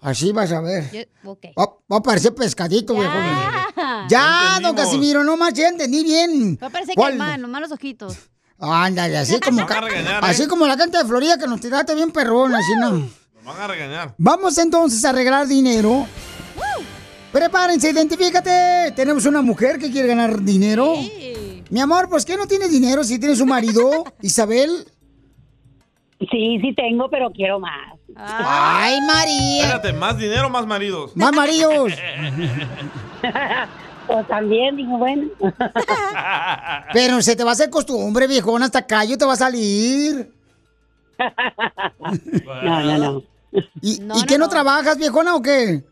[0.00, 0.90] Así vas a ver.
[0.92, 1.36] Yo-.
[1.58, 3.12] Va, va a parecer pescadito, viejo.
[4.08, 6.58] Ya, don Casimiro, no más, ya entendí bien.
[6.62, 7.10] Va a parecer ¿Cuál?
[7.12, 8.14] caimán, nomás los ojitos.
[8.58, 10.48] Ándale, así como, regañar, así ¿eh?
[10.48, 12.90] como la gente de Florida que nos tiraste bien perrón, así no.
[12.90, 14.14] Nos van a regañar.
[14.18, 16.06] Vamos entonces a regalar dinero.
[17.32, 18.92] Prepárense, identifícate.
[18.94, 20.94] Tenemos una mujer que quiere ganar dinero.
[21.70, 24.70] Mi amor, pues ¿qué no tiene dinero si tienes un marido, Isabel?
[26.30, 27.98] Sí, sí tengo, pero quiero más.
[28.16, 29.62] Ay, María.
[29.64, 31.16] Espérate, ¿más dinero o más maridos?
[31.16, 31.92] Más maridos.
[34.06, 35.28] Pues también, digo, bueno.
[36.92, 40.32] Pero se te va a hacer costumbre, viejón, hasta callo te va a salir.
[42.62, 43.22] No, no, no.
[43.82, 45.82] ¿Y, ¿y qué no, trabajas, viejona, o qué?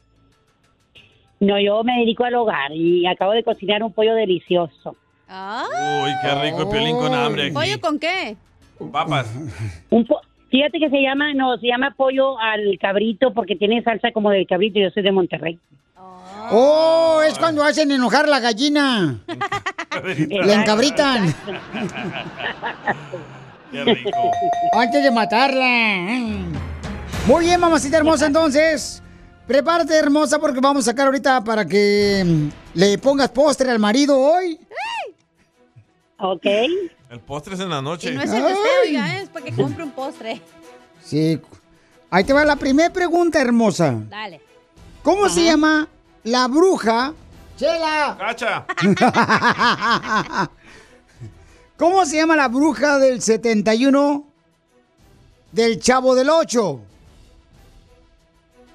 [1.41, 4.97] No, yo me dedico al hogar y acabo de cocinar un pollo delicioso.
[5.29, 7.45] Uy, qué rico el piolín con hambre.
[7.45, 7.53] aquí.
[7.53, 8.37] ¿Pollo con qué?
[8.79, 9.27] Con papas.
[9.91, 10.21] Un po-
[10.51, 14.47] Fíjate que se llama, no, se llama pollo al cabrito porque tiene salsa como del
[14.47, 15.59] cabrito y yo soy de Monterrey.
[16.51, 19.19] Oh, es cuando hacen enojar la gallina.
[20.29, 21.33] La encabritan.
[23.71, 24.11] Qué rico.
[24.73, 25.97] Antes de matarla.
[27.27, 29.03] Muy bien, mamacita hermosa, entonces.
[29.47, 32.49] Prepárate, hermosa, porque vamos a sacar ahorita para que mm,
[32.79, 34.59] le pongas postre al marido hoy.
[36.27, 36.47] Ok.
[36.47, 38.11] El postre es en la noche.
[38.11, 40.41] Y no es el deseo, oiga, es para que compre un postre.
[41.03, 41.39] Sí.
[42.09, 43.95] Ahí te va la primera pregunta, hermosa.
[44.09, 44.41] Dale.
[45.03, 45.87] ¿Cómo se llama
[46.23, 47.13] la bruja?
[47.59, 48.17] ¡Chela!
[48.19, 48.65] ¡Cacha!
[51.77, 54.25] ¿Cómo se llama la bruja del 71
[55.53, 56.81] del Chavo del 8?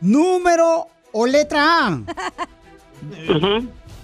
[0.01, 1.99] Número o letra A.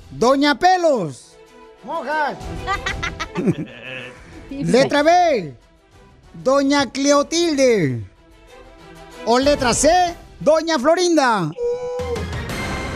[0.10, 1.35] Doña Pelos.
[1.86, 2.38] Mojas.
[4.50, 5.54] letra B.
[6.44, 8.04] Doña Cleotilde.
[9.26, 9.90] O letra C.
[10.40, 11.52] Doña Florinda.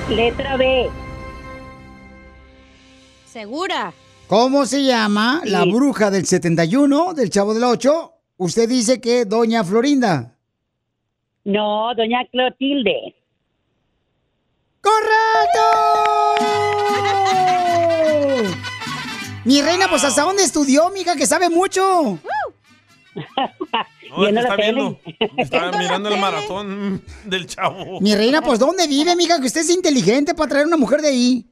[0.09, 0.89] Letra B.
[3.25, 3.93] ¿Segura?
[4.27, 8.13] ¿Cómo se llama la bruja del 71 del Chavo del 8?
[8.37, 10.35] Usted dice que Doña Florinda.
[11.43, 13.15] No, doña Clotilde.
[14.81, 15.59] ¡Correcto!
[19.49, 21.15] Mi reina, pues ¿hasta dónde estudió, mija?
[21.15, 22.19] Que sabe mucho.
[24.11, 24.99] No, es que está viendo.
[25.37, 28.01] Está mirando el maratón del chavo.
[28.01, 29.39] Mi reina, pues ¿dónde vive, mija?
[29.39, 31.45] Que usted es inteligente para traer una mujer de ahí.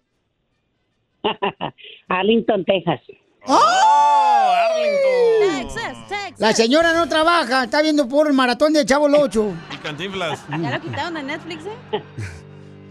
[2.07, 2.99] Arlington, Texas.
[3.45, 5.61] ¡Oh, Arlington!
[5.61, 6.39] Texas, Texas.
[6.39, 9.53] La señora no trabaja, está viendo por el maratón del Chavo el 8.
[9.73, 10.39] Y cantinflas.
[10.49, 12.01] ¿Ya lo quitaron de Netflix, eh?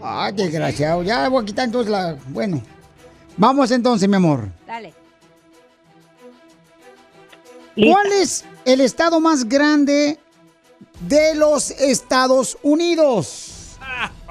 [0.01, 1.03] Ay, desgraciado.
[1.03, 2.17] Ya voy a quitar entonces la...
[2.27, 2.61] Bueno.
[3.35, 4.49] Vamos entonces, mi amor.
[4.65, 4.93] Dale.
[7.77, 10.19] ¿Cuál es el estado más grande
[11.01, 13.77] de los Estados Unidos?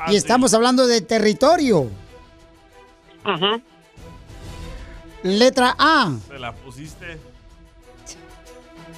[0.08, 1.88] Y estamos hablando de territorio.
[3.24, 3.60] Ajá.
[5.22, 7.18] Letra A, Se la pusiste.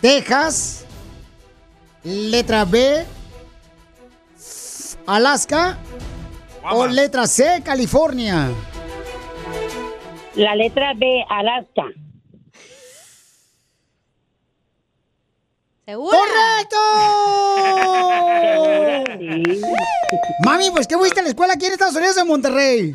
[0.00, 0.84] Texas.
[2.04, 3.04] Letra B,
[5.06, 5.78] Alaska.
[6.70, 8.50] O letra C, California.
[10.34, 11.84] La letra B, Alaska.
[15.88, 16.18] ¿Segura?
[16.18, 16.76] ¡Correcto!
[20.44, 22.94] Mami, pues ¿qué fuiste a la escuela aquí en Estados Unidos o en Monterrey?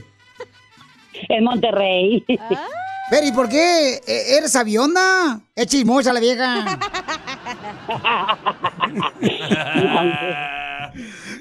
[1.30, 2.24] En Monterrey.
[3.10, 5.42] Pero ¿y por qué ¿E- eres avionda?
[5.56, 6.66] Es chismosa la vieja.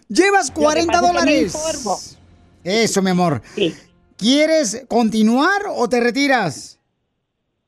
[0.09, 2.17] Llevas 40 pasa es que me dólares.
[2.65, 3.43] Eso, mi amor.
[4.17, 6.79] ¿Quieres continuar o te retiras?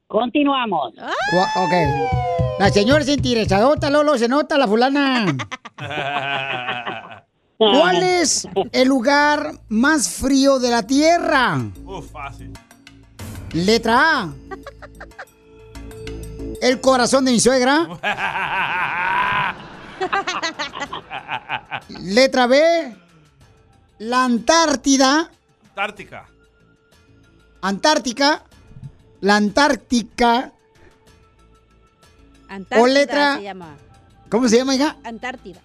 [0.06, 0.94] Continuamos.
[0.94, 2.33] Cua- Ok.
[2.58, 5.36] La señora es interesadota, Lolo, se nota la fulana.
[7.58, 11.58] ¿Cuál es el lugar más frío de la Tierra?
[11.84, 12.52] Uf, fácil.
[13.52, 14.32] Letra A.
[16.60, 17.88] El corazón de mi suegra.
[21.88, 22.96] Letra B.
[23.98, 25.30] La Antártida.
[25.70, 26.26] Antártica.
[27.62, 28.44] Antártica.
[29.20, 30.52] La Antártica.
[32.48, 33.76] Antártida O letra- se llama.
[34.28, 34.96] ¿Cómo se llama, hija?
[35.04, 35.60] Antártida.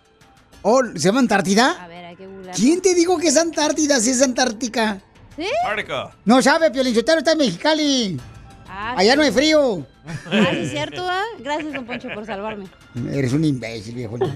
[0.62, 1.84] Oh, ¿Se llama Antártida?
[1.84, 2.56] A ver, hay que googlear.
[2.56, 5.02] ¿Quién te dijo que es Antártida si es Antártica?
[5.36, 5.46] ¿Sí?
[5.64, 6.12] Antártica.
[6.26, 8.20] No sabe, Piolinsotero está en Mexicali.
[8.68, 9.18] Ah, Allá sí.
[9.18, 9.88] no hay frío.
[10.06, 11.24] Ah, sí, es cierto, ¿ah?
[11.40, 12.66] Gracias, don Poncho, por salvarme.
[13.12, 14.18] Eres un imbécil, viejo.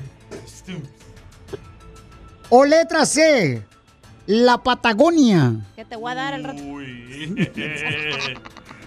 [2.49, 3.65] O letra C.
[4.25, 5.53] La Patagonia.
[5.75, 6.61] ¿Qué te voy a dar al rato?
[6.63, 7.43] Uy.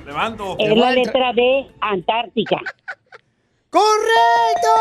[0.06, 0.56] Levanto.
[0.58, 2.56] Es la letra B, Antártica.
[3.76, 4.72] ¡Correcto!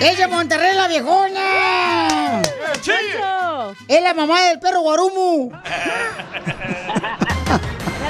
[0.00, 2.42] ¡Es de Monterrey la viejona!
[2.74, 2.92] ¡Poncho!
[3.88, 5.50] ¡Es la mamá del perro Guarumu!
[5.50, 5.62] La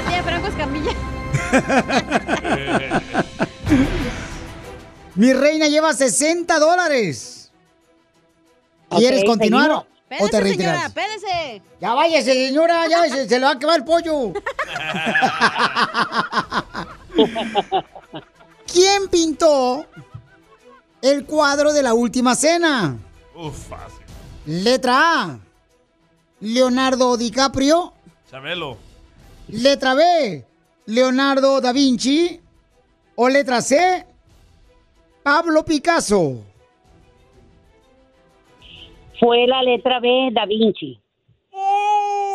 [0.07, 0.91] tía Franco Escamilla.
[5.15, 7.51] Mi reina lleva 60 dólares.
[8.89, 9.87] ¿Quieres continuar seguimos.
[10.19, 11.63] o te Espérese, señora, espérese.
[11.81, 14.33] Ya váyase, señora, ya se, se le va a quemar el pollo.
[18.73, 19.85] ¿Quién pintó
[20.99, 22.97] el cuadro de la última cena?
[23.35, 24.03] Uf, fácil.
[24.47, 25.39] Letra A.
[26.39, 27.93] Leonardo DiCaprio.
[28.29, 28.77] Chabelo.
[29.49, 30.43] Letra B.
[30.87, 32.41] Leonardo da Vinci.
[33.15, 34.07] O letra C.
[35.21, 36.43] Pablo Picasso.
[39.19, 40.99] Fue la letra B, Da Vinci.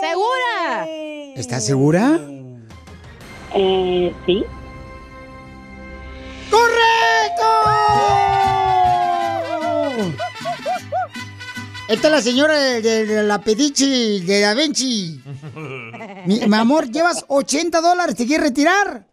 [0.00, 0.86] ¿Segura?
[1.34, 2.18] ¿Estás segura?
[3.54, 4.44] Eh, sí.
[6.50, 7.44] ¡Correcto!
[11.88, 15.22] Esta es la señora de, de- de la Pedici, de Da Vinci.
[16.26, 19.06] Mi, mi amor, llevas 80 dólares, ¿te quieres retirar?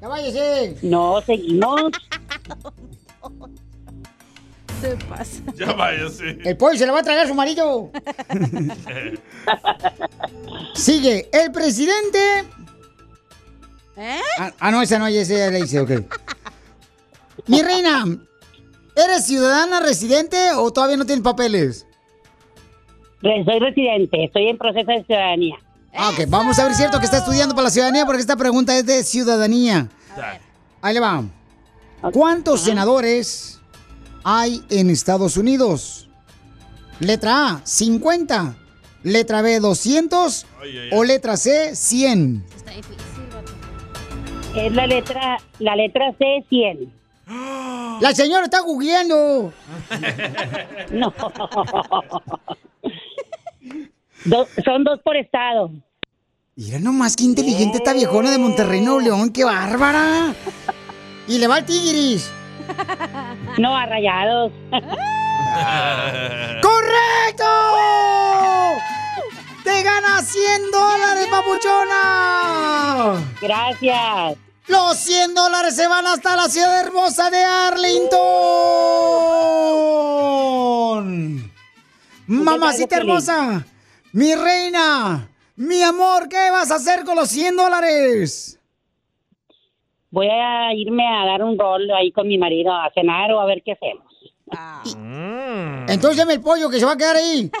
[0.00, 0.76] Ya váyase.
[0.82, 1.92] No, seguimos.
[4.80, 5.40] Se pasa.
[5.54, 6.38] Ya váyase.
[6.44, 7.90] El pollo se le va a tragar a su marido.
[10.74, 12.40] Sigue, el presidente.
[13.96, 14.20] ¿Eh?
[14.38, 15.90] Ah, ah, no, esa no, esa ya le hice, ok.
[17.46, 18.04] Mi reina,
[18.96, 21.86] ¿eres ciudadana residente o todavía no tienes papeles?
[23.20, 25.56] Soy residente, estoy en proceso de ciudadanía.
[25.94, 28.20] Ah, ok, vamos a ver si es cierto que está estudiando para la ciudadanía porque
[28.20, 29.88] esta pregunta es de ciudadanía.
[30.82, 31.24] Ahí le va.
[32.12, 33.60] ¿Cuántos senadores
[34.22, 36.08] hay en Estados Unidos?
[37.00, 38.56] Letra A, 50.
[39.02, 40.46] Letra B, 200.
[40.92, 42.44] O letra C, 100.
[44.56, 46.95] Es la letra, la letra C, 100.
[48.00, 49.52] La señora está googleando.
[50.90, 51.12] No.
[54.24, 55.70] Do- son dos por estado.
[56.54, 59.30] Mira nomás qué inteligente esta viejona de Monterrey, Nuevo León.
[59.30, 60.32] ¡Qué bárbara!
[61.28, 62.30] Y le va al tigris.
[63.58, 64.52] No, a rayados.
[66.62, 67.44] ¡Correcto!
[69.64, 73.22] ¡Te ganas 100 dólares, papuchona!
[73.42, 74.38] Gracias.
[74.68, 78.16] Los 100 dólares se van hasta la ciudad hermosa de Arlington.
[82.26, 83.64] Mamacita hermosa,
[84.12, 88.60] mi reina, mi amor, ¿qué vas a hacer con los 100 dólares?
[90.10, 93.46] Voy a irme a dar un rol ahí con mi marido a cenar o a
[93.46, 94.12] ver qué hacemos.
[95.88, 97.50] Entonces llame el pollo que se va a quedar ahí.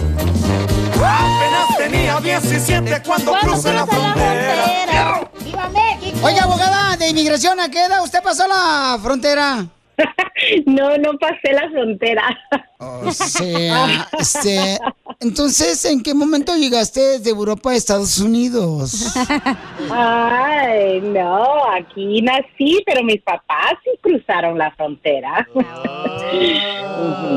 [0.95, 5.29] Apenas tenía 17 cuando crucé la frontera.
[5.45, 6.19] ¡Viva México!
[6.23, 9.67] Oiga, abogada de inmigración, ¿a qué edad usted pasó la frontera?
[10.67, 12.23] No, no pasé la frontera.
[12.79, 14.79] O sea, este,
[15.21, 19.15] entonces, ¿en qué momento llegaste de Europa a Estados Unidos?
[19.91, 25.47] Ay, no, aquí nací, pero mis papás sí cruzaron la frontera.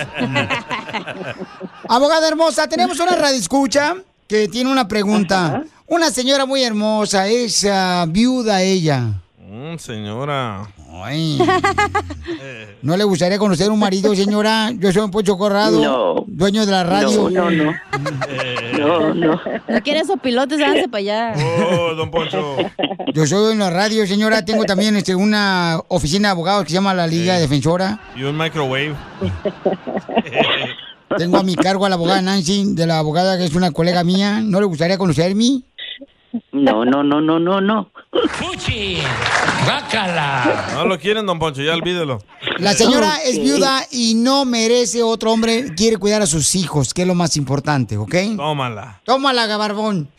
[1.90, 3.96] Abogada hermosa, tenemos una radioescucha
[4.28, 5.64] que tiene una pregunta.
[5.88, 9.20] Una señora muy hermosa, es ah, viuda ella.
[9.52, 10.68] Mm, señora.
[10.94, 11.40] Ay.
[12.84, 14.70] ¿No le gustaría conocer un marido, señora?
[14.78, 16.24] Yo soy un Pocho Corrado, No.
[16.28, 17.30] dueño de la radio.
[17.32, 17.74] No, no, no.
[18.78, 19.42] No, no.
[19.68, 21.34] No quieres pilotes, háganse para allá.
[21.72, 22.58] Oh, don Poncho.
[23.14, 24.46] Yo soy en la radio, señora.
[24.46, 28.00] Tengo también este, una oficina de abogados que se llama la Liga Defensora.
[28.16, 28.94] Y un microwave.
[31.18, 34.04] Tengo a mi cargo a la abogada Nancy, de la abogada que es una colega
[34.04, 34.42] mía.
[34.44, 35.64] ¿No le gustaría conocerme?
[36.52, 37.90] No, no, no, no, no, no.
[38.12, 38.98] ¡Fuchi!
[39.66, 40.68] ¡Bácala!
[40.74, 42.20] No lo quieren, don Poncho, ya olvídelo.
[42.60, 45.74] La señora es viuda y no merece otro hombre.
[45.76, 48.16] Quiere cuidar a sus hijos, que es lo más importante, ¿ok?
[48.36, 49.02] Tómala.
[49.06, 50.10] Tómala, gabarbón.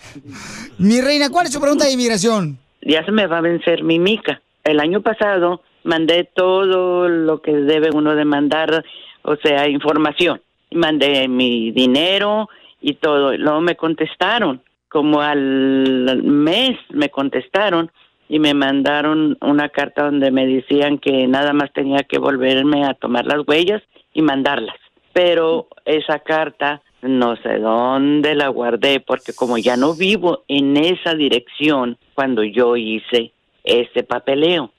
[0.78, 2.58] Mi reina, ¿cuál es su pregunta de inmigración?
[2.82, 4.40] Ya se me va a vencer mi mica.
[4.64, 8.84] El año pasado mandé todo lo que debe uno de mandar,
[9.22, 10.40] o sea, información.
[10.72, 12.48] Mandé mi dinero
[12.80, 13.36] y todo.
[13.36, 14.62] Luego me contestaron.
[14.90, 17.90] Como al mes me contestaron
[18.28, 22.94] y me mandaron una carta donde me decían que nada más tenía que volverme a
[22.94, 24.76] tomar las huellas y mandarlas.
[25.12, 31.14] Pero esa carta no sé dónde la guardé porque como ya no vivo en esa
[31.14, 33.32] dirección cuando yo hice
[33.64, 34.70] ese papeleo,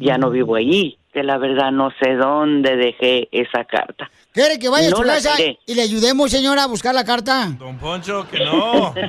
[0.00, 0.98] ya no vivo allí.
[1.12, 4.10] que la verdad no sé dónde dejé esa carta.
[4.34, 5.60] ¿Quiere que vaya No a su casa tiré.
[5.64, 7.54] y le ayudemos, señora, a buscar la carta?
[7.56, 8.92] Don Poncho, que no.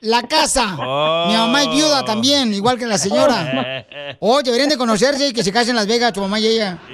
[0.00, 0.76] La casa.
[0.78, 1.26] Oh.
[1.28, 3.84] Mi mamá es viuda también, igual que la señora.
[4.20, 6.78] Oye, deberían de conocerse y que se casen en Las Vegas, tu mamá y ella.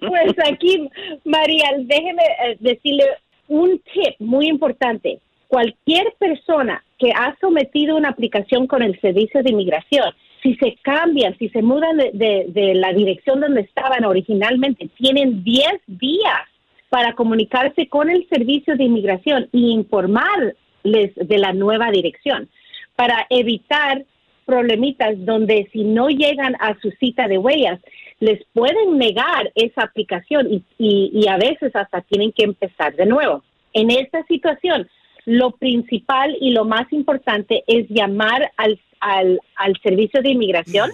[0.00, 0.90] Pues aquí,
[1.24, 3.04] María, déjeme eh, decirle
[3.48, 5.20] un tip muy importante.
[5.48, 10.12] Cualquier persona que ha sometido una aplicación con el Servicio de Inmigración,
[10.42, 16.42] si se cambian, si se mudan de, la dirección donde estaban originalmente, tienen 10 días
[16.90, 22.48] para comunicarse con el Servicio de Inmigración y informarles de la nueva dirección
[22.94, 24.04] para evitar
[24.44, 27.80] problemitas donde si no llegan a su cita de huellas,
[28.20, 33.42] les pueden negar esa aplicación y- y a veces hasta tienen que empezar de nuevo.
[33.72, 34.88] En esta situación,
[35.26, 40.90] lo principal y lo más importante es llamar al, al, al servicio de inmigración